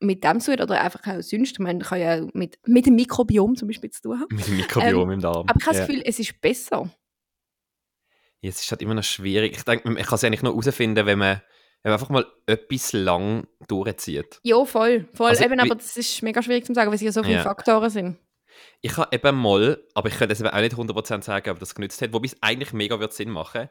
mit 0.00 0.24
dem 0.24 0.40
zu 0.40 0.54
tun 0.56 0.64
oder 0.64 0.80
einfach 0.80 1.06
auch 1.06 1.20
sonst. 1.22 1.58
Meine, 1.60 1.80
kann 1.84 2.00
ja 2.00 2.26
mit, 2.32 2.58
mit 2.66 2.86
dem 2.86 2.96
Mikrobiom 2.96 3.54
zum 3.56 3.68
Beispiel 3.68 3.90
zu 3.90 4.02
tun 4.02 4.20
haben. 4.20 4.34
Mit 4.34 4.46
dem 4.46 4.56
Mikrobiom 4.56 5.10
im 5.12 5.20
Darm. 5.20 5.46
Aber 5.48 5.58
ich 5.58 5.66
habe 5.66 5.76
ja. 5.76 5.80
das 5.80 5.88
Gefühl, 5.88 6.02
es 6.04 6.18
ist 6.18 6.40
besser. 6.40 6.90
Ja, 8.40 8.48
es 8.48 8.62
ist 8.62 8.70
halt 8.70 8.82
immer 8.82 8.94
noch 8.94 9.04
schwierig. 9.04 9.56
Ich 9.56 9.64
denke, 9.64 9.88
man 9.90 10.02
kann 10.02 10.14
es 10.14 10.24
eigentlich 10.24 10.42
nur 10.42 10.52
herausfinden, 10.52 11.04
wenn 11.06 11.18
man, 11.18 11.42
wenn 11.82 11.90
man 11.90 11.92
einfach 11.92 12.08
mal 12.08 12.26
etwas 12.46 12.92
lang 12.94 13.46
durchzieht. 13.68 14.40
Ja, 14.42 14.64
voll. 14.64 15.06
voll. 15.12 15.28
Also, 15.30 15.44
eben, 15.44 15.56
wie- 15.58 15.60
aber 15.60 15.74
das 15.74 15.96
ist 15.96 16.22
mega 16.22 16.42
schwierig 16.42 16.64
zu 16.64 16.72
sagen, 16.74 16.88
weil 16.90 16.96
es 16.96 17.02
ja 17.02 17.12
so 17.12 17.22
viele 17.22 17.36
Ja. 17.36 17.42
Faktoren 17.42 17.90
sind. 17.90 18.16
Ich 18.80 18.96
habe 18.96 19.14
eben 19.14 19.36
mal, 19.36 19.82
aber 19.94 20.08
ich 20.08 20.16
könnte 20.16 20.32
es 20.32 20.40
eben 20.40 20.48
auch 20.48 20.60
nicht 20.60 20.74
100% 20.76 21.22
sagen, 21.22 21.50
ob 21.50 21.58
das 21.58 21.74
genützt 21.74 22.00
hat, 22.02 22.12
wobei 22.12 22.26
es 22.26 22.36
eigentlich 22.40 22.72
mega 22.72 22.98
wird 22.98 23.12
Sinn 23.12 23.30
machen. 23.30 23.68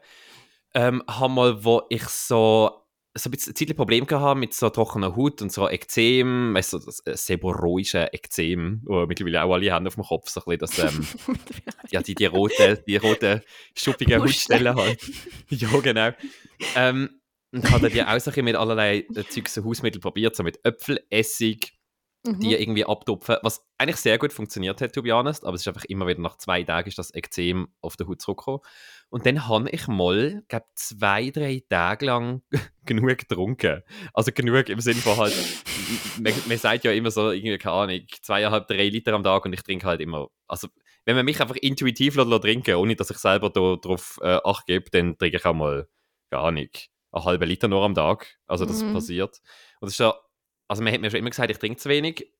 Ähm, 0.74 1.02
habe 1.08 1.32
mal, 1.32 1.64
wo 1.64 1.82
ich 1.90 2.04
so, 2.04 2.86
so 3.14 3.28
ein 3.28 3.32
bisschen 3.32 3.54
ein 3.68 3.76
Problem 3.76 4.06
gehabt 4.06 4.38
mit 4.38 4.54
so 4.54 4.70
trockener 4.70 5.16
Haut 5.16 5.42
und 5.42 5.52
so 5.52 5.68
Ekzem, 5.68 6.54
weißt 6.54 6.72
du, 6.74 6.78
so 6.78 6.86
das 6.86 7.00
äh, 7.06 7.16
seborrhoische 7.16 8.12
Ekzem, 8.12 8.82
wo 8.84 9.04
mittlerweile 9.06 9.42
auch 9.42 9.54
alle 9.54 9.72
haben 9.72 9.86
auf 9.86 9.94
dem 9.94 10.04
Kopf, 10.04 10.28
so 10.30 10.40
ein 10.46 10.58
bisschen 10.58 10.86
das, 10.86 10.94
ähm, 10.94 11.36
ja, 11.90 12.02
die, 12.02 12.14
die 12.14 12.26
roten, 12.26 12.78
die 12.86 12.96
roten, 12.96 13.42
schuppigen. 13.76 14.22
Hautstellen 14.22 14.76
halt. 14.76 15.00
ja, 15.48 15.68
genau. 15.80 16.10
Ähm, 16.76 17.20
und 17.52 17.68
habe 17.70 17.88
dann 17.88 17.96
ja 17.96 18.14
auch 18.14 18.20
so 18.20 18.30
mit 18.42 18.54
allerlei 18.54 19.06
äh, 19.14 19.24
Zeugs 19.28 19.54
so 19.54 19.64
Hausmittel 19.64 20.00
probiert, 20.00 20.36
so 20.36 20.44
mit 20.44 20.60
Äpfelessig, 20.64 21.80
Mhm. 22.26 22.40
die 22.40 22.54
irgendwie 22.54 22.84
abtupfen, 22.84 23.36
was 23.42 23.64
eigentlich 23.78 23.96
sehr 23.96 24.18
gut 24.18 24.34
funktioniert 24.34 24.82
hat, 24.82 24.92
to 24.94 25.00
be 25.00 25.10
honest, 25.10 25.42
aber 25.46 25.54
es 25.54 25.62
ist 25.62 25.68
einfach 25.68 25.86
immer 25.86 26.06
wieder 26.06 26.20
nach 26.20 26.36
zwei 26.36 26.62
Tagen 26.62 26.88
ist 26.88 26.98
das 26.98 27.14
Ekzem 27.14 27.68
auf 27.80 27.96
der 27.96 28.06
Haut 28.08 28.20
zurückgekommen. 28.20 28.60
Und 29.10 29.26
dann 29.26 29.48
habe 29.48 29.68
ich 29.70 29.88
mal, 29.88 30.42
glaube 30.48 30.66
zwei, 30.74 31.30
drei 31.30 31.62
Tage 31.68 32.06
lang 32.06 32.42
genug 32.86 33.18
getrunken. 33.18 33.82
Also 34.14 34.30
genug 34.32 34.68
im 34.68 34.80
Sinne 34.80 35.00
von 35.00 35.16
halt, 35.16 35.34
man, 36.20 36.32
man 36.48 36.58
sagt 36.58 36.84
ja 36.84 36.92
immer 36.92 37.10
so, 37.10 37.30
irgendwie, 37.30 37.58
keine 37.58 37.74
Ahnung, 37.74 38.00
zweieinhalb, 38.22 38.68
drei 38.68 38.88
Liter 38.88 39.12
am 39.14 39.24
Tag 39.24 39.44
und 39.44 39.52
ich 39.52 39.62
trinke 39.62 39.86
halt 39.86 40.00
immer, 40.00 40.28
also 40.46 40.68
wenn 41.04 41.16
man 41.16 41.24
mich 41.24 41.40
einfach 41.40 41.56
intuitiv 41.56 42.14
lässt, 42.14 42.42
trinken 42.42 42.76
ohne 42.76 42.94
dass 42.94 43.10
ich 43.10 43.18
selber 43.18 43.50
da 43.50 43.76
drauf 43.76 44.18
äh, 44.22 44.38
Acht 44.44 44.66
gebe, 44.66 44.90
dann 44.90 45.18
trinke 45.18 45.38
ich 45.38 45.44
auch 45.44 45.54
mal, 45.54 45.88
keine 46.30 46.42
Ahnung, 46.42 46.68
einen 47.12 47.24
halben 47.24 47.48
Liter 47.48 47.68
nur 47.68 47.82
am 47.84 47.94
Tag. 47.94 48.38
Also 48.46 48.64
das 48.64 48.84
Mhm. 48.84 48.92
passiert. 48.92 49.40
Und 49.80 49.86
das 49.86 49.92
ist 49.94 49.98
ja, 49.98 50.14
also 50.68 50.82
man 50.84 50.92
hat 50.92 51.00
mir 51.00 51.10
schon 51.10 51.18
immer 51.18 51.30
gesagt, 51.30 51.50
ich 51.50 51.58
trinke 51.58 51.78
zu 51.78 51.88
wenig, 51.88 52.30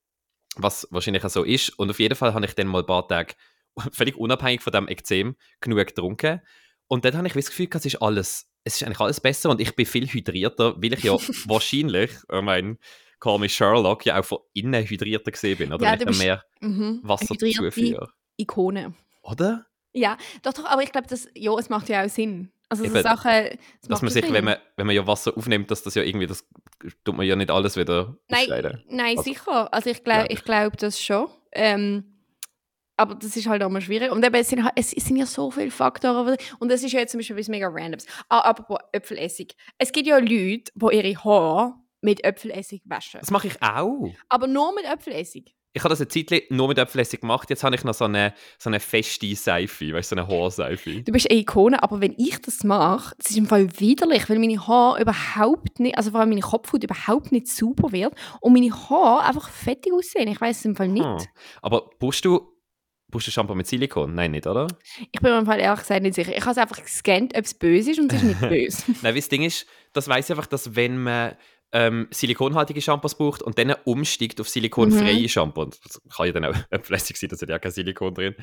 was 0.56 0.86
wahrscheinlich 0.90 1.24
auch 1.24 1.30
so 1.30 1.42
ist. 1.42 1.70
Und 1.78 1.90
auf 1.90 1.98
jeden 1.98 2.14
Fall 2.14 2.34
habe 2.34 2.44
ich 2.46 2.54
dann 2.54 2.66
mal 2.68 2.80
ein 2.80 2.86
paar 2.86 3.08
Tage, 3.08 3.34
völlig 3.92 4.16
unabhängig 4.16 4.62
von 4.62 4.72
dem 4.72 4.88
Ekzem, 4.88 5.36
genug 5.60 5.78
getrunken. 5.86 6.40
Und 6.88 7.04
dann 7.04 7.16
habe 7.16 7.26
ich 7.28 7.34
das 7.34 7.46
Gefühl, 7.46 7.68
es 7.72 7.86
ist 7.86 8.02
alles, 8.02 8.48
es 8.64 8.74
ist 8.76 8.82
eigentlich 8.84 9.00
alles 9.00 9.20
besser 9.20 9.50
und 9.50 9.60
ich 9.60 9.74
bin 9.76 9.86
viel 9.86 10.06
hydrierter, 10.08 10.74
weil 10.82 10.92
ich 10.94 11.04
ja 11.04 11.12
wahrscheinlich, 11.46 12.10
ich 12.32 12.42
meine, 12.42 12.76
Call 13.20 13.38
me 13.38 13.48
Sherlock, 13.48 14.06
ja 14.06 14.18
auch 14.18 14.24
von 14.24 14.38
innen 14.54 14.82
hydrierter 14.84 15.30
gesehen 15.30 15.58
bin, 15.58 15.72
oder? 15.72 15.84
Ja, 15.84 15.92
ich 15.92 15.98
du 15.98 16.04
dann 16.06 16.12
bist- 16.12 16.22
mehr 16.22 16.44
Mhm. 16.60 17.00
Wasser 17.02 17.36
zuführe. 17.38 18.08
Ikone. 18.38 18.94
Oder? 19.22 19.66
Ja, 19.92 20.16
doch, 20.42 20.52
doch, 20.54 20.64
aber 20.66 20.82
ich 20.82 20.92
glaube, 20.92 21.06
das, 21.08 21.28
ja, 21.34 21.52
es 21.58 21.68
macht 21.68 21.88
ja 21.88 22.04
auch 22.04 22.08
Sinn. 22.08 22.50
Also 22.68 22.84
so 22.84 22.90
Eben, 22.90 23.02
Sachen, 23.02 23.30
es 23.30 23.88
Dass 23.88 24.00
man 24.00 24.10
sich, 24.10 24.24
Sinn. 24.24 24.32
wenn 24.32 24.44
man, 24.44 24.56
wenn 24.76 24.86
man 24.86 24.94
ja 24.94 25.04
Wasser 25.06 25.36
aufnimmt, 25.36 25.70
dass 25.70 25.82
das 25.82 25.94
ja 25.96 26.02
irgendwie, 26.04 26.26
das 26.28 26.46
tut 27.04 27.16
man 27.16 27.26
ja 27.26 27.34
nicht 27.36 27.50
alles 27.50 27.76
wieder. 27.76 28.16
Nein, 28.28 28.82
nein 28.88 29.18
Also, 29.18 29.22
sicher. 29.24 29.74
Also 29.74 29.90
ich 29.90 30.04
glaube 30.04 30.20
glaub 30.20 30.30
ich. 30.30 30.38
ich 30.38 30.44
glaub 30.44 30.76
das 30.78 31.00
schon. 31.02 31.28
Ähm, 31.52 32.19
aber 33.00 33.14
das 33.14 33.34
ist 33.34 33.46
halt 33.48 33.62
auch 33.62 33.70
mal 33.70 33.80
schwierig. 33.80 34.12
Und 34.12 34.22
eben, 34.24 34.34
es, 34.34 34.50
sind, 34.50 34.62
es 34.76 34.90
sind 34.90 35.16
ja 35.16 35.24
so 35.24 35.50
viele 35.50 35.70
Faktoren. 35.70 36.36
Und 36.58 36.70
das 36.70 36.82
ist 36.82 36.92
ja 36.92 37.00
jetzt 37.00 37.12
zum 37.12 37.18
Beispiel 37.18 37.34
etwas 37.34 37.48
mega 37.48 37.66
Randoms. 37.66 38.04
Ah, 38.28 38.40
apropos 38.40 38.78
Äpfelessig. 38.92 39.56
Es 39.78 39.90
gibt 39.90 40.06
ja 40.06 40.18
Leute, 40.18 40.70
die 40.74 40.96
ihre 40.96 41.24
Haare 41.24 41.74
mit 42.02 42.22
Äpfelessig 42.22 42.82
waschen. 42.84 43.20
Das 43.20 43.30
mache 43.30 43.46
ich 43.46 43.62
auch. 43.62 44.12
Aber 44.28 44.46
nur 44.46 44.74
mit 44.74 44.84
Äpfelessig. 44.84 45.54
Ich 45.72 45.82
habe 45.82 45.90
das 45.90 46.00
eine 46.00 46.08
Zeit 46.08 46.50
nur 46.50 46.68
mit 46.68 46.76
Äpfelessig 46.76 47.22
gemacht. 47.22 47.48
Jetzt 47.48 47.64
habe 47.64 47.74
ich 47.74 47.84
noch 47.84 47.94
so 47.94 48.04
eine, 48.04 48.34
so 48.58 48.68
eine 48.68 48.80
feste 48.80 49.34
Seife, 49.34 49.94
weißt 49.94 50.12
du, 50.12 50.16
so 50.16 50.20
eine 50.20 50.28
Haarseife. 50.28 51.02
Du 51.02 51.12
bist 51.12 51.30
eine 51.30 51.40
Ikone, 51.40 51.82
aber 51.82 52.00
wenn 52.02 52.14
ich 52.18 52.38
das 52.42 52.64
mache, 52.64 53.14
das 53.16 53.30
ist 53.30 53.38
im 53.38 53.46
Fall 53.46 53.68
widerlich, 53.78 54.28
weil 54.28 54.40
meine 54.40 54.66
Haare 54.66 55.00
überhaupt 55.00 55.80
nicht, 55.80 55.96
also 55.96 56.10
vor 56.10 56.20
allem 56.20 56.30
meine 56.30 56.40
Kopfhaut 56.42 56.84
überhaupt 56.84 57.32
nicht 57.32 57.46
sauber 57.46 57.92
wird 57.92 58.12
und 58.40 58.52
meine 58.52 58.72
Haare 58.72 59.24
einfach 59.24 59.48
fettig 59.48 59.92
aussehen. 59.92 60.28
Ich 60.28 60.40
weiß 60.40 60.58
es 60.58 60.64
im 60.64 60.76
Fall 60.76 60.88
nicht. 60.88 61.04
Hm. 61.04 61.26
Aber 61.62 61.88
brauchst 62.00 62.24
du, 62.24 62.59
brauchst 63.10 63.26
du 63.26 63.30
Shampoo 63.30 63.54
mit 63.54 63.66
Silikon? 63.66 64.14
Nein, 64.14 64.30
nicht, 64.32 64.46
oder? 64.46 64.66
Ich 65.12 65.20
bin 65.20 65.30
mir 65.32 65.38
im 65.38 65.46
Fall 65.46 65.60
ehrlich 65.60 65.80
gesagt 65.80 66.02
nicht 66.02 66.14
sicher. 66.14 66.32
Ich 66.36 66.40
habe 66.42 66.52
es 66.52 66.58
einfach 66.58 66.80
gescannt, 66.82 67.36
ob 67.36 67.44
es 67.44 67.54
böse 67.54 67.90
ist 67.92 68.00
und 68.00 68.12
es 68.12 68.22
ist 68.22 68.28
nicht 68.28 68.40
böse. 68.48 68.82
Nein, 68.88 68.96
weil 69.02 69.14
das 69.14 69.28
Ding 69.28 69.42
ist, 69.42 69.66
das 69.92 70.08
weiß 70.08 70.26
ich 70.26 70.30
einfach, 70.36 70.46
dass 70.46 70.74
wenn 70.76 71.02
man 71.02 71.36
ähm, 71.72 72.08
silikonhaltige 72.10 72.80
Shampoos 72.82 73.16
braucht 73.16 73.42
und 73.42 73.56
dann 73.58 73.74
umsteigt 73.84 74.40
auf 74.40 74.48
silikonfreie 74.48 75.28
Shampoo, 75.28 75.62
und 75.62 75.78
das 75.84 76.00
kann 76.16 76.26
ja 76.26 76.32
dann 76.32 76.44
auch 76.46 76.54
Äpfelessig 76.70 77.16
sein, 77.16 77.28
da 77.28 77.34
ist 77.36 77.42
ja 77.48 77.58
kein 77.60 77.70
Silikon 77.70 78.12
drin, 78.14 78.34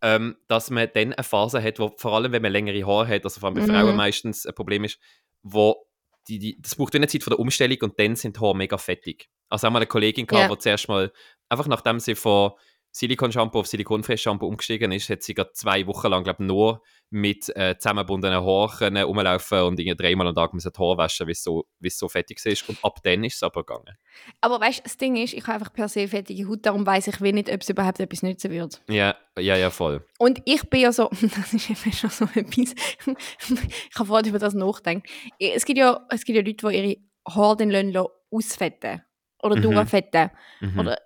ähm, 0.00 0.36
dass 0.48 0.68
man 0.70 0.88
dann 0.92 1.12
eine 1.12 1.22
Phase 1.22 1.62
hat, 1.62 1.78
wo 1.78 1.92
vor 1.96 2.12
allem, 2.14 2.32
wenn 2.32 2.42
man 2.42 2.50
längere 2.50 2.84
Haare 2.86 3.06
hat, 3.08 3.24
also 3.24 3.38
vor 3.40 3.48
allem 3.48 3.54
bei 3.54 3.62
Mhm. 3.62 3.66
Frauen 3.66 3.96
meistens 3.96 4.46
ein 4.46 4.54
Problem 4.54 4.82
ist, 4.84 4.98
wo 5.42 5.86
die, 6.28 6.38
die, 6.38 6.60
das 6.60 6.74
braucht 6.76 6.94
eine 6.96 7.06
Zeit 7.08 7.22
von 7.22 7.30
der 7.32 7.38
Umstellung 7.40 7.78
und 7.82 7.98
dann 8.00 8.16
sind 8.16 8.36
die 8.36 8.40
Haare 8.40 8.56
mega 8.56 8.78
fettig. 8.78 9.28
Also 9.48 9.66
haben 9.66 9.74
wir 9.74 9.78
eine 9.78 9.86
Kollegin 9.86 10.26
gehabt, 10.26 10.48
Ja. 10.50 10.54
die 10.54 10.58
zuerst 10.60 10.88
mal, 10.88 11.12
einfach 11.48 11.66
nachdem 11.68 12.00
sie 12.00 12.14
von 12.14 12.52
Silikon-Shampoo 12.92 13.58
auf 13.60 13.66
Silikonfresh-Shampoo 13.66 14.46
umgestiegen 14.46 14.92
ist, 14.92 15.08
hat 15.08 15.22
sie 15.22 15.32
gerade 15.34 15.52
zwei 15.52 15.86
Wochen 15.86 16.08
lang, 16.08 16.24
glaube 16.24 16.44
nur 16.44 16.82
mit 17.08 17.48
äh, 17.56 17.76
zusammengebundenen 17.78 18.44
Haaren 18.44 18.96
rumlaufen 18.98 19.60
und 19.62 19.80
irgendwie 19.80 19.96
dreimal 19.96 20.26
am 20.28 20.34
Tag 20.34 20.52
müssen 20.54 20.72
die 20.74 20.78
Haare 20.78 20.96
waschen, 20.98 21.26
wie 21.26 21.32
es 21.32 21.42
so, 21.42 21.66
es 21.82 21.98
so 21.98 22.08
fettig 22.08 22.44
ist. 22.44 22.68
Und 22.68 22.78
ab 22.84 22.98
dann 23.02 23.24
ist 23.24 23.36
es 23.36 23.42
aber 23.42 23.64
gegangen. 23.64 23.96
Aber 24.40 24.60
weißt 24.60 24.80
du, 24.80 24.82
das 24.84 24.96
Ding 24.98 25.16
ist, 25.16 25.32
ich 25.32 25.42
habe 25.46 25.54
einfach 25.54 25.72
per 25.72 25.88
se 25.88 26.06
fettige 26.06 26.46
Haut, 26.48 26.64
darum 26.66 26.86
weiß 26.86 27.08
ich 27.08 27.20
nicht, 27.20 27.50
ob 27.50 27.60
es 27.62 27.68
überhaupt 27.70 28.00
etwas 28.00 28.22
nützen 28.22 28.50
wird. 28.50 28.82
Ja, 28.88 29.16
ja, 29.38 29.56
ja, 29.56 29.70
voll. 29.70 30.06
Und 30.18 30.40
ich 30.44 30.68
bin 30.68 30.80
ja 30.82 30.92
so, 30.92 31.08
das 31.20 31.52
ist 31.54 31.70
eben 31.70 31.92
schon 31.92 32.10
so 32.10 32.24
etwas, 32.34 32.74
ich 33.90 33.98
habe 33.98 34.06
vorhin 34.06 34.28
über 34.28 34.38
das 34.38 34.54
nachgedacht. 34.54 35.02
Es 35.38 35.64
gibt 35.64 35.78
ja, 35.78 36.06
es 36.10 36.24
gibt 36.24 36.36
ja 36.36 36.42
Leute, 36.42 36.68
die 36.68 36.76
ihre 36.76 36.96
Haare 37.28 37.56
dann 37.56 37.70
lassen 37.70 38.08
ausfetten 38.30 39.02
oder 39.42 39.56
Mhm. 39.56 39.62
durchfetten. 39.62 40.30
Mhm. 40.60 40.78
Oder 40.78 40.98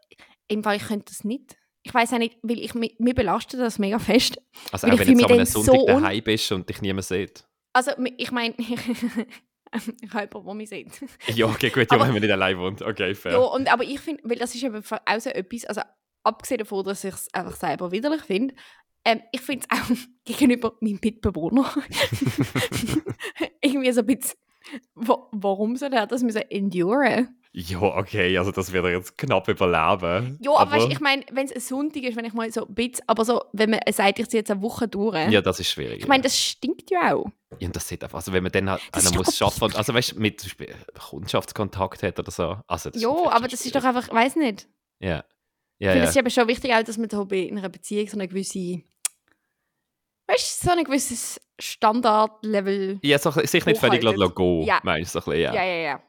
im 0.49 0.63
Fall, 0.63 0.77
ich 0.77 0.85
könnte 0.87 1.07
das 1.07 1.25
nicht. 1.25 1.57
Ich 1.87 1.95
weiß 1.95 2.15
auch 2.15 2.19
nicht, 2.19 2.37
weil 2.43 2.59
ich, 2.59 2.75
mi- 2.75 2.97
mir 2.99 3.15
belastet 3.15 3.61
das 3.61 3.79
mega 3.79 4.01
fest. 4.01 4.43
also 4.73 4.89
auch 4.89 4.99
wenn 4.99 5.07
du 5.07 5.13
jetzt 5.13 5.31
dann 5.31 5.47
Sonntag 5.65 5.75
so 5.81 5.87
daheim 5.87 6.25
bist 6.25 6.51
und 6.51 6.69
dich 6.69 6.83
niemand 6.83 7.05
sieht. 7.07 7.45
Also, 7.73 7.93
ich 8.17 8.33
meine, 8.33 8.55
ich 8.59 8.67
habe 10.13 10.29
jemanden, 10.33 10.45
der 10.47 10.55
mich 10.55 10.69
sieht. 10.69 10.89
Ja, 11.37 11.47
okay, 11.47 11.71
gut, 11.71 11.87
ja, 11.89 11.97
Aber- 11.97 12.07
wenn 12.07 12.13
man 12.15 12.23
nicht 12.23 12.33
allein 12.33 12.59
wohnt. 12.59 12.83
Okay, 12.83 13.15
fair. 13.15 13.33
Ja, 13.33 13.39
und, 13.39 13.73
aber 13.73 13.85
ich 13.85 14.01
finde, 14.01 14.21
weil 14.25 14.37
das 14.37 14.53
ist 14.57 14.65
eben 14.65 14.83
auch 14.85 15.21
so 15.21 15.31
etwas, 15.31 15.65
also 15.67 15.83
abgesehen 16.25 16.59
davon, 16.59 16.85
dass 16.85 17.05
ich 17.05 17.15
es 17.15 17.33
einfach 17.33 17.55
selber 17.55 17.93
widerlich 17.93 18.23
finde, 18.23 18.55
ähm, 19.05 19.21
ich 19.31 19.41
finde 19.41 19.65
es 19.71 19.79
auch 19.81 19.87
gegenüber 20.25 20.75
meinem 20.81 20.99
Mitbewohner 21.01 21.73
irgendwie 23.63 23.93
so 23.93 24.01
ein 24.01 24.07
bisschen, 24.07 24.37
wa 24.95 25.29
warum 25.33 25.77
soll 25.77 25.93
er 25.93 26.07
das 26.07 26.23
müssen 26.23 26.43
enduren? 26.51 27.37
Ja, 27.59 27.81
okay, 27.81 28.37
also 28.37 28.53
das 28.53 28.71
wird 28.73 28.85
er 28.85 28.91
jetzt 28.91 29.17
knapp 29.17 29.49
überleben. 29.49 30.39
Ja, 30.43 30.53
aber, 30.57 30.73
weißt, 30.73 30.89
ich 30.93 31.01
meine, 31.01 31.23
wenn 31.33 31.47
es 31.47 31.53
ein 31.55 31.61
Sonntag 31.61 32.03
ist, 32.03 32.15
wenn 32.15 32.27
ich 32.27 32.35
mal 32.35 32.51
so 32.53 32.67
ein 32.67 32.75
bisschen, 32.75 33.03
aber 33.07 33.25
so, 33.25 33.43
wenn 33.55 33.71
man 33.71 33.81
sagt, 33.93 34.19
ich 34.19 34.29
ziehe 34.29 34.41
jetzt 34.41 34.51
eine 34.51 34.61
Woche 34.61 34.89
durch, 34.89 35.17
Ja, 35.31 35.41
das 35.41 35.59
ist 35.61 35.71
schwierig. 35.71 36.01
ich 36.01 36.07
meine, 36.07 36.21
ja. 36.21 36.25
das 36.25 36.39
stinkt 36.39 36.91
ja 36.91 37.15
auch. 37.15 37.27
Ja, 37.59 37.69
und 37.69 37.75
das 37.75 37.89
sieht 37.89 38.05
einfach, 38.05 38.19
also 38.19 38.33
wenn 38.35 38.43
man 38.43 38.53
dann 38.53 38.69
halt 38.69 38.83
einer 38.93 39.11
muss 39.15 39.35
schaffen, 39.39 39.75
also 39.75 39.95
weißt 39.95 40.13
du, 40.13 40.21
mit 40.21 40.39
zum 40.41 40.49
Beispiel 40.49 40.75
Kundschaftskontakt 41.21 42.03
hat 42.03 42.19
oder 42.19 42.31
so. 42.31 42.57
Also, 42.67 42.91
Ja, 42.95 43.31
aber 43.31 43.49
das 43.49 43.65
ist 43.65 43.75
doch 43.75 43.85
einfach, 43.85 44.07
ich 44.09 44.13
weiß 44.15 44.37
nicht. 44.37 44.69
Ja. 45.01 45.25
Ich 45.79 45.87
Ja, 45.87 45.93
finde, 45.93 45.99
ja. 45.99 46.05
es 46.05 46.11
ist 46.11 46.17
eben 46.17 46.31
schon 46.31 46.49
wichtig, 46.49 46.75
auch, 46.75 46.83
dass 46.83 46.99
man 46.99 47.09
da 47.09 47.25
bei 47.25 47.49
einer 47.51 47.69
Beziehung 47.71 48.07
so 48.09 48.17
eine 48.17 48.29
gewisse, 48.29 48.83
weißt 50.29 50.63
du, 50.63 50.67
so 50.67 50.73
ein 50.73 50.85
gewisses 50.85 51.41
Standardlevel. 51.59 52.99
Ja, 53.03 53.19
so, 53.19 53.31
sich 53.31 53.65
nicht 53.65 53.79
völlig 53.79 54.01
gehen, 54.01 54.63
Ja. 54.63 54.81
meinst 54.83 55.15
du 55.15 55.21
so 55.21 55.31
bisschen, 55.31 55.43
Ja, 55.43 55.55
ja. 55.55 55.65
ja, 55.65 55.77
ja. 55.77 56.03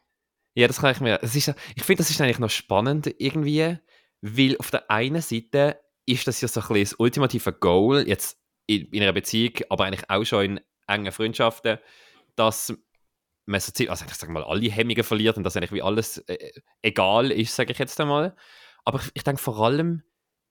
Ja, 0.56 0.68
das 0.68 0.80
kann 0.80 0.92
ich 0.92 1.00
mir. 1.02 1.20
Das 1.20 1.36
ist, 1.36 1.54
ich 1.76 1.84
finde, 1.84 2.00
das 2.00 2.10
ist 2.10 2.20
eigentlich 2.20 2.40
noch 2.40 2.50
spannend 2.50 3.14
irgendwie, 3.20 3.78
weil 4.22 4.58
auf 4.58 4.72
der 4.72 4.90
einen 4.90 5.22
Seite 5.22 5.80
ist 6.08 6.26
das 6.28 6.42
ja 6.42 6.48
so 6.48 6.62
ein 6.62 6.68
bisschen 6.70 6.84
das 6.84 6.94
ultimative 7.00 7.54
Goal, 7.54 8.08
jetzt 8.08 8.40
in, 8.66 8.88
in 8.88 9.04
einer 9.04 9.14
Beziehung, 9.14 9.54
aber 9.70 9.86
eigentlich 9.86 10.10
auch 10.10 10.24
schon 10.24 10.46
in 10.46 10.62
engen 10.88 11.12
Freundschaften, 11.12 11.78
dass 12.36 12.74
man 13.46 13.60
so 13.60 13.72
ziemlich, 13.72 13.92
also 13.92 14.06
ich 14.06 14.14
sage 14.16 14.32
mal, 14.32 14.44
alle 14.44 14.70
Hemmungen 14.70 15.04
verliert 15.04 15.38
und 15.38 15.44
dass 15.44 15.56
eigentlich 15.56 15.72
wie 15.72 15.82
alles 15.84 16.18
äh, 16.28 16.52
egal 16.82 17.32
ist, 17.32 17.56
sage 17.56 17.72
ich 17.72 17.78
jetzt 17.78 18.00
einmal. 18.00 18.36
Aber 18.84 19.00
ich, 19.00 19.12
ich 19.14 19.24
denke 19.24 19.42
vor 19.42 19.60
allem, 19.60 20.02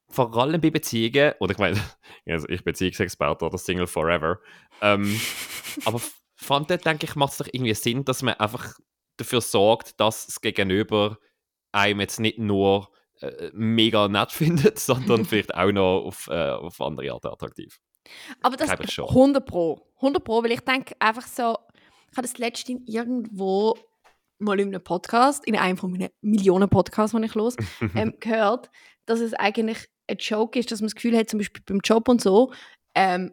vor 0.09 0.35
allem 0.37 0.61
bei 0.61 0.71
Beziehungen, 0.71 1.33
oder 1.41 1.53
ich 1.53 1.59
meine, 1.59 1.81
also 2.27 2.49
ich 2.49 2.65
Beziehungsexperte 2.65 3.45
oder 3.45 3.59
Single 3.59 3.87
Forever, 3.87 4.39
ähm, 4.81 5.21
aber 5.85 5.97
f- 5.97 6.21
vor 6.37 6.57
allem 6.57 6.67
dort, 6.67 6.85
denke 6.85 7.07
ich, 7.07 7.15
macht 7.17 7.33
es 7.33 7.39
doch 7.39 7.49
irgendwie 7.51 7.75
Sinn, 7.75 8.05
dass 8.05 8.23
man 8.23 8.35
einfach 8.35 8.75
dafür 9.17 9.41
sorgt, 9.41 9.99
dass 10.01 10.27
das 10.27 10.41
Gegenüber 10.41 11.19
einem 11.73 12.01
jetzt 12.01 12.21
nicht 12.21 12.39
nur 12.39 12.89
äh, 13.21 13.51
mega 13.53 14.09
nett 14.09 14.33
findet, 14.33 14.79
sondern 14.79 15.25
vielleicht 15.25 15.55
auch 15.55 15.73
noch 15.73 16.03
auf, 16.05 16.29
äh, 16.31 16.51
auf 16.51 16.81
andere 16.81 17.13
Art 17.13 17.25
attraktiv. 17.25 17.79
Aber 18.43 18.57
das 18.57 18.71
schon. 18.93 19.09
100 19.09 19.45
Pro. 19.47 19.81
100 19.97 20.23
Pro, 20.23 20.43
weil 20.45 20.53
ich 20.53 20.61
denke 20.61 20.95
einfach 21.01 21.27
so, 21.27 21.57
ich 22.11 22.17
habe 22.17 22.29
das 22.29 22.39
letzte 22.39 22.77
irgendwo 22.87 23.77
mal 24.39 24.61
in 24.61 24.69
einem 24.69 24.85
Podcast, 24.85 25.47
in 25.47 25.57
einem 25.57 25.77
von 25.79 25.91
meinen 25.91 26.11
Millionen 26.21 26.69
Podcasts, 26.69 27.17
die 27.17 27.25
ich 27.25 27.35
los, 27.35 27.57
ähm, 27.95 28.15
gehört, 28.21 28.71
dass 29.07 29.21
es 29.21 29.33
eigentlich 29.35 29.89
ein 30.09 30.17
Joke 30.19 30.59
ist, 30.59 30.71
dass 30.71 30.81
man 30.81 30.87
das 30.87 30.95
Gefühl 30.95 31.17
hat, 31.17 31.29
zum 31.31 31.39
Beispiel 31.39 31.63
beim 31.67 31.81
Job 31.83 32.09
und 32.09 32.21
so, 32.21 32.53
ähm, 32.95 33.33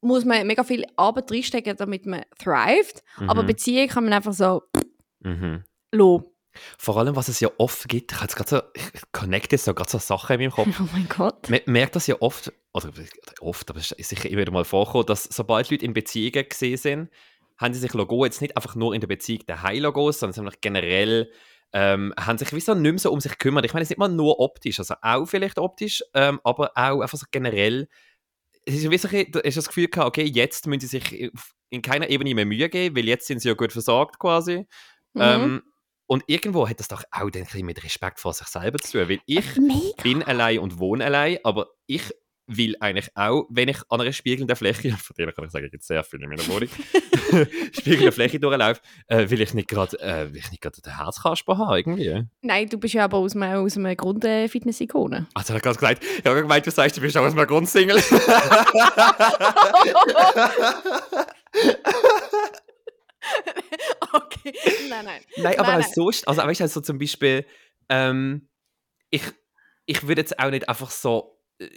muss 0.00 0.24
man 0.24 0.46
mega 0.46 0.64
viel 0.64 0.84
Arbeit 0.96 1.30
reinstecken, 1.30 1.76
damit 1.76 2.06
man 2.06 2.22
thrived. 2.38 3.02
Aber 3.28 3.42
Mhm. 3.42 3.46
Beziehung 3.46 3.88
kann 3.88 4.04
man 4.04 4.12
einfach 4.12 4.32
so 4.32 4.62
Mhm. 5.20 5.62
lo. 5.92 6.28
Vor 6.76 6.98
allem, 6.98 7.16
was 7.16 7.28
es 7.28 7.40
ja 7.40 7.48
oft 7.58 7.88
gibt, 7.88 8.12
ich, 8.12 8.20
jetzt 8.20 8.48
so, 8.48 8.60
ich 8.74 9.02
connecte 9.12 9.54
jetzt 9.56 9.64
so 9.64 9.72
gerade 9.72 9.90
so 9.90 9.98
Sachen 9.98 10.34
in 10.34 10.40
meinem 10.40 10.50
Kopf. 10.52 10.66
Oh 10.80 10.88
mein 10.92 11.08
Gott. 11.08 11.48
Man 11.48 11.60
merkt 11.66 11.96
das 11.96 12.06
ja 12.06 12.16
oft, 12.20 12.52
oder 12.74 12.90
oft, 13.40 13.70
aber 13.70 13.78
es 13.80 13.92
ist 13.92 14.10
sicher 14.10 14.28
immer 14.28 14.42
wieder 14.42 14.52
mal 14.52 14.64
vorgekommen, 14.64 15.06
dass 15.06 15.24
sobald 15.24 15.70
Leute 15.70 15.84
in 15.84 15.94
Beziehungen 15.94 16.46
gesehen 16.48 16.76
sind, 16.76 17.10
haben 17.58 17.72
sie 17.72 17.80
sich 17.80 17.94
Logo 17.94 18.24
jetzt 18.24 18.42
nicht 18.42 18.56
einfach 18.56 18.74
nur 18.74 18.94
in 18.94 19.00
der 19.00 19.08
Beziehung 19.08 19.44
daheim 19.46 19.82
Logos, 19.82 20.18
sondern 20.18 20.34
sie 20.34 20.40
haben 20.40 20.56
generell 20.60 21.30
ähm, 21.72 22.12
haben 22.18 22.38
sich 22.38 22.52
wie 22.52 22.60
so 22.60 22.74
nicht 22.74 22.92
mehr 22.92 22.98
so 22.98 23.12
um 23.12 23.20
sich 23.20 23.32
gekümmert. 23.32 23.64
Ich 23.64 23.72
meine, 23.72 23.82
es 23.82 23.86
ist 23.86 23.90
nicht 23.90 23.98
mal 23.98 24.08
nur 24.08 24.40
optisch, 24.40 24.78
also 24.78 24.94
auch 25.00 25.26
vielleicht 25.26 25.58
optisch, 25.58 26.02
ähm, 26.14 26.40
aber 26.44 26.72
auch 26.74 27.00
einfach 27.00 27.18
so 27.18 27.26
generell. 27.30 27.88
Es 28.64 28.74
ist 28.74 28.90
wie 28.90 28.98
so, 28.98 29.08
ein 29.08 29.10
bisschen- 29.12 29.32
du 29.32 29.40
hast 29.44 29.56
das 29.56 29.68
Gefühl 29.68 29.88
gehabt, 29.88 30.08
okay, 30.08 30.24
jetzt 30.24 30.66
müssen 30.66 30.80
sie 30.80 30.98
sich 30.98 31.30
in 31.70 31.82
keiner 31.82 32.10
Ebene 32.10 32.34
mehr 32.34 32.46
Mühe 32.46 32.68
geben, 32.68 32.96
weil 32.96 33.06
jetzt 33.08 33.26
sind 33.26 33.40
sie 33.40 33.48
ja 33.48 33.54
gut 33.54 33.72
versorgt 33.72 34.18
quasi. 34.18 34.66
Mhm. 35.14 35.20
Ähm, 35.20 35.62
und 36.06 36.24
irgendwo 36.26 36.68
hat 36.68 36.78
das 36.78 36.88
doch 36.88 37.04
auch 37.10 37.22
ein 37.22 37.30
bisschen 37.30 37.64
mit 37.64 37.82
Respekt 37.82 38.20
vor 38.20 38.34
sich 38.34 38.46
selber 38.48 38.78
zu 38.78 38.98
tun, 38.98 39.08
weil 39.08 39.20
ich 39.24 39.56
Mega. 39.56 40.02
bin 40.02 40.22
allein 40.22 40.58
und 40.58 40.78
wohne 40.78 41.04
allein, 41.06 41.38
aber 41.42 41.68
ich 41.86 42.02
will 42.46 42.76
eigentlich 42.80 43.08
auch, 43.14 43.46
wenn 43.50 43.68
ich 43.68 43.78
an 43.88 44.00
einer 44.00 44.12
spiegelnden 44.12 44.56
Fläche, 44.56 44.90
von 44.96 45.14
denen 45.16 45.34
kann 45.34 45.44
ich 45.44 45.50
sagen, 45.50 45.64
es 45.66 45.70
gibt 45.70 45.84
sehr 45.84 46.02
viele 46.04 46.24
in 46.24 46.30
meiner 46.30 46.46
Wohnung, 46.48 46.68
spiegelnde 47.72 48.12
Fläche 48.12 48.40
durchlaufe, 48.40 48.80
äh, 49.06 49.30
will 49.30 49.40
ich 49.40 49.54
nicht 49.54 49.68
gerade 49.68 49.98
äh, 50.00 50.26
ich 50.36 50.50
nicht 50.50 50.64
den 50.64 50.96
Herzkasper 50.96 51.58
haben, 51.58 51.76
irgendwie. 51.76 52.24
Nein, 52.42 52.68
du 52.68 52.78
bist 52.78 52.94
ja 52.94 53.04
aber 53.04 53.18
aus 53.18 53.36
einem, 53.36 53.64
aus 53.64 53.76
einem 53.76 53.96
Grund 53.96 54.24
äh, 54.24 54.48
Fitness-Ikone. 54.48 55.26
Also, 55.34 55.54
ich 55.54 55.54
habe 55.54 55.60
gerade 55.62 55.78
gesagt, 55.78 56.04
ich 56.18 56.24
habe 56.24 56.42
gemeint, 56.42 56.66
du 56.66 56.70
sagst, 56.70 56.96
du 56.96 57.00
bist 57.00 57.16
auch 57.16 57.24
aus 57.24 57.32
einem 57.32 57.46
Grundsingle. 57.46 57.96
okay. 64.12 64.54
Nein, 64.88 65.04
nein. 65.04 65.20
Nein, 65.36 65.58
aber 65.58 65.72
Nein, 65.72 65.84
auch 65.84 65.92
sonst, 65.92 66.26
also 66.28 66.42
weißt 66.42 66.60
du, 66.60 66.64
also 66.64 66.80
zum 66.80 66.98
Beispiel, 66.98 67.46
ähm, 67.88 68.48
ich, 69.10 69.22
ich 69.86 70.06
würde 70.06 70.20
jetzt 70.22 70.38
auch 70.38 70.50
nicht 70.50 70.68
einfach 70.68 70.90
so, 70.90 71.31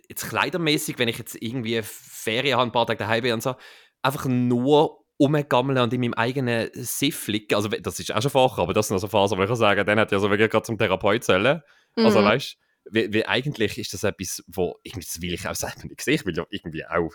jetzt 0.10 0.30
kleidermäßig, 0.30 0.98
wenn 1.00 1.08
ich 1.08 1.18
jetzt 1.18 1.36
irgendwie 1.40 1.82
Ferien 1.84 2.58
habe, 2.58 2.70
ein 2.70 2.72
paar 2.72 2.88
Tage 2.88 3.00
daheim 3.00 3.22
bin 3.24 3.34
und 3.34 3.44
so, 3.44 3.56
einfach 4.02 4.26
nur 4.26 5.04
rumgammeln 5.20 5.78
und 5.82 5.94
in 5.94 6.02
meinem 6.02 6.14
eigenen 6.14 6.70
Siff 6.74 7.28
liegen. 7.28 7.56
Also 7.56 7.70
das 7.70 8.00
ist 8.00 8.14
auch 8.14 8.22
schon 8.22 8.32
vorher, 8.32 8.64
aber 8.64 8.74
das 8.74 8.88
sind 8.88 8.96
also 8.96 9.08
Phasen, 9.08 9.38
wo 9.38 9.44
ich 9.44 9.48
kann 9.48 9.56
sagen, 9.58 9.86
dann 9.86 10.00
hat 10.00 10.12
ja 10.12 10.20
so 10.20 10.30
wirklich 10.30 10.50
gerade 10.50 10.66
zum 10.66 10.78
Therapeut 10.78 11.24
zählen. 11.24 11.62
Also 11.96 12.20
Mhm. 12.20 12.26
weißt 12.26 12.58
du, 12.86 12.94
weil, 12.94 13.14
weil 13.14 13.24
eigentlich 13.26 13.78
ist 13.78 13.94
das 13.94 14.04
etwas, 14.04 14.44
wo, 14.48 14.76
irgendwie, 14.84 15.06
das 15.06 15.22
will 15.22 15.34
ich 15.34 15.48
auch 15.48 15.56
selber 15.56 15.84
nicht 15.84 16.02
sehen, 16.02 16.16
ich 16.16 16.26
will 16.26 16.36
ja 16.36 16.46
irgendwie 16.50 16.86
auch, 16.86 17.14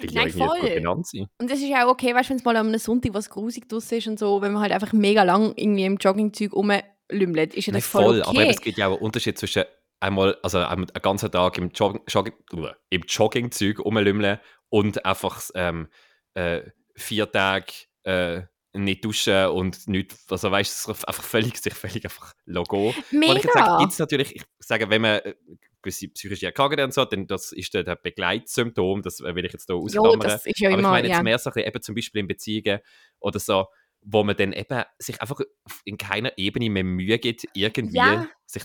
will 0.00 0.10
ja 0.12 0.22
Nein, 0.22 0.28
irgendwie 0.28 0.84
voll. 0.84 1.04
sein. 1.04 1.26
Und 1.38 1.50
es 1.50 1.58
ist 1.60 1.68
ja 1.68 1.84
auch 1.84 1.90
okay, 1.90 2.14
weißt 2.14 2.28
du, 2.28 2.30
wenn 2.30 2.38
es 2.38 2.44
mal 2.44 2.56
am 2.56 2.68
einem 2.68 2.78
Sonntag 2.78 3.12
was 3.12 3.28
grusig 3.28 3.68
draussen 3.68 3.98
ist 3.98 4.06
und 4.06 4.18
so, 4.18 4.40
wenn 4.40 4.52
man 4.52 4.62
halt 4.62 4.72
einfach 4.72 4.92
mega 4.92 5.22
lang 5.24 5.52
irgendwie 5.56 5.84
im 5.84 5.96
Joggingzeug 5.96 6.52
rumlümmelt, 6.52 7.54
ist 7.54 7.66
ja 7.66 7.72
Nein, 7.72 7.80
das 7.80 7.88
voll, 7.90 8.04
voll, 8.04 8.20
okay. 8.22 8.30
aber 8.42 8.48
es 8.48 8.60
gibt 8.60 8.78
ja 8.78 8.86
auch 8.86 8.92
einen 8.92 9.02
Unterschied 9.02 9.36
zwischen 9.36 9.64
einmal, 10.00 10.36
also 10.42 10.58
einen 10.58 10.86
ganzen 10.86 11.30
Tag 11.30 11.58
im, 11.58 11.70
Jogging, 11.70 12.02
Jogging, 12.08 12.34
uah, 12.52 12.76
im 12.90 13.02
Joggingzeug 13.06 13.80
rumlümmeln 13.80 14.38
und 14.68 15.04
einfach 15.04 15.42
ähm, 15.54 15.88
äh, 16.34 16.62
vier 16.94 17.30
Tage 17.30 17.72
äh, 18.04 18.42
nicht 18.72 19.04
duschen 19.04 19.46
und 19.46 19.88
nicht, 19.88 20.14
also 20.30 20.50
weißt 20.50 20.86
du, 20.86 20.90
einfach 20.90 21.22
völlig, 21.22 21.56
sich 21.56 21.74
völlig 21.74 22.04
einfach 22.04 22.34
Logo. 22.44 22.94
Mega. 23.10 23.32
Und 23.32 23.38
ich 23.44 23.50
sage, 23.50 23.94
natürlich, 23.98 24.36
ich 24.36 24.42
sage, 24.58 24.90
wenn 24.90 25.02
man 25.02 25.20
äh, 25.20 25.34
gewisse 25.80 26.08
psychische 26.08 26.46
Erkrankungen 26.46 26.86
und 26.86 26.94
so, 26.94 27.04
dann 27.04 27.26
das 27.26 27.52
ist 27.52 27.72
der, 27.74 27.84
der 27.84 27.96
Begleitsymptom, 27.96 29.02
das 29.02 29.20
äh, 29.20 29.34
will 29.34 29.44
ich 29.44 29.52
jetzt 29.52 29.66
hier 29.66 29.76
jo, 29.76 29.82
ausklammern. 29.82 30.20
das 30.20 30.46
ist 30.46 30.58
ja 30.60 30.70
Aber 30.70 30.78
ich 30.78 30.82
meine 30.86 31.08
jetzt 31.08 31.16
ja. 31.16 31.22
mehr 31.22 31.38
so 31.38 31.50
ein 31.50 31.58
eben 31.64 31.82
zum 31.82 31.94
Beispiel 31.94 32.20
in 32.20 32.28
Beziehungen 32.28 32.80
oder 33.20 33.38
so, 33.38 33.66
wo 34.02 34.22
man 34.22 34.36
dann 34.36 34.52
eben 34.52 34.82
sich 34.98 35.20
einfach 35.20 35.40
in 35.84 35.96
keiner 35.96 36.36
Ebene 36.36 36.70
mehr 36.70 36.84
Mühe 36.84 37.18
gibt, 37.18 37.46
irgendwie 37.54 37.96
Ja. 37.96 38.28
sich, 38.44 38.64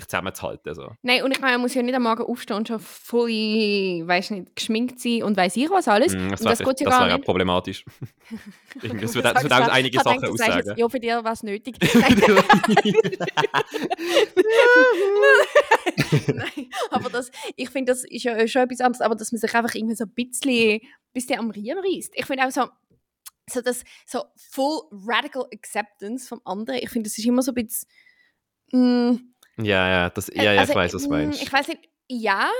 sich 0.00 0.08
zusammenzuhalten. 0.08 0.74
So. 0.74 0.90
Nein, 1.02 1.22
und 1.22 1.32
ich 1.32 1.40
meine, 1.40 1.52
man 1.54 1.62
muss 1.62 1.74
ja 1.74 1.82
nicht 1.82 1.94
am 1.94 2.02
Morgen 2.02 2.22
aufstehen 2.22 2.56
und 2.56 2.68
schon 2.68 2.80
voll, 2.80 3.28
weiß 3.28 4.30
nicht, 4.30 4.56
geschminkt 4.56 5.00
sein 5.00 5.22
und 5.22 5.36
weiß 5.36 5.56
ich 5.56 5.70
was 5.70 5.88
alles. 5.88 6.14
Mm, 6.14 6.30
Das, 6.30 6.40
das 6.40 6.58
ja 6.60 6.64
das 6.66 6.80
wäre 6.80 7.00
auch 7.00 7.06
nicht. 7.16 7.24
problematisch. 7.24 7.84
Das 8.80 9.14
würde 9.14 9.32
das 9.32 9.42
würde 9.42 9.56
auch 9.56 9.68
einige 9.68 9.96
ich 9.96 10.02
Sachen 10.02 10.20
du 10.20 10.36
sagst 10.36 10.54
jetzt, 10.54 10.58
aussagen. 10.68 10.78
Ja, 10.78 10.88
für 10.88 11.00
dich 11.00 11.10
war 11.10 11.32
es 11.32 11.42
nötig. 11.42 11.76
Nein, 16.26 16.70
aber 16.90 17.10
das, 17.10 17.30
ich 17.56 17.70
finde, 17.70 17.92
das 17.92 18.04
ist 18.04 18.22
ja 18.24 18.46
schon 18.46 18.62
etwas 18.62 18.80
anderes, 18.80 19.00
aber 19.00 19.14
dass 19.14 19.32
man 19.32 19.40
sich 19.40 19.54
einfach 19.54 19.74
irgendwie 19.74 19.96
so 19.96 20.04
ein 20.04 20.10
bisschen, 20.10 20.80
bisschen 21.12 21.38
am 21.38 21.50
Riemen 21.50 21.82
reißt. 21.84 22.12
Ich 22.14 22.26
finde 22.26 22.46
auch 22.46 22.50
so, 22.50 22.68
so 23.50 23.60
das 23.60 23.84
so 24.06 24.24
full 24.36 24.82
radical 25.06 25.46
acceptance 25.52 26.28
vom 26.28 26.40
anderen, 26.44 26.80
ich 26.82 26.90
finde, 26.90 27.08
das 27.08 27.18
ist 27.18 27.26
immer 27.26 27.42
so 27.42 27.52
ein 27.52 27.66
bisschen, 27.66 27.88
mm, 28.72 29.16
ja, 29.58 29.88
ja, 29.88 30.10
das, 30.10 30.30
ja, 30.34 30.52
ja 30.52 30.60
also, 30.60 30.72
ich 30.72 30.76
weiß, 30.76 30.94
was 30.94 31.02
du 31.02 31.08
mm, 31.08 31.12
meinst. 31.12 31.42
Ich 31.42 31.52
weiß 31.52 31.68
nicht, 31.68 31.88
ja, 32.08 32.50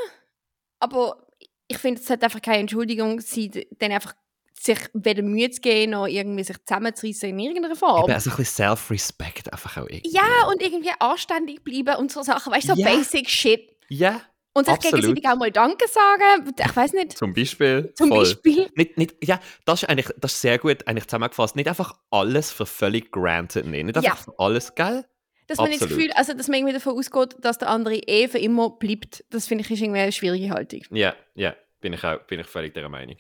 aber 0.81 1.27
ich 1.69 1.79
finde, 1.79 2.01
es 2.01 2.07
sollte 2.07 2.25
einfach 2.25 2.43
keine 2.43 2.59
Entschuldigung 2.59 3.21
sein, 3.21 3.51
dann 3.79 3.93
einfach 3.93 4.15
sich 4.61 4.79
weder 4.93 5.23
Mühe 5.23 5.51
zu 5.51 5.61
geben, 5.61 5.93
noch 5.93 6.07
irgendwie 6.07 6.43
sich 6.43 6.57
zusammenzureißen 6.65 7.29
in 7.29 7.39
irgendeiner 7.39 7.77
Form. 7.77 8.05
Eben, 8.05 8.13
also 8.15 8.31
ein 8.31 8.37
bisschen 8.37 8.67
Self-Respect 8.67 9.53
einfach 9.53 9.77
auch 9.77 9.87
irgendwie. 9.89 10.11
Ja, 10.13 10.49
und 10.51 10.61
irgendwie 10.63 10.91
anständig 10.99 11.63
bleiben 11.63 11.97
und 11.97 12.11
so 12.11 12.23
Sachen, 12.23 12.53
weißt 12.53 12.71
du, 12.71 12.75
so 12.75 12.81
Ja. 12.81 12.89
basic 12.89 13.29
shit. 13.31 13.77
Ja, 13.89 14.21
Und 14.55 14.65
sich 14.65 14.75
Absolut. 14.75 15.03
gegenseitig 15.05 15.31
auch 15.31 15.37
mal 15.37 15.53
Danke 15.53 15.87
sagen. 15.87 16.53
Ich 16.59 16.77
weiß 16.77 16.93
nicht, 16.95 17.17
zum 17.17 17.33
Beispiel. 17.33 17.93
zum 17.95 18.09
voll. 18.09 18.25
Beispiel. 18.25 18.69
Nicht, 18.75 18.99
nicht, 18.99 19.15
ja, 19.23 19.39
das 19.65 19.85
ist 19.85 19.89
eigentlich 19.89 20.09
das 20.19 20.33
ist 20.33 20.41
sehr 20.41 20.59
gut 20.59 20.85
eigentlich 20.89 21.07
zusammengefasst. 21.07 21.55
Nicht 21.55 21.69
einfach 21.69 21.95
alles 22.11 22.51
für 22.51 22.67
völlig 22.67 23.13
granted 23.13 23.67
nehmen. 23.67 23.87
Nicht 23.87 24.03
Ja. 24.03 24.11
einfach 24.11 24.25
für 24.25 24.35
alles, 24.39 24.75
gell? 24.75 25.05
Dass 25.49 25.59
man 25.59 25.71
nicht 25.71 25.83
das. 25.83 25.89
Gefühl, 25.89 26.13
also 26.13 26.35
dass 26.35 26.47
man 26.49 26.59
irgendwie 26.59 26.75
davon 26.75 26.97
ausgeht, 26.97 27.37
dass 27.41 27.59
der 27.59 27.69
andere 27.71 27.97
eh 27.97 28.29
für 28.29 28.39
immer 28.39 28.71
bleibt. 28.71 29.25
Das 29.31 29.47
finde 29.47 29.65
ich 29.65 29.71
ist 29.71 29.81
irgendwie 29.81 30.01
eine 30.01 30.13
schwierige 30.13 30.51
Haltung. 30.51 30.83
Ja, 30.91 31.15
ja, 31.35 31.57
bin 31.81 31.95
ich 31.95 32.05
auch, 32.05 32.19
bin 32.21 32.39
ich 32.39 32.47
völlig 32.47 32.75
der 32.75 32.89
Meinung. 32.89 33.17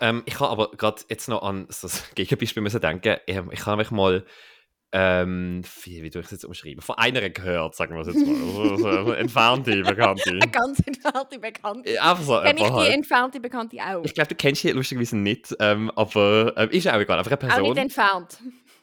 Ähm, 0.00 0.22
ich 0.24 0.40
habe 0.40 0.50
aber 0.50 0.70
gerade 0.70 1.02
jetzt 1.08 1.28
noch 1.28 1.42
an 1.42 1.66
das 1.68 2.04
Gegenbeispiel 2.14 2.62
müssen 2.62 2.80
denken. 2.80 3.18
Ich 3.26 3.66
habe 3.66 3.76
mich 3.76 3.90
mal, 3.90 4.24
ähm, 4.92 5.62
wie, 5.84 6.02
wie 6.02 6.10
tue 6.10 6.20
ich 6.20 6.26
es 6.26 6.32
jetzt 6.32 6.44
umschreiben? 6.44 6.82
Von 6.82 6.96
einer 6.96 7.28
gehört, 7.28 7.76
sagen 7.76 7.94
wir 7.94 8.00
es 8.00 8.08
jetzt 8.08 8.26
mal. 8.26 8.34
So, 8.34 8.76
so, 8.76 9.04
so 9.04 9.12
entfernte, 9.12 9.82
bekannte. 9.82 10.30
Eine 10.30 10.48
ganz 10.48 10.80
entfernte 10.84 11.38
Bekannte. 11.38 11.92
Ja, 11.92 12.10
Einfach 12.10 12.24
so, 12.24 12.40
Kenn 12.40 12.56
ich 12.56 12.64
die 12.64 12.70
halt. 12.70 12.94
entfernte 12.94 13.38
Bekannte 13.38 13.76
auch. 13.76 14.04
Ich 14.04 14.14
glaube, 14.14 14.28
du 14.28 14.34
kennst 14.34 14.64
die 14.64 14.70
lustigerweise 14.70 15.16
nicht, 15.16 15.54
ähm, 15.60 15.92
aber 15.94 16.54
ähm, 16.56 16.70
ist 16.70 16.88
auch 16.88 16.98
egal. 16.98 17.18
Einfach 17.18 17.30
eine 17.30 17.52
auch 17.52 17.56
Person. 17.56 17.68
nicht 17.68 17.82
entfernt. 17.82 18.38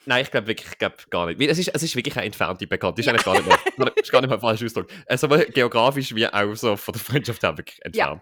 Nein, 0.07 0.23
ich 0.23 0.31
glaube 0.31 0.47
wirklich, 0.47 0.69
ich 0.71 0.77
glaub 0.77 1.09
gar 1.09 1.25
nicht. 1.25 1.41
Es 1.41 1.59
ist, 1.59 1.67
es 1.67 1.83
ist 1.83 1.95
wirklich 1.97 2.15
eine 2.15 2.25
entfernte 2.25 2.65
Bekannte. 2.65 3.01
Ist 3.01 3.09
eigentlich 3.09 3.25
gar 3.25 3.33
nicht 3.33 3.45
mal, 3.77 3.91
ist 3.93 4.09
gar 4.09 4.21
nicht 4.21 4.29
mal 4.29 4.39
falsch 4.39 4.63
Ausdruck. 4.63 4.87
Also 5.05 5.27
geografisch 5.27 6.15
wie 6.15 6.25
auch 6.25 6.55
so 6.55 6.77
von 6.77 6.93
der 6.93 7.01
Freundschaft 7.01 7.43
her 7.43 7.57
wirklich 7.57 7.83
entfernt. 7.83 8.21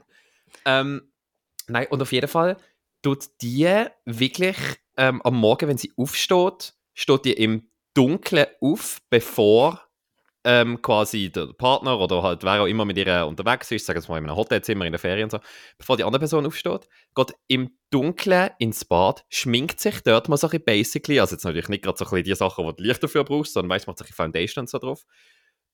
Ähm, 0.66 1.12
nein, 1.68 1.86
und 1.92 2.02
auf 2.02 2.12
jeden 2.12 2.28
Fall 2.28 2.58
tut 3.04 3.26
die 3.42 3.86
wirklich 4.06 4.58
ähm, 4.98 5.22
am 5.22 5.36
Morgen, 5.36 5.68
wenn 5.70 5.78
sie 5.78 5.94
aufsteht, 5.96 6.74
steht 6.96 7.26
die 7.26 7.34
im 7.34 7.70
Dunkeln 7.94 8.48
auf, 8.62 9.00
bevor 9.12 9.85
ähm, 10.46 10.80
quasi 10.82 11.32
der 11.32 11.48
Partner 11.54 12.00
oder 12.00 12.22
halt 12.22 12.44
wer 12.44 12.62
auch 12.62 12.68
immer 12.68 12.86
mit 12.86 12.98
ihr 12.98 13.26
unterwegs 13.26 13.72
ist, 13.72 13.88
sagen 13.88 14.02
wir 14.02 14.10
mal 14.10 14.18
in 14.20 14.26
einem 14.26 14.36
Hotelzimmer 14.36 14.86
in 14.86 14.92
der 14.92 15.00
Ferien 15.00 15.24
und 15.24 15.32
so, 15.32 15.40
bevor 15.80 15.98
die 15.98 16.04
andere 16.04 16.20
Person 16.20 16.46
aufsteht, 16.46 16.88
geht 17.16 17.34
im 17.48 17.72
Dunkeln 17.90 18.52
ins 18.60 18.86
Bad, 18.86 19.26
schminkt 19.30 19.80
sich 19.80 20.02
dort 20.02 20.30
mal 20.30 20.38
so 20.38 20.48
ein 20.48 20.52
bisschen 20.52 20.66
basically, 20.66 21.20
also 21.20 21.34
jetzt 21.36 21.46
natürlich 21.46 21.68
nicht 21.68 21.84
gerade 21.84 21.98
so 21.98 22.06
ein 22.06 22.12
bisschen 22.12 22.24
die 22.26 22.36
Sachen, 22.36 22.68
die 22.68 22.76
du 22.76 22.84
Licht 22.84 23.04
dafür 23.04 23.24
brauchst, 23.24 23.54
sondern 23.54 23.72
weißt, 23.72 23.88
macht 23.88 23.98
sich 23.98 24.12
ein 24.12 24.14
Foundation 24.14 24.64
und 24.64 24.70
so 24.70 24.78
drauf, 24.78 25.04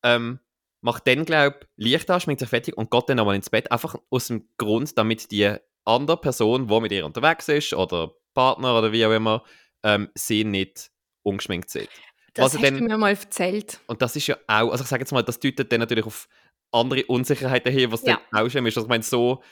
ähm, 0.04 0.40
macht 0.80 1.06
dann, 1.06 1.26
glaube 1.26 1.60
ich, 1.60 1.68
Licht 1.76 2.10
an, 2.10 2.22
schminkt 2.22 2.40
sich 2.40 2.50
fertig 2.50 2.78
und 2.78 2.90
geht 2.90 3.10
dann 3.10 3.18
nochmal 3.18 3.36
ins 3.36 3.50
Bett, 3.50 3.72
einfach 3.74 3.96
aus 4.10 4.28
dem 4.28 4.48
Grund, 4.58 4.98
damit 4.98 5.32
die 5.32 5.54
andere 5.84 6.16
Person, 6.16 6.70
die 6.70 6.80
mit 6.80 6.94
ihr 6.94 7.06
unterwegs 7.06 7.50
ist 7.50 7.74
oder 7.74 8.14
Partner 8.34 8.78
oder 8.78 8.94
wie 8.94 9.06
auch 9.06 9.12
immer, 9.12 9.44
ähm, 9.84 10.10
sie 10.16 10.46
nicht 10.46 10.92
ungeschminkt 11.24 11.70
sieht. 11.70 11.90
Das 12.34 12.54
hast 12.58 12.64
du 12.64 12.72
mir 12.84 12.98
mal 12.98 13.10
erzählt. 13.12 13.80
Und 13.88 14.02
das 14.02 14.16
ist 14.16 14.28
ja 14.28 14.38
auch, 14.48 14.72
also 14.72 14.84
ich 14.84 14.90
sage 14.90 15.02
jetzt 15.02 15.12
mal, 15.12 15.22
das 15.24 15.40
deutet 15.40 15.72
dann 15.72 15.80
natürlich 15.80 16.06
auf 16.06 16.28
andere 16.72 17.04
Unsicherheiten 17.06 17.72
hin, 17.74 17.92
was 17.92 18.04
Ja. 18.04 18.22
dann 18.32 18.46
auch 18.46 18.50
schlimm 18.50 18.66
ist. 18.68 18.78
Also 18.78 18.86
ich 18.88 18.90
meine, 18.90 19.04
so 19.04 19.44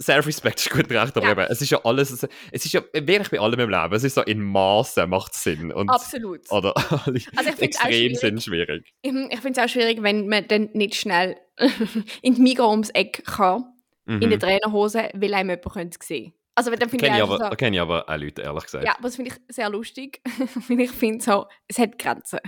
Self-Respect 0.00 0.58
ist 0.58 0.70
gut 0.70 0.90
recht, 0.90 1.16
aber 1.16 1.26
Ja. 1.26 1.32
eben, 1.32 1.40
es 1.42 1.60
ist 1.60 1.70
ja 1.70 1.80
alles, 1.84 2.10
es 2.10 2.64
ist 2.64 2.72
ja 2.72 2.82
wenig 2.94 3.28
bei 3.30 3.38
allem 3.38 3.60
im 3.60 3.68
Leben, 3.70 3.92
es 3.94 4.02
ist 4.04 4.14
so 4.14 4.22
in 4.22 4.42
Maßen 4.42 5.08
macht 5.08 5.34
Sinn. 5.34 5.70
Und, 5.70 5.90
Absolut. 5.90 6.50
Oder 6.50 6.72
Also 7.06 7.12
ich 7.12 7.28
es 7.28 7.58
Extrem 7.60 7.90
schwierig. 7.92 8.18
sind 8.18 8.42
schwierig. 8.42 8.94
Mhm, 9.04 9.28
Ich 9.30 9.40
finde 9.40 9.60
es 9.60 9.66
auch 9.66 9.72
schwierig, 9.72 10.02
wenn 10.02 10.26
man 10.28 10.48
dann 10.48 10.70
nicht 10.72 10.94
schnell 10.94 11.36
in 12.22 12.34
die 12.34 12.40
Migros 12.40 12.70
ums 12.70 12.90
Eck 12.90 13.22
kann, 13.26 13.64
in 14.06 14.20
der 14.20 14.30
Mhm. 14.30 14.40
Trainerhose, 14.40 15.10
weil 15.14 15.34
einem 15.34 15.50
jemand 15.50 15.72
könnte 15.72 15.98
es 16.00 16.06
sehen. 16.08 16.32
Also 16.54 16.70
dann 16.70 16.88
finde 16.88 17.06
ich 17.06 17.12
Kenne 17.12 17.16
ich, 17.16 17.22
aber, 17.22 17.38
so, 17.38 17.56
kenn 17.56 17.72
ich 17.72 17.80
aber 17.80 18.08
auch 18.08 18.16
Leute, 18.16 18.42
ehrlich 18.42 18.64
gesagt. 18.64 18.84
ja, 18.84 18.92
aber 18.92 19.04
das 19.04 19.16
finde 19.16 19.30
ich 19.30 19.54
sehr 19.54 19.70
lustig, 19.70 20.20
weil 20.68 20.80
ich 20.80 20.92
finde 20.92 21.24
so, 21.24 21.46
es 21.66 21.78
hat 21.78 21.98
Grenzen. 21.98 22.40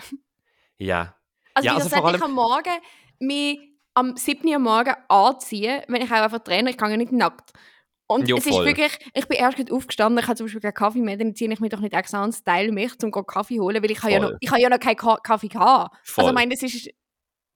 Ja. 0.77 1.17
Also, 1.55 1.67
Ja, 1.67 1.73
ja, 1.73 1.79
also 1.79 1.97
also 1.97 2.03
vor 2.03 2.15
ich 2.15 2.23
am 2.23 2.33
Morgen 2.33 2.75
mich 3.21 3.59
am 3.95 4.17
7. 4.17 4.47
Uhr 4.49 4.57
am 4.57 4.63
Morgen 4.63 4.95
anziehen, 5.09 5.83
wenn 5.89 6.03
ich 6.03 6.11
auch 6.11 6.17
einfach 6.17 6.41
traine, 6.41 6.69
ich 6.71 6.77
kann 6.77 6.91
ja 6.91 6.97
nicht 6.97 7.13
nackt. 7.13 7.53
Und 8.07 8.29
Ja, 8.29 8.37
es 8.37 8.45
ist 8.45 8.59
wirklich, 8.59 8.99
ich 9.15 9.27
bin 9.27 9.39
erst 9.39 9.73
aufgestanden, 9.73 10.19
ich 10.19 10.27
habe 10.27 10.37
zum 10.37 10.47
Beispiel 10.47 10.61
keinen 10.61 10.75
Kaffee 10.75 10.99
mehr, 11.01 11.17
dann 11.17 11.35
ziehe 11.35 11.51
ich 11.51 11.61
mich 11.61 11.71
doch 11.71 11.81
nicht 11.81 11.95
extra 11.95 12.21
ans 12.21 12.45
Teil 12.45 12.71
mich, 12.71 12.93
um 13.03 13.11
Kaffee 13.11 13.61
holen, 13.61 13.83
weil 13.83 13.91
ich 13.91 14.03
habe 14.03 14.13
ja 14.13 14.21
noch, 14.21 14.33
ich 14.41 14.51
habe 14.51 14.61
ja 14.61 14.69
noch 14.69 14.81
keinen 14.81 14.97
Ka 14.97 15.17
Kaffee 15.17 15.49
gehabt. 15.49 15.97
Voll. 16.03 16.25
Also 16.25 16.31
ich 16.31 16.35
meine, 16.35 16.55
das 16.55 16.63
ist, 16.63 16.91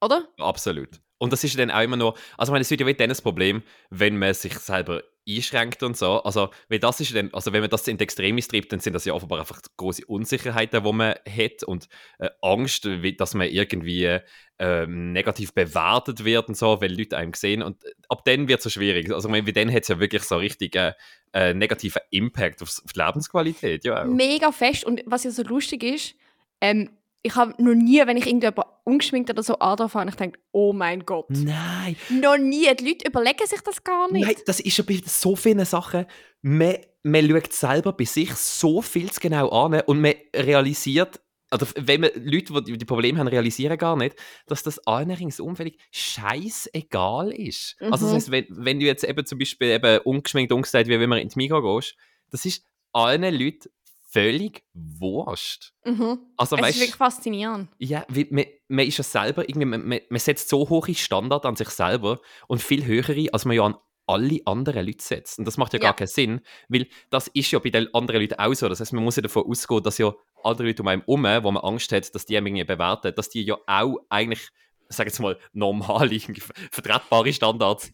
oder? 0.00 0.26
Absolut. 0.38 1.00
Und 1.18 1.32
das 1.32 1.44
ist 1.44 1.58
dann 1.58 1.70
auch 1.70 1.82
immer 1.82 1.96
nur, 1.96 2.14
also 2.38 2.50
ich 2.50 2.52
meine, 2.52 2.62
es 2.62 2.70
wird 2.70 2.80
ja 2.80 2.86
wieder 2.86 2.98
dann 2.98 3.08
das 3.10 3.20
Problem, 3.20 3.62
wenn 3.90 4.16
man 4.16 4.32
sich 4.32 4.56
selber 4.58 5.02
einschränkt 5.28 5.82
und 5.82 5.96
so. 5.96 6.22
Also, 6.22 6.50
weil 6.68 6.78
das 6.78 7.00
ist 7.00 7.14
dann, 7.14 7.28
also 7.32 7.52
wenn 7.52 7.60
man 7.60 7.70
das 7.70 7.86
in 7.86 7.98
die 7.98 8.04
Extremis 8.04 8.48
treibt, 8.48 8.72
dann 8.72 8.80
sind 8.80 8.94
das 8.94 9.04
ja 9.04 9.12
offenbar 9.12 9.40
einfach 9.40 9.60
große 9.76 10.06
Unsicherheiten, 10.06 10.82
die 10.82 10.92
man 10.92 11.14
hat 11.26 11.62
und 11.64 11.88
äh, 12.18 12.30
Angst, 12.40 12.84
wie- 12.86 13.16
dass 13.16 13.34
man 13.34 13.48
irgendwie 13.48 14.18
ähm, 14.58 15.12
negativ 15.12 15.52
bewertet 15.54 16.24
wird 16.24 16.48
und 16.48 16.56
so, 16.56 16.80
weil 16.80 16.96
Leute 16.96 17.16
einem 17.16 17.34
sehen. 17.34 17.62
Und 17.62 17.84
äh, 17.84 17.90
ab 18.08 18.24
dann 18.24 18.48
wird 18.48 18.58
es 18.58 18.64
so 18.64 18.70
schwierig. 18.70 19.12
Also, 19.12 19.28
ich 19.28 19.32
meine, 19.32 19.46
wie 19.46 19.52
dann 19.52 19.72
hat 19.72 19.82
es 19.82 19.88
ja 19.88 20.00
wirklich 20.00 20.22
so 20.22 20.36
richtig 20.38 20.74
äh, 20.74 20.94
äh, 21.32 21.54
negativen 21.54 22.02
Impact 22.10 22.62
aufs, 22.62 22.82
auf 22.84 22.92
die 22.92 23.00
Lebensqualität. 23.00 23.84
Ja. 23.84 24.04
Mega 24.04 24.50
fest. 24.50 24.84
Und 24.84 25.02
was 25.06 25.24
ja 25.24 25.30
so 25.30 25.42
lustig 25.42 25.82
ist, 25.84 26.14
ähm, 26.60 26.90
ich 27.22 27.34
habe 27.34 27.54
noch 27.62 27.74
nie, 27.74 28.00
wenn 28.06 28.16
ich 28.16 28.26
irgendjemand 28.26 28.66
ungeschminkt 28.84 29.28
oder 29.30 29.42
so 29.42 29.58
anfahre, 29.58 30.08
ich 30.08 30.14
denke, 30.14 30.38
oh 30.52 30.72
mein 30.72 31.04
Gott. 31.04 31.26
Nein, 31.30 31.96
Noch 32.08 32.38
nie. 32.38 32.66
Die 32.76 32.88
Leute 32.88 33.08
überlegen 33.08 33.46
sich 33.46 33.60
das 33.60 33.82
gar 33.82 34.10
nicht. 34.10 34.24
Nein, 34.26 34.36
das 34.46 34.60
ist 34.60 34.76
ja 34.78 34.84
bei 34.86 35.00
so 35.04 35.36
vielen 35.36 35.64
Sachen. 35.64 36.06
Man, 36.42 36.76
man 37.02 37.28
schaut 37.28 37.52
selber 37.52 37.92
bei 37.92 38.04
sich 38.04 38.32
so 38.34 38.80
viel 38.82 39.10
zu 39.10 39.20
genau 39.20 39.48
an 39.48 39.80
und 39.86 40.00
man 40.00 40.14
realisiert, 40.34 41.20
oder 41.52 41.66
wenn 41.76 42.02
man 42.02 42.10
Leute, 42.14 42.62
die 42.62 42.76
die 42.78 42.84
Probleme 42.84 43.18
haben, 43.18 43.28
realisieren 43.28 43.78
gar 43.78 43.96
nicht, 43.96 44.14
dass 44.46 44.62
das 44.62 44.80
ringsumfällig 44.86 45.78
scheißegal 45.90 47.32
ist. 47.32 47.76
Also 47.80 48.04
das 48.06 48.12
Mhm. 48.12 48.16
heißt, 48.16 48.30
wenn, 48.30 48.46
wenn 48.50 48.80
du 48.80 48.86
jetzt 48.86 49.04
eben 49.04 49.24
zum 49.26 49.38
Beispiel 49.38 49.68
eben 49.70 49.98
ungeschminkt, 50.00 50.52
ungesagt, 50.52 50.88
wie 50.88 51.00
wenn 51.00 51.08
man 51.08 51.18
ins 51.20 51.36
Mikro 51.36 51.62
gehst, 51.62 51.96
das 52.30 52.44
ist 52.44 52.64
allen 52.92 53.22
Leuten 53.22 53.70
völlig 54.18 54.62
wurscht. 54.74 55.72
Mhm. 55.84 56.18
Also 56.36 56.56
es 56.56 56.60
ist 56.60 56.68
weißt 56.68 56.80
wirklich 56.80 56.96
faszinierend. 56.96 57.68
ja, 57.78 58.04
weil 58.08 58.26
man, 58.30 58.44
man 58.68 58.86
ist 58.86 58.98
ja 58.98 59.04
selber 59.04 59.48
irgendwie, 59.48 59.66
man, 59.66 59.86
man, 59.86 60.18
setzt 60.18 60.48
so 60.48 60.68
hohe 60.68 60.94
Standard 60.94 61.46
an 61.46 61.56
sich 61.56 61.70
selber 61.70 62.20
und 62.46 62.62
viel 62.62 62.84
höhere, 62.84 63.26
als 63.32 63.44
man 63.44 63.56
ja 63.56 63.64
an 63.64 63.76
alle 64.06 64.40
anderen 64.46 64.86
Leute 64.86 65.04
setzt. 65.04 65.38
Und 65.38 65.44
das 65.44 65.58
macht 65.58 65.74
ja, 65.74 65.78
Ja. 65.78 65.88
gar 65.88 65.96
keinen 65.96 66.08
Sinn, 66.08 66.40
weil 66.68 66.86
das 67.10 67.28
ist 67.28 67.50
ja 67.50 67.58
bei 67.58 67.70
den 67.70 67.92
anderen 67.94 68.20
Leuten 68.22 68.38
auch 68.38 68.54
so. 68.54 68.68
Das 68.68 68.80
heißt, 68.80 68.92
man 68.92 69.04
muss 69.04 69.16
ja 69.16 69.22
davon 69.22 69.44
ausgehen, 69.46 69.82
dass 69.82 69.98
ja 69.98 70.14
andere 70.42 70.68
Leute 70.68 70.82
um 70.82 70.88
einen 70.88 71.02
herum, 71.02 71.44
wo 71.44 71.50
man 71.50 71.62
Angst 71.62 71.92
hat, 71.92 72.14
dass 72.14 72.24
die 72.24 72.36
einem 72.36 72.46
irgendwie 72.46 72.64
bewerten, 72.64 73.14
dass 73.14 73.28
die 73.28 73.42
ja 73.42 73.56
auch 73.66 73.98
eigentlich, 74.08 74.48
sag 74.88 75.06
jetzt 75.06 75.20
mal, 75.20 75.38
normale, 75.52 76.18
vertretbare 76.70 77.32
Standards 77.32 77.92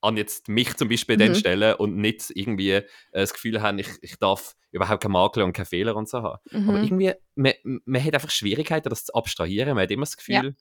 an 0.00 0.16
jetzt 0.16 0.48
mich 0.48 0.74
zum 0.76 0.88
Beispiel 0.88 1.16
dann 1.16 1.30
Mhm. 1.30 1.34
stellen 1.34 1.74
und 1.76 1.96
nicht 1.96 2.30
irgendwie 2.34 2.70
äh, 2.72 2.84
das 3.12 3.32
Gefühl 3.32 3.62
haben, 3.62 3.78
ich, 3.78 3.88
ich 4.02 4.18
darf 4.18 4.54
überhaupt 4.70 5.02
keinen 5.02 5.12
Makel 5.12 5.42
und 5.42 5.52
keinen 5.52 5.66
Fehler 5.66 5.96
und 5.96 6.08
so 6.08 6.18
haben. 6.22 6.38
Aber 6.52 6.78
Mhm. 6.78 6.84
irgendwie, 6.84 7.12
man, 7.34 7.52
man 7.84 8.04
hat 8.04 8.14
einfach 8.14 8.30
Schwierigkeiten, 8.30 8.88
das 8.90 9.04
zu 9.04 9.14
abstrahieren. 9.14 9.74
Man 9.74 9.82
hat 9.84 9.90
immer 9.90 10.02
das 10.02 10.16
Gefühl, 10.16 10.34
m- 10.48 10.56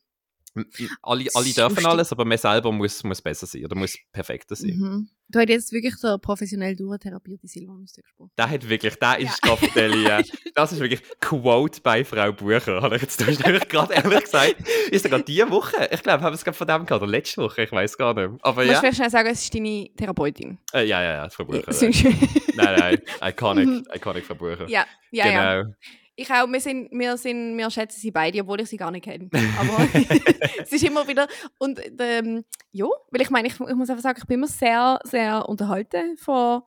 alle, 1.01 1.25
alle 1.33 1.45
dürfen 1.45 1.75
lustig. 1.75 1.85
alles, 1.85 2.11
aber 2.11 2.25
man 2.25 2.37
selber 2.37 2.71
muss, 2.71 3.03
muss 3.03 3.21
besser 3.21 3.45
sein 3.45 3.65
oder 3.65 3.75
muss 3.75 3.97
perfekter 4.11 4.55
sein. 4.55 4.77
Mhm. 4.77 5.09
Du 5.27 5.39
hast 5.39 5.49
jetzt 5.49 5.71
wirklich 5.71 5.95
der 6.01 6.19
professionell 6.19 6.75
durchtherapierte 6.75 7.47
Silvanus 7.47 7.93
gesprochen. 7.93 8.29
Der 8.37 8.47
hat 8.47 8.69
wirklich, 8.69 8.95
der 8.95 9.19
ist 9.19 9.39
Ja. 9.43 9.49
Cafeteria. 9.49 10.21
das 10.55 10.71
ist 10.71 10.79
wirklich 10.79 11.01
Quote 11.19 11.81
bei 11.81 12.05
Frau 12.05 12.31
Bucher. 12.31 12.79
Habe 12.81 12.95
ich 12.97 13.01
jetzt 13.01 13.17
gerade 13.69 13.93
ehrlich 13.95 14.23
gesagt. 14.23 14.55
Ist 14.91 15.03
sogar 15.03 15.19
diese 15.21 15.49
Woche. 15.49 15.89
Ich 15.91 16.03
glaube, 16.03 16.23
haben 16.23 16.31
wir 16.31 16.35
es 16.35 16.43
gerade 16.43 16.55
von 16.57 16.67
dem 16.67 16.85
gehabt, 16.85 17.01
oder 17.01 17.11
letzte 17.11 17.41
Woche, 17.41 17.63
ich 17.63 17.71
weiß 17.71 17.97
gar 17.97 18.13
nicht. 18.13 18.39
Aber 18.43 18.61
Musst 18.61 18.67
ja. 18.67 18.73
du 18.73 18.79
vielleicht 18.81 18.97
schnell 18.97 19.09
sagen, 19.09 19.29
es 19.29 19.41
ist 19.41 19.55
deine 19.55 19.89
Therapeutin. 19.97 20.59
Äh, 20.73 20.85
ja, 20.85 21.01
ja, 21.01 21.13
ja, 21.23 21.29
Frau 21.29 21.45
Bucher. 21.45 21.71
Ja. 21.71 22.09
Nein, 22.55 22.75
nein, 22.79 22.97
iconic, 23.31 23.85
iconic 23.95 24.25
Frau 24.25 24.35
Bucher. 24.35 24.69
ja, 24.69 24.85
ja, 25.11 25.27
ja. 25.27 25.63
Ich 26.17 26.31
auch, 26.31 26.47
wir, 26.47 26.59
sind, 26.61 26.89
wir, 26.91 27.17
sind, 27.17 27.57
wir 27.57 27.69
schätzen 27.69 27.99
sie 27.99 28.11
beide, 28.11 28.41
obwohl 28.41 28.61
ich 28.61 28.69
sie 28.69 28.77
gar 28.77 28.91
nicht 28.91 29.03
kenne. 29.03 29.29
Aber 29.59 29.87
es 30.63 30.71
ist 30.71 30.83
immer 30.83 31.07
wieder. 31.07 31.27
Und 31.57 31.81
ähm, 31.99 32.45
ja, 32.71 32.85
weil 33.11 33.21
ich 33.21 33.29
meine, 33.29 33.47
ich, 33.47 33.53
ich 33.59 33.75
muss 33.75 33.89
einfach 33.89 34.03
sagen, 34.03 34.19
ich 34.21 34.27
bin 34.27 34.35
immer 34.39 34.47
sehr, 34.47 34.99
sehr 35.03 35.47
unterhalten 35.49 36.17
von 36.17 36.61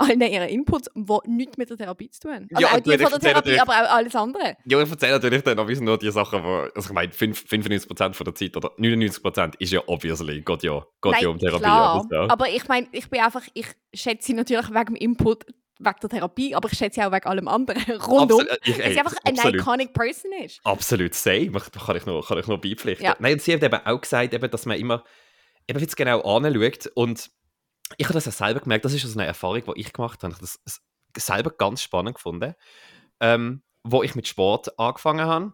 allen 0.00 0.20
ihren 0.22 0.48
Inputs, 0.48 0.88
die 0.94 1.30
nichts 1.30 1.58
mit 1.58 1.68
der 1.68 1.76
Therapie 1.76 2.10
zu 2.10 2.20
tun 2.20 2.32
haben. 2.32 2.48
Also 2.54 2.66
Ja, 2.66 2.72
auch 2.74 2.80
die 2.80 2.96
von 2.98 3.10
der 3.10 3.20
Therapie, 3.20 3.60
aber 3.60 3.72
auch 3.72 3.96
alles 3.96 4.16
andere. 4.16 4.56
Ja, 4.64 4.80
ich 4.80 4.90
erzähle 4.90 5.12
natürlich 5.12 5.42
dann 5.42 5.58
obviously 5.58 5.84
nur 5.84 5.98
die 5.98 6.10
Sachen, 6.10 6.42
wo, 6.42 6.48
also 6.74 6.88
ich 6.88 6.92
meine, 6.92 7.12
fünf- 7.12 7.44
95% 7.44 8.14
von 8.14 8.24
der 8.24 8.34
Zeit 8.34 8.56
oder 8.56 8.70
99% 8.78 9.54
ist 9.58 9.72
ja 9.72 9.82
obviously, 9.86 10.40
geht 10.40 10.62
ja, 10.62 10.82
geht 11.02 11.20
ja 11.20 11.28
um 11.28 11.38
Therapie. 11.38 11.62
klar. 11.62 12.06
oder 12.06 12.08
so. 12.08 12.32
Aber 12.32 12.48
ich 12.48 12.66
meine, 12.66 12.86
ich 12.92 13.10
bin 13.10 13.20
einfach, 13.20 13.46
ich 13.52 13.66
schätze 13.92 14.28
sie 14.28 14.34
natürlich 14.34 14.70
wegen 14.70 14.94
dem 14.94 14.96
Input, 14.96 15.44
wegen 15.80 15.96
der 16.02 16.10
Therapie, 16.10 16.54
aber 16.54 16.70
ich 16.70 16.78
schätze 16.78 17.06
auch 17.06 17.12
wegen 17.12 17.26
allem 17.26 17.48
anderen 17.48 17.82
rundum. 18.02 18.40
Absolut, 18.40 18.58
ich, 18.64 18.78
Weil 18.78 18.84
ey, 18.86 18.92
sie 18.92 18.98
einfach 19.00 19.16
ein 19.24 19.36
absolut, 19.36 19.60
iconic 19.60 19.92
person 19.92 20.32
ist. 20.44 20.60
absolut 20.64 21.14
same, 21.14 21.50
kann 21.50 21.96
ich 21.96 22.06
noch, 22.06 22.28
kann 22.28 22.38
ich 22.38 22.46
noch 22.46 22.60
beipflichten. 22.60 23.04
Ja. 23.04 23.16
Nein, 23.18 23.34
und 23.34 23.42
sie 23.42 23.54
hat 23.54 23.62
eben 23.62 23.80
auch 23.84 24.00
gesagt, 24.00 24.34
eben, 24.34 24.50
dass 24.50 24.66
man 24.66 24.78
immer 24.78 25.04
eben 25.66 25.78
jetzt 25.78 25.96
genau 25.96 26.20
anschaut 26.20 26.86
und 26.94 27.30
ich 27.96 28.06
habe 28.06 28.14
das 28.14 28.26
ja 28.26 28.32
selber 28.32 28.60
gemerkt, 28.60 28.84
das 28.84 28.94
ist 28.94 29.04
also 29.04 29.18
eine 29.18 29.26
Erfahrung, 29.26 29.62
die 29.64 29.80
ich 29.80 29.92
gemacht 29.92 30.22
habe, 30.22 30.32
ich 30.32 30.38
habe 30.38 30.52
das 30.62 30.80
selber 31.16 31.50
ganz 31.50 31.82
spannend 31.82 32.14
gefunden, 32.14 32.54
ähm, 33.20 33.62
wo 33.82 34.02
ich 34.02 34.14
mit 34.14 34.28
Sport 34.28 34.78
angefangen 34.78 35.26
habe, 35.26 35.52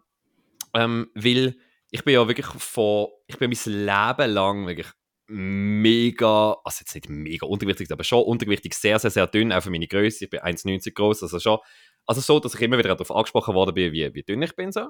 ähm, 0.74 1.10
weil 1.14 1.56
ich 1.90 2.04
bin 2.04 2.14
ja 2.14 2.26
wirklich 2.26 2.46
vor, 2.46 3.12
ich 3.26 3.38
bin 3.38 3.50
mein 3.50 3.74
Leben 3.74 4.30
lang 4.32 4.66
wirklich 4.66 4.88
mega, 5.28 6.56
also 6.64 6.80
jetzt 6.80 6.94
nicht 6.94 7.08
mega 7.08 7.46
untergewichtig, 7.46 7.90
aber 7.90 8.04
schon 8.04 8.22
untergewichtig, 8.24 8.74
sehr, 8.74 8.98
sehr, 8.98 9.10
sehr 9.10 9.26
dünn, 9.26 9.52
auch 9.52 9.62
für 9.62 9.70
meine 9.70 9.86
Größe. 9.88 10.24
Ich 10.24 10.30
bin 10.30 10.40
1,90 10.40 10.92
groß, 10.94 11.22
also 11.22 11.38
schon, 11.40 11.58
also 12.06 12.20
so, 12.20 12.38
dass 12.40 12.54
ich 12.54 12.60
immer 12.62 12.78
wieder 12.78 12.94
darauf 12.94 13.10
angesprochen 13.10 13.54
worden 13.54 13.74
bin, 13.74 13.92
wie, 13.92 14.14
wie 14.14 14.22
dünn 14.22 14.42
ich 14.42 14.54
bin. 14.54 14.72
So. 14.72 14.88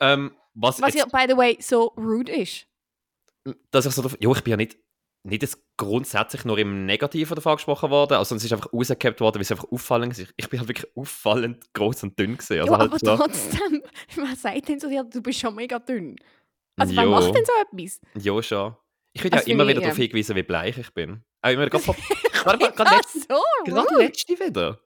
Ähm, 0.00 0.36
was 0.54 0.80
Was 0.80 0.94
ja, 0.94 1.04
by 1.06 1.26
the 1.28 1.36
way, 1.36 1.56
so 1.60 1.86
rude 1.96 2.32
ist. 2.32 2.66
dass 3.70 3.86
ich 3.86 3.92
so, 3.92 4.08
ja, 4.20 4.30
ich 4.30 4.42
bin 4.42 4.50
ja 4.52 4.56
nicht, 4.56 4.76
nicht 5.24 5.42
jetzt 5.42 5.58
grundsätzlich 5.76 6.44
nur 6.44 6.58
im 6.58 6.84
Negativen 6.86 7.34
davon 7.34 7.52
angesprochen 7.52 7.90
worden, 7.90 8.14
also 8.14 8.34
es 8.36 8.44
ist 8.44 8.52
einfach 8.52 8.72
rausgehabt 8.72 9.20
worden, 9.20 9.36
weil 9.36 9.42
es 9.42 9.50
einfach 9.50 9.70
auffallend 9.72 10.16
ist. 10.18 10.32
Ich 10.36 10.48
bin 10.50 10.60
halt 10.60 10.68
wirklich 10.68 10.94
auffallend 10.96 11.72
groß 11.72 12.02
und 12.04 12.18
dünn 12.18 12.36
gewesen. 12.36 12.60
Also 12.60 12.76
halt 12.78 12.92
aber 12.92 12.98
so, 12.98 13.16
trotzdem, 13.16 13.82
man 14.16 14.36
sagt 14.36 14.68
dann 14.68 14.78
so, 14.78 14.88
ja, 14.88 15.02
du 15.02 15.22
bist 15.22 15.40
schon 15.40 15.54
mega 15.54 15.78
dünn. 15.78 16.16
Also 16.76 16.94
wer 16.96 17.04
Jo. 17.04 17.10
macht 17.10 17.34
denn 17.34 17.44
so 17.44 17.52
etwas? 17.60 18.00
Ja, 18.22 18.42
schon. 18.42 18.76
Ich 19.14 19.22
werde 19.24 19.36
ja 19.36 19.42
immer 19.44 19.64
finde 19.64 19.68
wieder 19.68 19.80
darauf 19.80 19.96
ja. 19.98 20.02
hingewiesen, 20.02 20.36
wie 20.36 20.42
bleich 20.42 20.76
ich 20.76 20.92
bin. 20.92 21.22
Auch 21.40 21.50
immer 21.50 21.70
gerade 21.70 21.84
vor, 21.84 21.96
gerade, 22.32 22.70
gerade, 22.72 23.00
so, 23.12 23.40
gerade 23.64 23.94
letzte 23.96 24.34
wieder. 24.38 24.80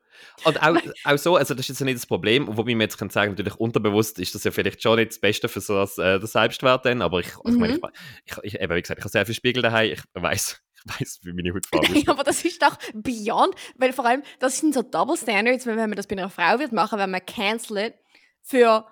Und 0.45 0.63
auch, 0.63 0.77
auch 1.05 1.19
so, 1.19 1.37
also 1.37 1.55
das 1.55 1.65
ist 1.65 1.69
jetzt 1.69 1.81
nicht 1.85 1.97
das 1.97 2.07
Problem, 2.07 2.47
wobei 2.49 2.73
man 2.73 2.83
jetzt 2.83 2.99
kann 2.99 3.11
sagen, 3.11 3.33
natürlich 3.33 3.57
unterbewusst 3.57 4.19
ist 4.19 4.35
das 4.35 4.45
ja 4.45 4.51
vielleicht 4.51 4.83
schon 4.83 4.97
nicht 4.97 5.13
das 5.13 5.21
Beste 5.21 5.49
für 5.49 5.61
so 5.61 5.75
das, 5.75 5.97
äh, 5.99 6.19
das 6.19 6.33
Selbstwert 6.33 6.85
dann, 6.85 7.03
aber 7.03 7.21
ich, 7.21 7.37
also 7.37 7.49
ich 7.49 7.57
meine, 7.57 7.75
Mhm. 7.75 7.81
ich, 8.25 8.33
ich, 8.33 8.55
ich, 8.55 8.61
eben, 8.61 8.75
wie 8.75 8.83
gesagt, 8.83 8.99
ich 8.99 9.05
habe 9.05 9.11
sehr 9.11 9.27
viel 9.27 9.35
Spiegel 9.35 9.63
daheim, 9.63 9.93
ich 9.93 10.03
weiß, 10.15 10.61
ich 10.85 11.01
weiß, 11.01 11.21
wie 11.23 11.33
meine 11.33 11.55
Hautfarbe 11.55 11.87
ist. 11.99 12.09
aber 12.09 12.25
das 12.25 12.45
ist 12.45 12.63
doch 12.63 12.77
beyond, 12.95 13.55
weil 13.77 13.93
vor 13.93 14.05
allem, 14.07 14.23
das 14.41 14.59
sind 14.59 14.75
so 14.75 14.83
Double 14.83 15.17
Standards, 15.17 15.67
wenn 15.67 15.77
man 15.77 15.93
das 15.93 16.07
bei 16.07 16.17
einer 16.17 16.31
Frau 16.31 16.59
wird 16.59 16.73
machen, 16.73 16.99
wenn 16.99 17.11
man 17.11 17.25
cancelt 17.25 17.95
für 18.43 18.87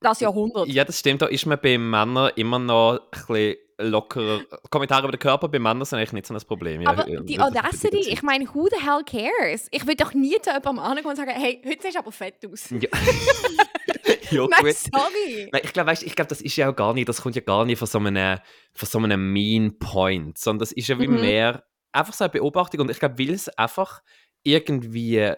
das 0.00 0.20
Jahrhundert. 0.20 0.68
Ja, 0.68 0.84
das 0.84 0.98
stimmt, 0.98 1.22
da 1.22 1.26
ist 1.26 1.46
man 1.46 1.58
bei 1.60 1.76
Männern 1.76 2.32
immer 2.36 2.58
noch 2.58 3.00
ein 3.12 3.26
bisschen 3.26 3.56
lockerer. 3.80 4.42
Kommentare 4.70 5.02
über 5.04 5.12
den 5.12 5.18
Körper 5.18 5.48
bei 5.48 5.58
Männern 5.58 5.84
sind 5.84 5.98
eigentlich 5.98 6.12
nicht 6.12 6.26
so 6.26 6.34
ein 6.34 6.40
Problem. 6.42 6.80
Ja, 6.82 6.90
aber 6.90 7.08
ich- 7.08 7.20
die 7.24 7.40
Audacity, 7.40 8.08
ich 8.10 8.22
meine, 8.22 8.46
who 8.54 8.68
the 8.68 8.76
hell 8.84 9.02
cares? 9.04 9.68
Ich 9.70 9.86
will 9.86 9.96
doch 9.96 10.14
nie 10.14 10.36
zu 10.42 10.50
jemandem 10.50 10.78
angehen 10.78 11.06
und 11.06 11.16
sagen, 11.16 11.30
hey, 11.34 11.60
heute 11.66 11.82
siehst 11.82 11.94
du 11.94 11.98
aber 12.00 12.12
fett 12.12 12.36
aus. 12.46 12.70
Ja, 12.70 12.78
ja 14.30 14.46
Nein, 14.48 14.64
gut. 14.64 14.76
sorry. 14.76 15.48
Nein, 15.52 15.62
ich 15.64 15.72
glaube, 15.72 15.92
ich 15.92 16.14
glaub, 16.16 16.28
das 16.28 16.40
ist 16.40 16.56
ja 16.56 16.70
auch 16.70 16.76
gar 16.76 16.94
nicht, 16.94 17.08
das 17.08 17.20
kommt 17.22 17.34
ja 17.36 17.42
gar 17.42 17.64
nicht 17.64 17.78
von 17.78 17.88
so 17.88 17.98
einem, 17.98 18.38
von 18.74 18.88
so 18.88 18.98
einem 18.98 19.32
Mean 19.32 19.78
Point, 19.78 20.38
sondern 20.38 20.60
das 20.60 20.72
ist 20.72 20.88
ja 20.88 20.98
wie 20.98 21.08
Mhm. 21.08 21.20
mehr 21.20 21.64
einfach 21.92 22.12
so 22.12 22.24
eine 22.24 22.30
Beobachtung 22.30 22.80
und 22.80 22.90
ich 22.90 22.98
glaube, 23.00 23.18
weil 23.18 23.30
es 23.30 23.48
einfach 23.50 24.00
irgendwie 24.42 25.32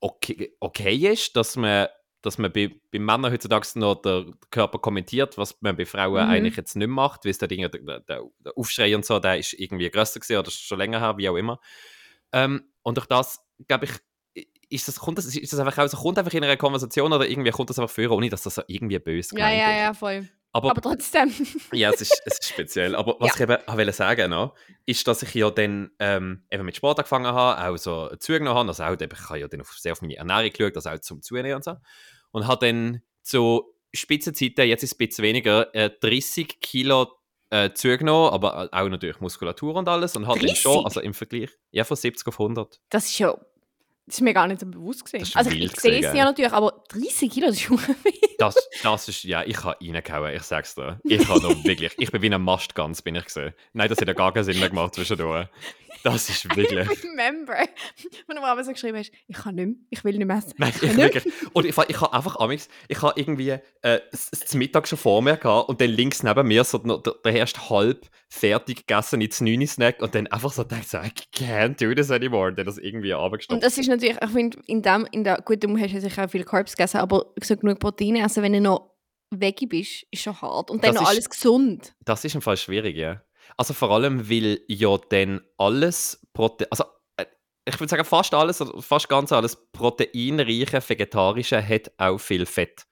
okay, 0.00 0.54
okay 0.60 1.12
ist, 1.12 1.34
dass 1.36 1.56
man, 1.56 1.88
dass 2.24 2.38
man 2.38 2.52
bei, 2.52 2.74
bei 2.90 2.98
Männern 2.98 3.32
heutzutage 3.32 3.66
noch 3.78 3.96
der 4.02 4.26
Körper 4.50 4.78
kommentiert, 4.78 5.36
was 5.36 5.60
man 5.60 5.76
bei 5.76 5.84
Frauen 5.86 6.24
Mhm. 6.24 6.30
eigentlich 6.30 6.56
jetzt 6.56 6.74
nicht 6.76 6.88
macht, 6.88 7.24
weil 7.24 7.32
Dinge, 7.48 7.68
der, 7.70 8.00
der, 8.00 8.22
der 8.44 8.56
Aufschrei 8.56 8.94
und 8.96 9.04
so, 9.04 9.18
der 9.18 9.38
ist 9.38 9.52
irgendwie 9.52 9.90
grösser 9.90 10.20
gewesen 10.20 10.38
oder 10.38 10.50
schon 10.50 10.78
länger 10.78 11.00
her, 11.00 11.16
wie 11.18 11.28
auch 11.28 11.36
immer. 11.36 11.60
Ähm, 12.32 12.64
und 12.82 12.96
durch 12.96 13.06
das, 13.06 13.40
glaube 13.68 13.86
ich, 13.86 13.92
ist 14.70 14.88
das, 14.88 14.98
kommt 14.98 15.18
das, 15.18 15.26
ist 15.26 15.52
das 15.52 15.60
einfach 15.60 15.78
auch 15.78 15.88
so, 15.88 15.96
kommt 15.96 16.18
einfach 16.18 16.32
in 16.32 16.42
einer 16.42 16.56
Konversation 16.56 17.12
oder 17.12 17.28
irgendwie 17.28 17.50
kommt 17.50 17.70
das 17.70 17.78
einfach 17.78 17.94
vor, 17.94 18.10
ohne 18.10 18.28
dass 18.30 18.42
das 18.42 18.56
so 18.56 18.62
irgendwie 18.66 18.98
böse 18.98 19.38
Ja, 19.38 19.50
ja, 19.50 19.70
ist. 19.70 19.78
ja, 19.78 19.94
voll. 19.94 20.28
Aber, 20.52 20.70
Aber 20.70 20.80
trotzdem. 20.80 21.32
ja, 21.72 21.90
es 21.90 22.00
ist, 22.00 22.22
es 22.26 22.38
ist 22.38 22.48
speziell. 22.48 22.94
Aber 22.94 23.16
was 23.18 23.34
ich 23.34 23.40
eben 23.40 23.56
wollte 23.66 23.92
sagen 23.92 24.30
noch, 24.30 24.54
ist, 24.86 25.06
dass 25.08 25.22
ich 25.24 25.34
ja 25.34 25.50
dann 25.50 25.90
ähm, 25.98 26.44
eben 26.48 26.64
mit 26.64 26.76
Sport 26.76 27.00
angefangen 27.00 27.26
habe, 27.26 27.60
auch 27.68 27.76
so 27.76 28.08
zugenommen 28.20 28.56
habe. 28.58 28.68
Also 28.68 28.84
auch, 28.84 28.92
eben, 28.92 29.12
ich 29.12 29.28
habe 29.28 29.40
ja 29.40 29.48
dann 29.48 29.62
auf, 29.62 29.72
sehr 29.72 29.92
auf 29.92 30.00
meine 30.00 30.14
Ernährung 30.16 30.50
geschaut, 30.52 30.76
also 30.76 30.90
auch 30.90 30.98
zum 31.00 31.22
Zunehmen 31.22 31.54
und 31.56 31.64
so. 31.64 31.74
Und 32.34 32.48
habe 32.48 32.66
dann 32.66 33.00
zu 33.22 33.72
Spitzenzeiten, 33.94 34.66
jetzt 34.66 34.82
ist 34.82 34.92
es 34.92 34.94
ein 34.96 35.06
bisschen 35.06 35.22
weniger, 35.22 35.72
äh, 35.72 35.88
30 36.00 36.60
Kilo 36.60 37.12
äh, 37.50 37.70
zugenommen, 37.72 38.32
aber 38.32 38.68
auch 38.72 38.88
natürlich 38.88 39.20
Muskulatur 39.20 39.76
und 39.76 39.88
alles. 39.88 40.16
Und 40.16 40.26
hat 40.26 40.34
dann 40.34 40.46
30? 40.46 40.60
schon, 40.60 40.84
also 40.84 41.00
im 41.00 41.14
Vergleich, 41.14 41.50
ja, 41.70 41.84
von 41.84 41.96
70 41.96 42.26
auf 42.26 42.40
100. 42.40 42.80
Das 42.90 43.06
ist 43.06 43.20
ja. 43.20 43.38
Das 44.06 44.16
ist 44.16 44.20
mir 44.20 44.34
gar 44.34 44.48
nicht 44.48 44.60
so 44.60 44.66
bewusst 44.66 45.04
gewesen. 45.04 45.30
Also 45.36 45.50
ich, 45.50 45.66
ich 45.66 45.80
sehe 45.80 46.04
es 46.04 46.12
ja 46.12 46.24
natürlich, 46.24 46.52
aber 46.52 46.82
30 46.88 47.30
Kilo 47.30 47.46
das 47.46 47.54
ist 47.54 47.62
schon 47.62 47.78
viel. 47.78 47.94
Das, 48.38 48.56
das 48.82 49.08
ist, 49.08 49.24
ja, 49.24 49.42
ich 49.44 49.62
habe 49.64 49.76
reingehauen, 49.80 50.34
ich 50.34 50.42
sag's 50.42 50.74
dir. 50.74 51.00
Ich 51.04 51.26
habe 51.28 51.40
noch 51.40 51.64
wirklich, 51.64 51.92
ich 51.98 52.10
bin 52.10 52.22
wie 52.22 52.32
ein 52.32 52.42
Mastgans, 52.42 53.02
bin 53.02 53.14
ich 53.14 53.24
gesehen. 53.24 53.54
Nein, 53.72 53.88
das 53.88 53.98
hat 53.98 54.08
ja 54.08 54.14
gar 54.14 54.32
keinen 54.32 54.44
Sinn 54.44 54.58
mehr 54.58 54.68
gemacht 54.68 54.94
zwischendurch. 54.94 55.48
Das 56.04 56.28
ist 56.28 56.44
wirklich. 56.54 56.86
I 56.86 57.08
remember. 57.08 57.54
Wenn 58.26 58.36
du 58.36 58.42
mal 58.42 58.62
so 58.62 58.72
geschrieben 58.72 58.98
hast, 58.98 59.10
ich 59.26 59.36
kann 59.36 59.54
nicht 59.54 59.66
mehr, 59.66 59.76
ich 59.88 60.04
will 60.04 60.18
nicht 60.18 60.26
mehr 60.26 60.36
essen. 60.36 60.52
Nein, 60.58 60.72
ich 60.76 60.82
ich 60.82 60.96
wirklich. 60.96 61.24
Und 61.54 61.64
ich, 61.64 61.76
ich 61.88 62.00
habe 62.00 62.12
einfach 62.12 62.38
amigs, 62.40 62.68
ich 62.88 63.00
habe 63.00 63.18
irgendwie 63.18 63.56
äh, 63.80 64.00
das, 64.10 64.52
Mittag 64.52 64.86
schon 64.86 64.98
vor 64.98 65.22
mir 65.22 65.38
gehabt 65.38 65.70
und 65.70 65.80
dann 65.80 65.88
links 65.88 66.22
neben 66.22 66.46
mir 66.46 66.62
so 66.64 66.76
der, 66.76 67.14
der 67.24 67.32
erste 67.32 67.70
halb 67.70 68.06
fertig 68.28 68.86
gegessen 68.86 69.22
ins 69.22 69.40
9 69.40 69.66
Snack 69.66 70.02
und 70.02 70.14
dann 70.14 70.26
einfach 70.26 70.52
so 70.52 70.62
gedacht, 70.62 70.88
so, 70.88 70.98
I 70.98 71.10
can't 71.34 71.82
do 71.82 71.94
this 71.94 72.10
anymore. 72.10 72.48
Und 72.48 72.58
dann 72.58 72.66
das 72.66 72.76
irgendwie 72.76 73.14
Und 73.14 73.20
runtergestopft. 73.20 73.62
das 73.62 73.78
ist 73.78 73.88
natürlich, 73.88 74.16
ich 74.22 74.30
finde, 74.30 74.58
in 74.66 74.82
dem, 74.82 75.06
in 75.10 75.24
der, 75.24 75.40
gut, 75.40 75.64
du 75.64 75.78
hast 75.78 75.92
ja 75.92 76.00
sicher 76.00 76.24
auch 76.26 76.30
viele 76.30 76.44
Carbs 76.44 76.76
gegessen, 76.76 76.98
aber 76.98 77.26
so 77.42 77.56
genug 77.56 77.78
Proteine 77.78 78.23
essen, 78.24 78.42
wenn 78.42 78.52
du 78.54 78.60
noch 78.60 78.90
Veggie 79.30 79.66
bist, 79.66 80.06
ist 80.10 80.22
schon 80.22 80.40
hart. 80.40 80.70
Und 80.70 80.82
dann 80.84 80.92
Das 80.94 81.02
noch 81.02 81.08
ist- 81.10 81.14
alles 81.16 81.30
gesund. 81.30 81.94
Das 82.04 82.24
ist 82.24 82.34
im 82.34 82.42
Fall 82.42 82.56
schwierig, 82.56 82.96
ja. 82.96 83.22
Also 83.56 83.74
vor 83.74 83.90
allem, 83.90 84.28
weil 84.30 84.60
ja 84.68 84.96
dann 85.10 85.40
alles 85.58 86.26
Protein, 86.32 86.66
also 86.70 86.84
äh, 87.16 87.26
ich 87.68 87.78
würde 87.78 87.90
sagen 87.90 88.04
fast 88.04 88.32
alles, 88.34 88.60
oder 88.60 88.80
fast 88.80 89.08
ganz 89.08 89.32
alles 89.32 89.56
proteinreiche 89.72 90.80
Vegetarische 90.88 91.66
hat 91.66 91.92
auch 91.98 92.18
viel 92.18 92.46
Fett. 92.46 92.84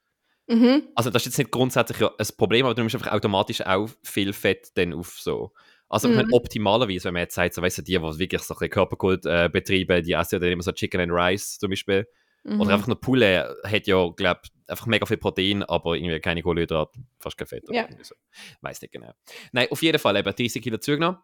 Mhm. 0.47 0.83
Also 0.95 1.09
das 1.09 1.23
ist 1.23 1.33
jetzt 1.33 1.37
nicht 1.37 1.51
grundsätzlich 1.51 1.99
ja 1.99 2.11
ein 2.17 2.27
Problem, 2.37 2.65
aber 2.65 2.75
du 2.75 2.81
nimmst 2.81 2.95
einfach 2.95 3.11
automatisch 3.13 3.61
auch 3.65 3.89
viel 4.03 4.33
Fett 4.33 4.71
dann 4.75 4.93
auf 4.93 5.17
so. 5.19 5.53
Also 5.89 6.09
ich 6.09 6.15
meine, 6.15 6.27
Mhm. 6.27 6.33
optimalerweise, 6.33 7.05
wenn 7.05 7.13
man 7.13 7.21
jetzt 7.23 7.35
sagt, 7.35 7.53
so 7.53 7.61
weißt 7.61 7.77
du, 7.77 7.81
die, 7.83 7.93
die 7.93 8.01
wirklich 8.19 8.41
so 8.41 8.55
ein 8.57 8.69
Körperkult 8.69 9.25
äh, 9.25 9.49
betreiben, 9.51 10.03
die 10.03 10.13
essen 10.13 10.35
ja 10.35 10.39
dann 10.39 10.49
immer 10.51 10.63
so 10.63 10.71
Chicken 10.71 11.01
and 11.01 11.11
Rice 11.13 11.57
zum 11.59 11.69
Beispiel. 11.69 12.07
Mhm. 12.43 12.61
Oder 12.61 12.73
einfach 12.73 12.87
nur 12.87 12.99
Poulet 12.99 13.45
hat 13.63 13.87
ja, 13.87 14.09
glaube 14.09 14.41
einfach 14.67 14.85
mega 14.85 15.05
viel 15.05 15.17
Protein, 15.17 15.63
aber 15.63 15.95
irgendwie 15.95 16.19
keine 16.19 16.41
Kohlenhydrate, 16.41 16.99
fast 17.19 17.37
kein 17.37 17.47
Fett. 17.47 17.63
oder 17.67 17.75
Ja. 17.75 17.87
So. 18.01 18.15
Weiß 18.61 18.81
nicht 18.81 18.91
genau. 18.91 19.13
Nein, 19.51 19.67
auf 19.69 19.81
jeden 19.81 19.99
Fall 19.99 20.17
eben 20.17 20.35
30 20.35 20.61
Kilo 20.61 20.77
zugenommen. 20.77 21.19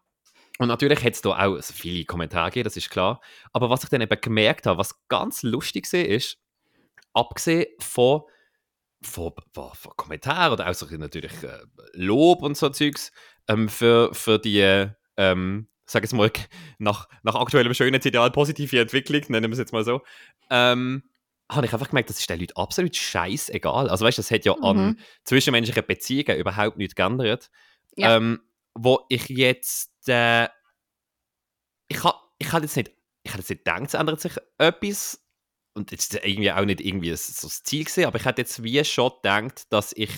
Und 0.58 0.68
natürlich 0.68 1.02
hat 1.02 1.14
es 1.14 1.22
da 1.22 1.46
auch 1.46 1.58
viele 1.62 2.04
Kommentare 2.04 2.50
gegeben, 2.50 2.64
das 2.64 2.76
ist 2.76 2.90
klar. 2.90 3.20
Aber 3.52 3.70
was 3.70 3.82
ich 3.82 3.88
dann 3.88 4.02
eben 4.02 4.20
gemerkt 4.20 4.66
habe, 4.66 4.78
was 4.78 4.94
ganz 5.08 5.42
lustig 5.42 5.90
war, 5.92 6.00
ist, 6.00 6.38
abgesehen 7.14 7.66
von, 7.78 8.22
von, 9.02 9.32
von, 9.54 9.70
von 9.72 9.92
Kommentaren 9.96 10.52
oder 10.52 10.68
auch 10.68 10.74
so 10.74 10.86
natürlich 10.96 11.32
äh, 11.42 11.60
Lob 11.94 12.42
und 12.42 12.56
so 12.56 12.68
Zeugs 12.68 13.10
ähm, 13.48 13.68
für, 13.68 14.12
für 14.12 14.38
die, 14.38 14.90
ähm, 15.16 15.68
sag 15.86 16.02
jetzt 16.02 16.12
mal, 16.12 16.30
nach, 16.78 17.08
nach 17.22 17.36
aktuellem 17.36 17.72
Schönheitsideal 17.72 18.30
positive 18.30 18.80
Entwicklung, 18.80 19.22
nennen 19.28 19.50
wir 19.50 19.52
es 19.52 19.58
jetzt 19.58 19.72
mal 19.72 19.84
so, 19.84 20.02
ähm, 20.50 21.09
habe 21.50 21.66
ich 21.66 21.72
einfach 21.72 21.88
gemerkt, 21.88 22.08
das 22.10 22.18
ist 22.20 22.30
den 22.30 22.40
Leuten 22.40 22.56
absolut 22.56 22.94
scheißegal. 22.96 23.88
Also 23.90 24.04
weißt 24.04 24.18
du, 24.18 24.22
das 24.22 24.30
hat 24.30 24.44
ja 24.44 24.54
an 24.62 24.76
Mhm. 24.76 24.98
zwischenmenschlichen 25.24 25.84
Beziehungen 25.86 26.38
überhaupt 26.38 26.76
nichts 26.78 26.94
geändert. 26.94 27.50
Ja. 27.96 28.16
Ähm, 28.16 28.40
wo 28.74 29.00
ich 29.08 29.28
jetzt, 29.28 30.08
äh, 30.08 30.48
ich 31.88 32.04
habe 32.04 32.18
ich 32.38 32.52
hab 32.52 32.62
jetzt 32.62 32.76
nicht, 32.76 32.92
ich 33.24 33.32
hab 33.32 33.38
jetzt 33.38 33.50
nicht 33.50 33.64
gedacht, 33.64 33.82
es 33.86 33.94
ändert 33.94 34.20
sich 34.20 34.32
etwas 34.58 35.22
und 35.74 35.90
jetzt 35.90 36.14
ist 36.14 36.24
irgendwie 36.24 36.52
auch 36.52 36.64
nicht 36.64 36.80
irgendwie 36.80 37.14
so 37.16 37.48
das 37.48 37.62
Ziel 37.62 37.84
gesehen, 37.84 38.06
aber 38.06 38.18
ich 38.18 38.24
hätte 38.24 38.42
jetzt 38.42 38.62
wie 38.62 38.82
schon 38.84 39.10
gedacht, 39.22 39.64
dass 39.72 39.92
ich 39.92 40.10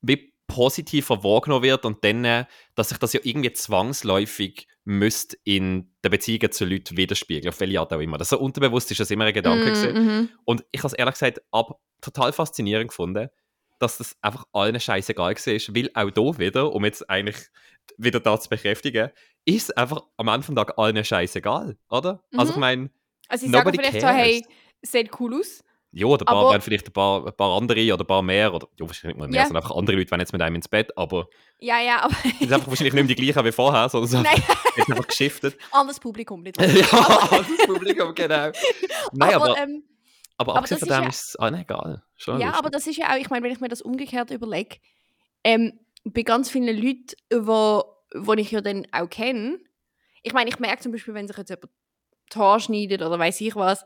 wie 0.00 0.32
positiver 0.46 1.22
wahrgenommen 1.24 1.64
wird 1.64 1.84
und 1.84 2.02
dann, 2.04 2.24
äh, 2.24 2.46
dass 2.74 2.88
sich 2.90 2.98
das 2.98 3.12
ja 3.12 3.20
irgendwie 3.22 3.52
zwangsläufig 3.52 4.66
müsste 4.88 5.36
in 5.44 5.94
den 6.02 6.10
Beziehungen 6.10 6.50
zu 6.50 6.64
Leuten 6.64 6.96
widerspiegeln, 6.96 7.52
auf 7.52 7.60
welche 7.60 7.78
Art 7.78 7.92
auch 7.92 8.00
immer. 8.00 8.16
Das 8.16 8.30
so 8.30 8.38
unterbewusst 8.38 8.90
ist 8.90 8.98
das 9.00 9.10
immer 9.10 9.26
ein 9.26 9.34
Gedanke 9.34 9.66
gewesen. 9.70 9.92
Mhm. 9.92 10.28
Und 10.46 10.64
ich 10.72 10.80
habe 10.80 10.88
es 10.88 10.94
ehrlich 10.94 11.12
gesagt 11.12 11.42
ab 11.52 11.78
total 12.00 12.32
faszinierend 12.32 12.88
gefunden, 12.88 13.28
dass 13.80 13.98
das 13.98 14.16
einfach 14.22 14.44
allen 14.52 14.80
scheißegal 14.80 15.34
war, 15.34 15.74
weil 15.74 15.90
auch 15.92 16.14
hier 16.14 16.38
wieder, 16.38 16.72
um 16.72 16.86
jetzt 16.86 17.08
eigentlich 17.10 17.36
wieder 17.98 18.18
das 18.18 18.44
zu 18.44 18.48
bekräftigen, 18.48 19.10
ist 19.44 19.76
einfach 19.76 20.04
am 20.16 20.28
Ende 20.28 20.42
vom 20.46 20.56
Tag 20.56 20.78
allen 20.78 21.04
scheißegal, 21.04 21.76
oder? 21.90 22.24
Also 22.34 22.52
ich 22.52 22.56
Mhm. 22.56 22.60
meine, 22.60 22.90
Also 23.28 23.44
ich 23.44 23.52
sage 23.52 23.64
Nobody 23.66 23.78
vielleicht 23.78 24.00
so, 24.00 24.06
cares. 24.06 24.22
hey, 24.22 24.44
sieht 24.80 25.20
cool 25.20 25.38
aus. 25.38 25.62
Ja, 25.98 26.16
der 26.16 26.24
paar 26.24 26.36
Aber- 26.36 26.50
werden 26.50 26.62
vielleicht 26.62 26.86
ein 26.86 26.92
paar, 26.92 27.26
ein 27.26 27.32
paar 27.36 27.56
andere 27.56 27.92
oder 27.92 28.04
ein 28.04 28.06
paar 28.06 28.22
mehr, 28.22 28.54
oder 28.54 28.68
ja, 28.78 28.86
wahrscheinlich 28.86 29.16
nicht 29.16 29.18
mal 29.18 29.28
mehr, 29.28 29.40
Ja. 29.40 29.46
sondern 29.46 29.62
einfach 29.64 29.76
andere 29.76 29.96
Leute 29.96 30.10
werden 30.10 30.20
jetzt 30.20 30.32
mit 30.32 30.40
einem 30.42 30.54
ins 30.56 30.68
Bett, 30.68 30.96
aber 30.96 31.28
Ja, 31.58 31.80
ja, 31.80 32.00
aber 32.04 32.14
es 32.24 32.40
ist 32.40 32.52
einfach 32.52 32.68
wahrscheinlich 32.68 32.94
nicht 32.94 33.06
mehr 33.06 33.14
die 33.16 33.22
gleichen 33.22 33.44
wie 33.46 33.52
vorher, 33.52 33.88
sondern 33.88 34.08
ist 34.08 34.32
Nein. 34.32 34.42
jetzt 34.76 34.90
einfach 34.90 35.06
geschiftet. 35.06 35.56
anderes 35.72 36.00
Publikum 36.00 36.42
nicht. 36.42 36.56
ja, 36.60 36.66
das 36.66 37.66
Publikum, 37.66 38.14
genau. 38.14 38.50
Nein, 39.12 39.34
aber, 39.34 39.44
aber, 39.50 39.58
ähm, 39.58 39.82
aber, 40.36 40.56
abgesehen 40.56 40.80
das 40.80 40.88
von 40.88 40.96
dem 40.98 41.02
ja- 41.04 41.08
ist 41.10 41.28
es 41.30 41.36
allen 41.36 41.54
egal. 41.56 42.02
Schon 42.16 42.38
Ja, 42.40 42.46
lustig. 42.46 42.58
aber 42.60 42.70
das 42.70 42.86
ist 42.86 42.96
ja 42.96 43.12
auch, 43.12 43.16
ich 43.18 43.30
meine, 43.30 43.44
wenn 43.44 43.52
ich 43.52 43.60
mir 43.60 43.68
das 43.68 43.82
umgekehrt 43.82 44.30
überlege, 44.30 44.76
ähm, 45.44 45.78
bei 46.04 46.22
ganz 46.22 46.48
vielen 46.50 46.74
Leuten, 46.76 47.14
wo, 47.44 47.84
wo 48.14 48.32
ich 48.34 48.50
ja 48.50 48.60
dann 48.60 48.86
auch 48.92 49.08
kenne, 49.10 49.58
ich 50.22 50.32
meine, 50.32 50.48
ich 50.50 50.58
merke 50.58 50.82
zum 50.82 50.92
Beispiel, 50.92 51.14
wenn 51.14 51.26
sich 51.28 51.36
jetzt 51.36 51.50
jemand 51.50 51.70
die 52.32 52.38
Haare 52.38 52.60
schneidet 52.60 53.02
oder 53.02 53.18
weiß 53.18 53.40
ich 53.40 53.54
was, 53.56 53.84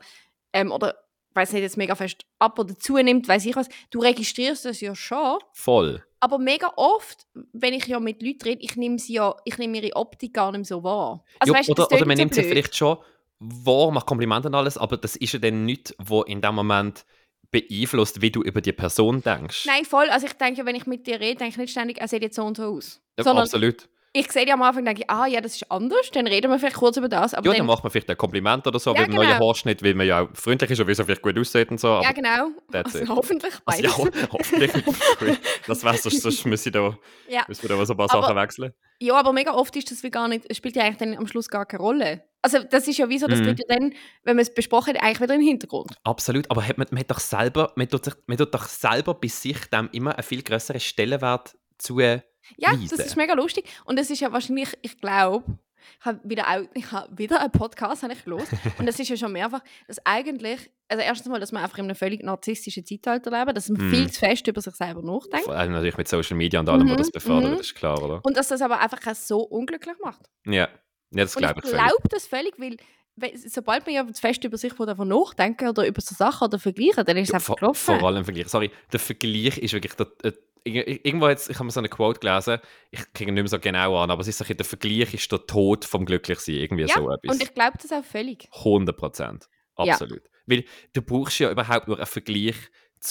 ähm, 0.51 0.71
oder 0.71 0.95
weiß 1.33 1.53
nicht, 1.53 1.61
jetzt 1.61 1.77
mega 1.77 1.95
fest 1.95 2.25
ab 2.39 2.57
oder 2.59 2.77
zunimmt, 2.77 3.27
weiß 3.27 3.45
ich 3.45 3.55
was, 3.55 3.69
du 3.89 3.99
registrierst 3.99 4.65
das 4.65 4.81
ja 4.81 4.95
schon, 4.95 5.39
Voll. 5.53 6.03
aber 6.19 6.37
mega 6.37 6.71
oft, 6.75 7.27
wenn 7.53 7.73
ich 7.73 7.87
ja 7.87 7.99
mit 7.99 8.21
Leuten 8.21 8.43
rede, 8.43 8.61
ich 8.61 8.75
nehme 8.75 8.99
sie 8.99 9.13
ja, 9.13 9.35
ich 9.45 9.57
nehme 9.57 9.77
ihre 9.79 9.95
Optik 9.95 10.33
gar 10.33 10.51
nicht 10.51 10.67
so 10.67 10.83
wahr. 10.83 11.23
Also, 11.39 11.53
ja, 11.53 11.59
weißt, 11.59 11.69
oder, 11.69 11.91
oder 11.91 12.05
man 12.05 12.17
nimmt 12.17 12.33
blöd. 12.33 12.45
vielleicht 12.45 12.75
schon 12.75 12.97
wahr, 13.39 13.91
macht 13.91 14.05
Komplimente 14.05 14.47
und 14.47 14.55
alles, 14.55 14.77
aber 14.77 14.97
das 14.97 15.15
ist 15.15 15.33
ja 15.33 15.39
dann 15.39 15.65
nichts, 15.65 15.95
wo 15.99 16.23
in 16.23 16.41
dem 16.41 16.55
Moment 16.55 17.05
beeinflusst, 17.51 18.21
wie 18.21 18.31
du 18.31 18.41
über 18.41 18.61
die 18.61 18.73
Person 18.73 19.21
denkst. 19.21 19.65
Nein, 19.67 19.85
voll. 19.85 20.09
Also 20.09 20.25
ich 20.25 20.33
denke, 20.33 20.65
wenn 20.65 20.75
ich 20.75 20.87
mit 20.87 21.05
dir 21.05 21.19
rede, 21.19 21.37
denke 21.37 21.49
ich 21.49 21.57
nicht 21.57 21.71
ständig, 21.71 21.99
er 21.99 22.07
sieht 22.07 22.23
jetzt 22.23 22.35
so 22.35 22.43
und 22.43 22.57
so 22.57 22.63
aus. 22.63 22.99
Ja, 23.17 23.23
Sondern 23.23 23.43
absolut. 23.43 23.87
Ich 24.15 24.31
sehe 24.31 24.47
ja 24.47 24.53
am 24.53 24.61
Anfang, 24.61 24.85
denke 24.85 25.01
ich, 25.01 25.09
ah 25.09 25.25
ja, 25.25 25.41
das 25.41 25.55
ist 25.55 25.71
anders, 25.71 26.11
dann 26.11 26.27
reden 26.27 26.51
wir 26.51 26.59
vielleicht 26.59 26.75
kurz 26.75 26.97
über 26.97 27.09
das. 27.09 27.33
Aber 27.33 27.45
Ja, 27.47 27.51
dann 27.53 27.59
dann, 27.59 27.67
macht 27.67 27.83
man 27.83 27.89
vielleicht 27.91 28.09
ein 28.11 28.17
Kompliment 28.17 28.65
oder 28.67 28.77
so, 28.77 28.93
Ja, 28.93 29.01
weil 29.01 29.07
neuer 29.07 29.33
genau. 29.33 29.47
Haarschnitt, 29.47 29.83
weil 29.83 29.95
man 29.95 30.05
ja 30.05 30.21
auch 30.21 30.29
freundlich 30.35 30.69
ist 30.69 30.79
und 30.79 30.85
weil 30.85 30.93
es 30.93 30.99
auch 30.99 31.05
vielleicht 31.05 31.23
gut 31.23 31.37
aussieht 31.37 31.71
und 31.71 31.79
so. 31.79 31.87
Ja, 32.01 32.11
genau. 32.11 32.49
Also, 32.71 32.99
it. 32.99 33.09
hoffentlich 33.09 33.53
also, 33.65 33.81
beides. 33.81 33.97
ja, 34.21 34.27
hoffentlich. 34.31 34.71
das 35.67 35.83
wäre 35.83 35.97
sonst, 35.97 36.21
sonst 36.21 36.45
müssen 36.45 36.65
wir 36.65 36.71
da, 36.73 36.97
Ja. 37.27 37.43
müssen 37.47 37.67
wir 37.67 37.75
da 37.75 37.85
so 37.85 37.93
ein 37.93 37.97
paar 37.97 38.11
Aber- 38.13 38.21
Sachen 38.21 38.35
wechseln. 38.35 38.73
Ja, 38.99 39.15
aber 39.15 39.33
mega 39.33 39.51
oft 39.53 39.75
ist 39.75 39.89
das 39.91 40.03
wie 40.03 40.11
gar 40.11 40.27
nicht, 40.27 40.45
es 40.47 40.57
spielt 40.57 40.75
ja 40.75 40.83
eigentlich 40.83 40.97
dann 40.97 41.17
am 41.17 41.27
Schluss 41.27 41.49
gar 41.49 41.65
keine 41.65 41.81
Rolle. 41.83 42.23
Also 42.41 42.59
das 42.63 42.87
ist 42.87 42.97
ja 42.99 43.09
wie 43.09 43.17
so, 43.17 43.27
das 43.27 43.39
Mhm. 43.39 43.45
tritt 43.45 43.59
ja 43.67 43.75
dann, 43.75 43.93
wenn 44.23 44.35
man 44.35 44.43
es 44.43 44.53
besprochen 44.53 44.93
hat, 44.93 45.01
eigentlich 45.03 45.21
wieder 45.21 45.33
den 45.35 45.41
Hintergrund. 45.41 45.95
Absolut, 46.03 46.49
aber 46.51 46.65
hat 46.65 46.77
man, 46.77 46.87
man, 46.91 46.99
hat 46.99 47.09
doch 47.11 47.19
selber, 47.19 47.73
man, 47.75 47.89
tut 47.89 48.05
sich, 48.05 48.13
man 48.27 48.37
tut 48.37 48.53
doch 48.53 48.65
selber 48.65 49.13
bei 49.15 49.27
sich 49.27 49.57
dem 49.71 49.89
immer 49.91 50.13
einen 50.15 50.23
viel 50.23 50.43
größeren 50.43 50.79
Stellenwert 50.79 51.55
zu. 51.79 51.99
Ja, 52.57 52.71
Weise. 52.71 52.95
das 52.97 53.05
ist 53.05 53.15
mega 53.15 53.33
lustig. 53.33 53.65
Und 53.85 53.97
das 53.97 54.09
ist 54.09 54.19
ja 54.19 54.31
wahrscheinlich, 54.31 54.69
ich 54.81 54.99
glaube, 54.99 55.43
ich 55.99 56.05
habe 56.05 56.19
wieder, 56.23 56.47
auch, 56.47 56.61
ich 56.73 56.91
habe 56.93 57.17
wieder 57.17 57.41
einen 57.41 57.51
Podcast 57.51 58.03
habe 58.03 58.13
ich 58.13 58.25
los 58.25 58.47
und 58.79 58.85
das 58.85 58.99
ist 58.99 59.09
ja 59.09 59.17
schon 59.17 59.31
mehrfach, 59.33 59.61
dass 59.87 59.97
eigentlich, 60.05 60.71
also 60.87 61.03
erstens 61.03 61.27
mal, 61.29 61.39
dass 61.39 61.51
wir 61.51 61.59
einfach 61.61 61.77
in 61.77 61.85
einem 61.85 61.95
völlig 61.95 62.23
narzisstischen 62.23 62.85
Zeitalter 62.85 63.31
leben, 63.31 63.53
dass 63.53 63.67
man 63.69 63.85
Mhm. 63.87 63.89
viel 63.91 64.11
zu 64.11 64.19
fest 64.19 64.47
über 64.47 64.61
sich 64.61 64.73
selber 64.75 65.01
nachdenkt 65.01 65.45
Vor 65.45 65.55
allem 65.55 65.73
natürlich 65.73 65.97
mit 65.97 66.07
Social 66.07 66.37
Media 66.37 66.59
und 66.61 66.69
allem, 66.69 66.83
Mhm, 66.87 66.91
was 66.91 66.97
das 66.97 67.11
befördert, 67.11 67.51
mhm. 67.51 67.57
das 67.57 67.65
ist 67.67 67.75
klar, 67.75 68.01
oder? 68.01 68.21
und 68.23 68.37
dass 68.37 68.47
das 68.47 68.61
aber 68.61 68.79
einfach 68.79 69.13
so 69.15 69.39
unglücklich 69.41 69.95
macht. 70.01 70.21
Ja, 70.45 70.53
ja 70.53 70.69
das 71.11 71.35
glaube 71.35 71.59
ich 71.59 71.65
ich 71.69 71.71
glaube 71.77 72.07
das 72.09 72.27
völlig, 72.27 72.53
weil 72.57 72.77
sobald 73.47 73.85
man 73.85 73.93
ja 73.93 74.07
zu 74.11 74.21
fest 74.21 74.43
über 74.43 74.57
sich 74.57 74.73
davon 74.73 75.07
nachdenken 75.09 75.67
oder 75.69 75.85
über 75.85 76.01
so 76.01 76.15
Sachen 76.15 76.45
oder 76.47 76.57
vergleichen, 76.59 77.05
dann 77.05 77.17
ist 77.17 77.23
es 77.23 77.29
Ja, 77.29 77.35
einfach 77.35 77.45
vor, 77.47 77.55
gelaufen. 77.57 77.99
vor 77.99 78.07
allem 78.07 78.23
Vergleich. 78.25 78.47
Sorry, 78.47 78.71
der 78.91 78.99
Vergleich 78.99 79.57
ist 79.59 79.73
wirklich. 79.73 79.93
Der, 79.95 80.07
irgendwo 80.65 81.27
jetzt, 81.27 81.49
ich 81.49 81.55
habe 81.55 81.65
mal 81.65 81.71
so 81.71 81.79
eine 81.79 81.89
Quote 81.89 82.19
gelesen, 82.19 82.59
ich 82.91 83.01
kriege 83.13 83.31
nicht 83.31 83.41
mehr 83.41 83.49
so 83.49 83.59
genau 83.59 83.97
an, 83.97 84.11
aber 84.11 84.21
es 84.21 84.27
ist 84.27 84.37
so, 84.37 84.45
der 84.45 84.65
Vergleich 84.65 85.13
ist 85.13 85.31
der 85.31 85.45
Tod 85.45 85.85
vom 85.85 86.05
Glücklichsein. 86.05 86.55
Irgendwie 86.55 86.83
Ja, 86.83 86.95
so 86.95 87.11
etwas. 87.11 87.35
Und 87.35 87.43
ich 87.43 87.53
glaube 87.53 87.77
das 87.81 87.91
auch 87.91 88.03
völlig. 88.05 88.47
100 88.51 88.95
Prozent. 88.97 89.49
Ja. 89.77 89.93
Absolut. 89.93 90.21
Weil 90.45 90.65
du 90.93 91.01
brauchst 91.01 91.39
ja 91.39 91.49
überhaupt 91.51 91.87
nur 91.87 91.97
einen 91.97 92.05
Vergleich, 92.05 92.55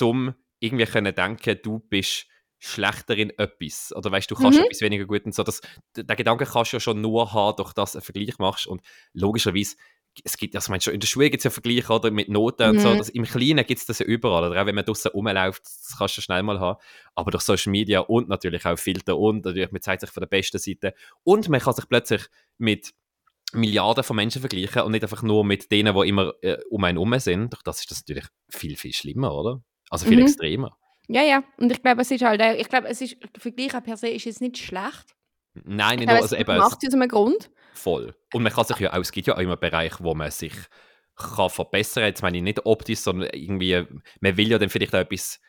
um 0.01 0.35
irgendwie 0.61 0.87
können 0.87 1.15
denken, 1.15 1.59
du 1.63 1.81
bist 1.81 2.27
schlechter 2.59 3.17
in 3.17 3.31
etwas. 3.39 3.93
Oder 3.95 4.13
weißt 4.13 4.31
du, 4.31 4.37
kannst 4.37 4.59
Mhm. 4.59 4.65
etwas 4.67 4.81
weniger 4.81 5.05
gut 5.07 5.25
und 5.25 5.35
so. 5.35 5.43
Das, 5.43 5.61
den 5.97 6.07
Gedanken 6.07 6.45
kannst 6.47 6.73
du 6.73 6.77
ja 6.77 6.81
schon 6.81 7.01
nur 7.01 7.33
haben, 7.33 7.57
durch 7.57 7.73
das 7.73 7.93
du 7.93 7.99
einen 7.99 8.05
Vergleich 8.05 8.39
machst. 8.39 8.69
Und 8.69 8.83
logischerweise, 9.13 9.77
es 10.25 10.37
gibt, 10.37 10.55
also 10.55 10.71
meinst 10.71 10.85
schon 10.85 10.95
in 10.95 11.01
der 11.01 11.07
Schule 11.07 11.31
gibt 11.31 11.41
es 11.41 11.45
ja 11.45 11.51
Vergleiche 11.51 11.93
oder, 11.93 12.11
mit 12.11 12.29
Noten 12.29 12.69
und 12.71 12.81
so. 12.81 12.91
Mhm. 12.91 12.99
Das, 12.99 13.09
Im 13.09 13.25
Kleinen 13.25 13.65
gibt 13.65 13.81
es 13.81 13.87
das 13.87 13.99
ja 13.99 14.07
überall. 14.07 14.51
Oder 14.51 14.63
auch 14.63 14.67
wenn 14.67 14.75
man 14.75 14.85
draußen 14.85 15.11
rumläuft, 15.11 15.65
das 15.65 15.95
kannst 15.97 16.19
du 16.19 16.21
schnell 16.21 16.43
mal 16.43 16.61
haben. 16.61 16.79
Aber 17.15 17.31
durch 17.31 17.43
Social 17.45 17.71
Media 17.71 18.01
und 18.01 18.29
natürlich 18.29 18.65
auch 18.67 18.79
Filter 18.79 19.17
und 19.17 19.45
natürlich, 19.45 19.73
man 19.73 19.81
zeigt 19.81 20.03
sich 20.03 20.11
von 20.11 20.21
der 20.21 20.29
besten 20.29 20.59
Seite. 20.59 20.95
Und 21.25 21.49
man 21.49 21.61
kann 21.61 21.75
sich 21.75 21.89
plötzlich 21.89 22.23
mit 22.59 22.93
Milliarden 23.55 24.05
von 24.05 24.17
Menschen 24.17 24.41
vergleichen 24.41 24.83
und 24.83 24.93
nicht 24.93 25.03
einfach 25.03 25.23
nur 25.23 25.45
mit 25.45 25.71
denen, 25.71 25.95
die 25.95 26.09
immer 26.09 26.33
äh, 26.43 26.59
um 26.71 26.85
einen 26.85 26.99
herum 26.99 27.19
sind. 27.19 27.53
Doch 27.53 27.63
das 27.63 27.81
ist 27.81 27.91
das 27.91 28.01
natürlich 28.01 28.27
viel, 28.51 28.77
viel 28.77 28.93
schlimmer, 28.93 29.35
oder? 29.35 29.63
Also 29.91 30.07
viel 30.07 30.19
Mhm. 30.19 30.25
extremer. 30.25 30.77
Ja, 31.09 31.23
ja. 31.23 31.43
Und 31.59 31.71
ich 31.71 31.83
glaube, 31.83 32.03
es 32.03 32.11
ist 32.11 32.23
halt, 32.23 32.41
ich 32.59 32.69
glaube, 32.69 32.89
es 32.89 33.01
ist, 33.01 33.17
der 33.21 33.41
Vergleich 33.41 33.75
auch 33.75 33.83
per 33.83 33.97
se 33.97 34.09
ist 34.09 34.25
jetzt 34.25 34.41
nicht 34.41 34.59
schlecht. 34.59 35.15
Nein, 35.55 35.99
nicht 35.99 36.09
nur, 36.09 36.17
es 36.17 36.23
also 36.23 36.37
eben, 36.37 36.57
macht 36.57 36.83
es 36.83 36.89
aus 36.89 36.95
einem 36.95 37.09
Grund. 37.09 37.51
Voll. 37.73 38.15
Und 38.33 38.43
man 38.43 38.53
kann 38.53 38.65
sich 38.65 38.79
ja 38.79 38.93
auch, 38.93 38.99
es 38.99 39.13
gibt 39.13 39.27
ja 39.27 39.35
auch 39.35 39.41
immer 39.41 39.57
Bereiche, 39.57 39.97
wo 40.01 40.15
man 40.15 40.31
sich 40.31 40.53
kann 41.17 41.51
verbessern. 41.51 42.05
Jetzt 42.05 42.23
meine 42.23 42.37
ich 42.39 42.43
nicht 42.43 42.65
optisch, 42.67 43.01
sondern 43.01 43.31
irgendwie, 43.33 43.85
man 44.21 44.37
will 44.37 44.49
ja 44.51 44.59
dann 44.59 44.69
vielleicht 44.71 44.95
auch 44.95 45.01
etwas 45.01 45.41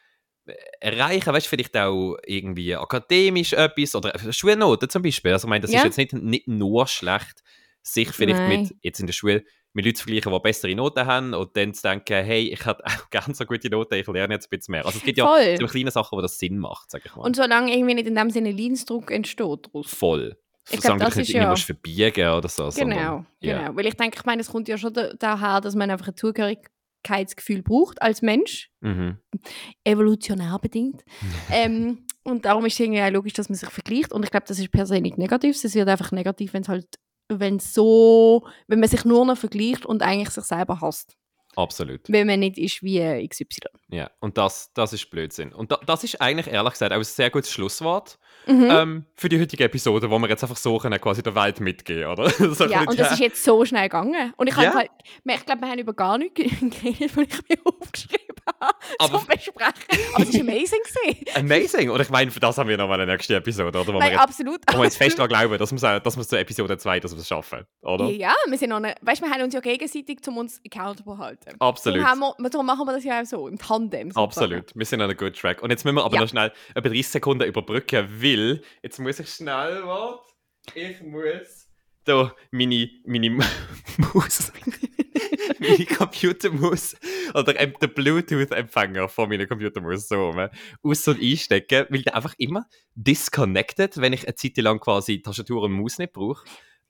erreichen, 0.79 1.33
weißt 1.33 1.45
du, 1.45 1.49
vielleicht 1.49 1.77
auch 1.77 2.17
irgendwie 2.25 2.75
akademisch 2.75 3.53
etwas 3.53 3.95
oder 3.95 4.13
Schulnoten 4.33 4.89
zum 4.89 5.01
Beispiel. 5.01 5.31
Also 5.31 5.47
ich 5.47 5.49
meine, 5.49 5.61
das 5.61 5.71
Ja. 5.71 5.79
ist 5.79 5.85
jetzt 5.85 5.97
nicht, 5.97 6.13
nicht 6.13 6.47
nur 6.47 6.85
schlecht, 6.87 7.41
sich 7.81 8.09
vielleicht 8.11 8.39
Nein. 8.39 8.61
mit, 8.63 8.75
jetzt 8.81 8.99
in 8.99 9.07
der 9.07 9.13
Schule, 9.13 9.43
mit 9.73 9.85
Leuten 9.85 9.95
zu 9.95 10.03
vergleichen, 10.03 10.31
die 10.33 10.39
bessere 10.39 10.75
Noten 10.75 11.05
haben 11.05 11.33
und 11.33 11.55
dann 11.57 11.73
zu 11.73 11.81
denken, 11.81 12.23
hey, 12.25 12.49
ich 12.49 12.65
hätte 12.65 12.83
auch 12.85 13.09
gerne 13.09 13.33
so 13.33 13.45
gute 13.45 13.69
Noten, 13.69 13.95
ich 13.95 14.07
lerne 14.07 14.33
jetzt 14.33 14.47
ein 14.51 14.57
bisschen 14.57 14.73
mehr. 14.73 14.85
Also 14.85 14.99
es 14.99 15.03
gibt 15.05 15.17
ja 15.17 15.25
Voll. 15.25 15.57
so 15.59 15.65
kleine 15.67 15.91
Sachen, 15.91 16.17
wo 16.17 16.21
das 16.21 16.37
Sinn 16.37 16.57
macht, 16.59 16.91
sag 16.91 17.05
ich 17.05 17.15
mal. 17.15 17.23
Und 17.23 17.35
solange 17.35 17.73
irgendwie 17.73 17.95
nicht 17.95 18.07
in 18.07 18.15
dem 18.15 18.29
Sinne 18.29 18.51
Leidensdruck 18.51 19.11
entsteht 19.11 19.67
daraus. 19.67 19.89
Voll. 19.93 20.37
Ich 20.69 20.79
Solange 20.81 20.99
glaub, 20.99 21.09
du 21.11 21.15
das 21.19 21.27
ist 21.27 21.33
ja- 21.33 21.49
musst 21.49 21.63
verbiegen 21.65 22.29
oder 22.29 22.47
so. 22.49 22.69
Genau, 22.69 22.71
sondern, 22.71 23.27
genau. 23.41 23.75
Weil 23.75 23.85
ich 23.87 23.95
denke, 23.95 24.17
ich 24.19 24.25
meine, 24.25 24.41
es 24.41 24.49
kommt 24.49 24.67
ja 24.67 24.77
schon 24.77 24.93
da- 24.93 25.11
daher, 25.19 25.59
dass 25.61 25.75
man 25.75 25.89
einfach 25.91 26.07
ein 26.07 26.15
Zugehörigkeitsgefühl 26.15 27.61
braucht 27.63 28.01
als 28.01 28.21
Mensch, 28.21 28.69
Mhm. 28.81 29.17
evolutionär 29.83 30.57
bedingt. 30.61 31.03
ähm, 31.51 32.05
und 32.23 32.45
darum 32.45 32.65
ist 32.65 32.73
es 32.73 32.79
irgendwie 32.79 33.01
auch 33.01 33.09
logisch, 33.11 33.33
dass 33.33 33.49
man 33.49 33.57
sich 33.57 33.69
vergleicht. 33.69 34.13
Und 34.13 34.23
ich 34.23 34.31
glaube, 34.31 34.45
das 34.47 34.57
ist 34.59 34.71
per 34.71 34.85
se 34.85 35.01
nicht 35.01 35.17
negativ. 35.17 35.61
Es 35.61 35.75
wird 35.75 35.89
einfach 35.89 36.11
negativ, 36.11 36.53
wenn 36.53 36.61
es 36.61 36.69
halt, 36.69 36.87
wenn 37.29 37.59
so, 37.59 38.47
wenn 38.67 38.79
man 38.79 38.87
sich 38.89 39.03
nur 39.05 39.25
noch 39.25 39.37
vergleicht 39.37 39.85
und 39.85 40.01
eigentlich 40.01 40.29
sich 40.29 40.43
selber 40.45 40.79
hasst. 40.81 41.15
Absolut. 41.55 42.01
Wenn 42.07 42.27
man 42.27 42.39
nicht 42.39 42.57
ist 42.57 42.81
wie 42.83 42.97
äh, 42.99 43.27
XY. 43.27 43.45
Ja, 43.89 44.09
und 44.19 44.37
das, 44.37 44.71
das 44.73 44.93
ist 44.93 45.09
Blödsinn. 45.09 45.51
Und 45.53 45.71
da, 45.71 45.79
das 45.85 46.03
ist 46.03 46.19
eigentlich, 46.21 46.47
ehrlich 46.47 46.73
gesagt, 46.73 46.91
auch 46.91 46.97
ein 46.97 47.03
sehr 47.03 47.29
gutes 47.29 47.51
Schlusswort 47.51 48.17
Mhm. 48.45 48.67
ähm, 48.69 49.05
für 49.15 49.29
die 49.29 49.39
heutige 49.39 49.63
Episode, 49.63 50.09
wo 50.09 50.19
wir 50.19 50.27
jetzt 50.27 50.43
einfach 50.43 50.57
so 50.57 50.77
können, 50.77 50.99
quasi 50.99 51.23
der 51.23 51.33
Welt 51.33 51.61
mitgehen, 51.61 52.07
oder? 52.09 52.29
so 52.53 52.65
ja, 52.65 52.81
und 52.81 52.99
das 52.99 53.13
ist 53.13 53.19
jetzt 53.19 53.41
so 53.41 53.63
schnell 53.63 53.83
gegangen. 53.83 54.33
Und 54.35 54.47
ich, 54.49 54.57
Ja. 54.57 54.73
halt, 54.73 54.89
ich 55.23 55.45
glaube, 55.45 55.61
wir 55.61 55.69
haben 55.69 55.79
über 55.79 55.93
gar 55.93 56.17
nichts 56.17 56.33
geredet, 56.59 57.15
was 57.15 57.23
ich 57.27 57.49
mir 57.49 57.57
aufgeschrieben 57.63 58.22
Aber- 58.99 59.19
zum 59.19 59.27
Besprechen. 59.27 60.13
Aber 60.13 60.23
es 60.23 60.33
war 60.33 60.41
amazing. 60.41 60.79
amazing. 61.35 61.89
Und 61.89 62.01
ich 62.01 62.09
meine, 62.09 62.31
für 62.31 62.39
das 62.39 62.57
haben 62.57 62.69
wir 62.69 62.77
nochmal 62.77 62.99
eine 63.01 63.11
nächste 63.11 63.35
Episode, 63.35 63.79
oder? 63.79 63.87
Wo, 63.87 63.91
Nein, 63.99 64.01
wir, 64.01 64.11
jetzt, 64.11 64.19
absolut. 64.21 64.61
wo 64.71 64.77
wir 64.77 64.83
jetzt 64.85 64.97
fest 64.97 65.17
daran 65.17 65.29
glauben, 65.29 65.57
dass 65.57 65.71
wir 65.71 65.99
dass 65.99 66.17
wir 66.17 66.23
zur 66.23 66.39
Episode 66.39 66.77
2 66.77 66.99
dass 66.99 67.13
wir 67.13 67.19
es 67.19 67.27
schaffen, 67.27 67.65
oder? 67.81 68.05
Ja, 68.09 68.33
wir 68.47 68.57
sind 68.57 68.69
noch 68.69 68.77
eine, 68.77 68.95
weißt, 69.01 69.21
wir 69.21 69.29
haben 69.29 69.41
uns 69.43 69.53
ja 69.53 69.59
gegenseitig, 69.59 70.19
um 70.27 70.37
uns 70.37 70.61
accountable 70.65 71.13
zu 71.15 71.17
halten. 71.17 71.55
Absolut. 71.59 71.99
Darum, 72.01 72.23
haben 72.25 72.43
wir, 72.43 72.49
darum 72.49 72.65
machen 72.65 72.85
wir 72.85 72.93
das 72.93 73.03
ja 73.03 73.21
auch 73.21 73.25
so, 73.25 73.47
im 73.47 73.57
Tandem. 73.57 74.11
sozusagen. 74.11 74.23
Absolut, 74.25 74.75
wir 74.75 74.85
sind 74.85 75.01
an 75.01 75.09
einem 75.09 75.17
good 75.17 75.35
track. 75.37 75.61
Und 75.61 75.69
jetzt 75.69 75.83
müssen 75.85 75.95
wir 75.95 76.03
aber 76.05 76.15
Ja. 76.15 76.21
noch 76.21 76.29
schnell 76.29 76.51
etwa 76.75 76.89
30 76.89 77.07
Sekunden 77.07 77.43
überbrücken, 77.47 78.07
weil 78.21 78.61
jetzt 78.81 78.99
muss 78.99 79.19
ich 79.19 79.29
schnell, 79.29 79.83
warte, 79.85 80.23
ich 80.75 81.01
muss 81.01 81.67
da 82.05 82.33
meine, 82.51 82.89
meine 83.05 83.29
Maus, 83.97 84.51
meine 85.59 85.85
Computermaus 85.85 86.95
oder 87.33 87.59
ähm, 87.59 87.73
den 87.81 87.93
Bluetooth-Empfänger 87.93 89.07
von 89.09 89.29
meiner 89.29 89.45
Computermaus 89.45 90.07
so 90.07 90.29
rum, 90.29 90.49
aus- 90.83 91.07
und 91.07 91.21
einstecken, 91.21 91.85
weil 91.89 92.01
der 92.03 92.15
einfach 92.15 92.33
immer 92.37 92.67
disconnected, 92.95 93.97
wenn 93.97 94.13
ich 94.13 94.27
eine 94.27 94.35
Zeit 94.35 94.57
lang 94.57 94.79
quasi 94.79 95.21
Tastatur 95.21 95.63
und 95.63 95.73
Maus 95.73 95.97
nicht 95.97 96.13
brauche. 96.13 96.43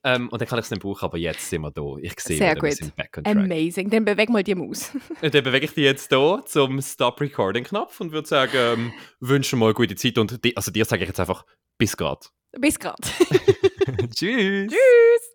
Ähm, 0.06 0.28
und 0.28 0.38
dann 0.38 0.46
kann 0.46 0.58
ich 0.58 0.66
es 0.66 0.70
nicht 0.70 0.82
brauchen, 0.82 1.02
aber 1.02 1.16
jetzt 1.16 1.48
sind 1.48 1.62
wir 1.62 1.70
da. 1.70 1.96
Ich 2.02 2.20
sehe, 2.20 2.36
Sehr 2.36 2.50
wieder, 2.50 2.62
wir 2.62 2.68
gut. 2.70 2.78
sind 2.78 2.94
back 2.94 3.16
on 3.16 3.24
track. 3.24 3.36
Amazing. 3.36 3.88
Dann 3.88 4.04
beweg 4.04 4.28
mal 4.28 4.42
die 4.42 4.54
Maus. 4.54 4.90
Und 5.22 5.34
dann 5.34 5.42
bewege 5.42 5.64
ich 5.64 5.72
die 5.72 5.80
jetzt 5.80 6.10
hier 6.10 6.42
zum 6.46 6.82
Stop 6.82 7.22
Recording-Knopf 7.22 8.00
und 8.00 8.12
würde 8.12 8.28
sagen, 8.28 8.52
ähm, 8.54 8.92
wünsche 9.20 9.56
mal 9.56 9.72
gute 9.72 9.94
Zeit 9.94 10.18
und 10.18 10.44
di 10.44 10.54
also 10.54 10.70
dir 10.70 10.84
sage 10.84 11.04
ich 11.04 11.08
jetzt 11.08 11.20
einfach 11.20 11.46
bis 11.78 11.96
grad. 11.96 12.30
Bis 12.52 12.78
grad. 12.78 13.00
Tschüss! 14.14 14.70
Tschüss. 14.70 15.33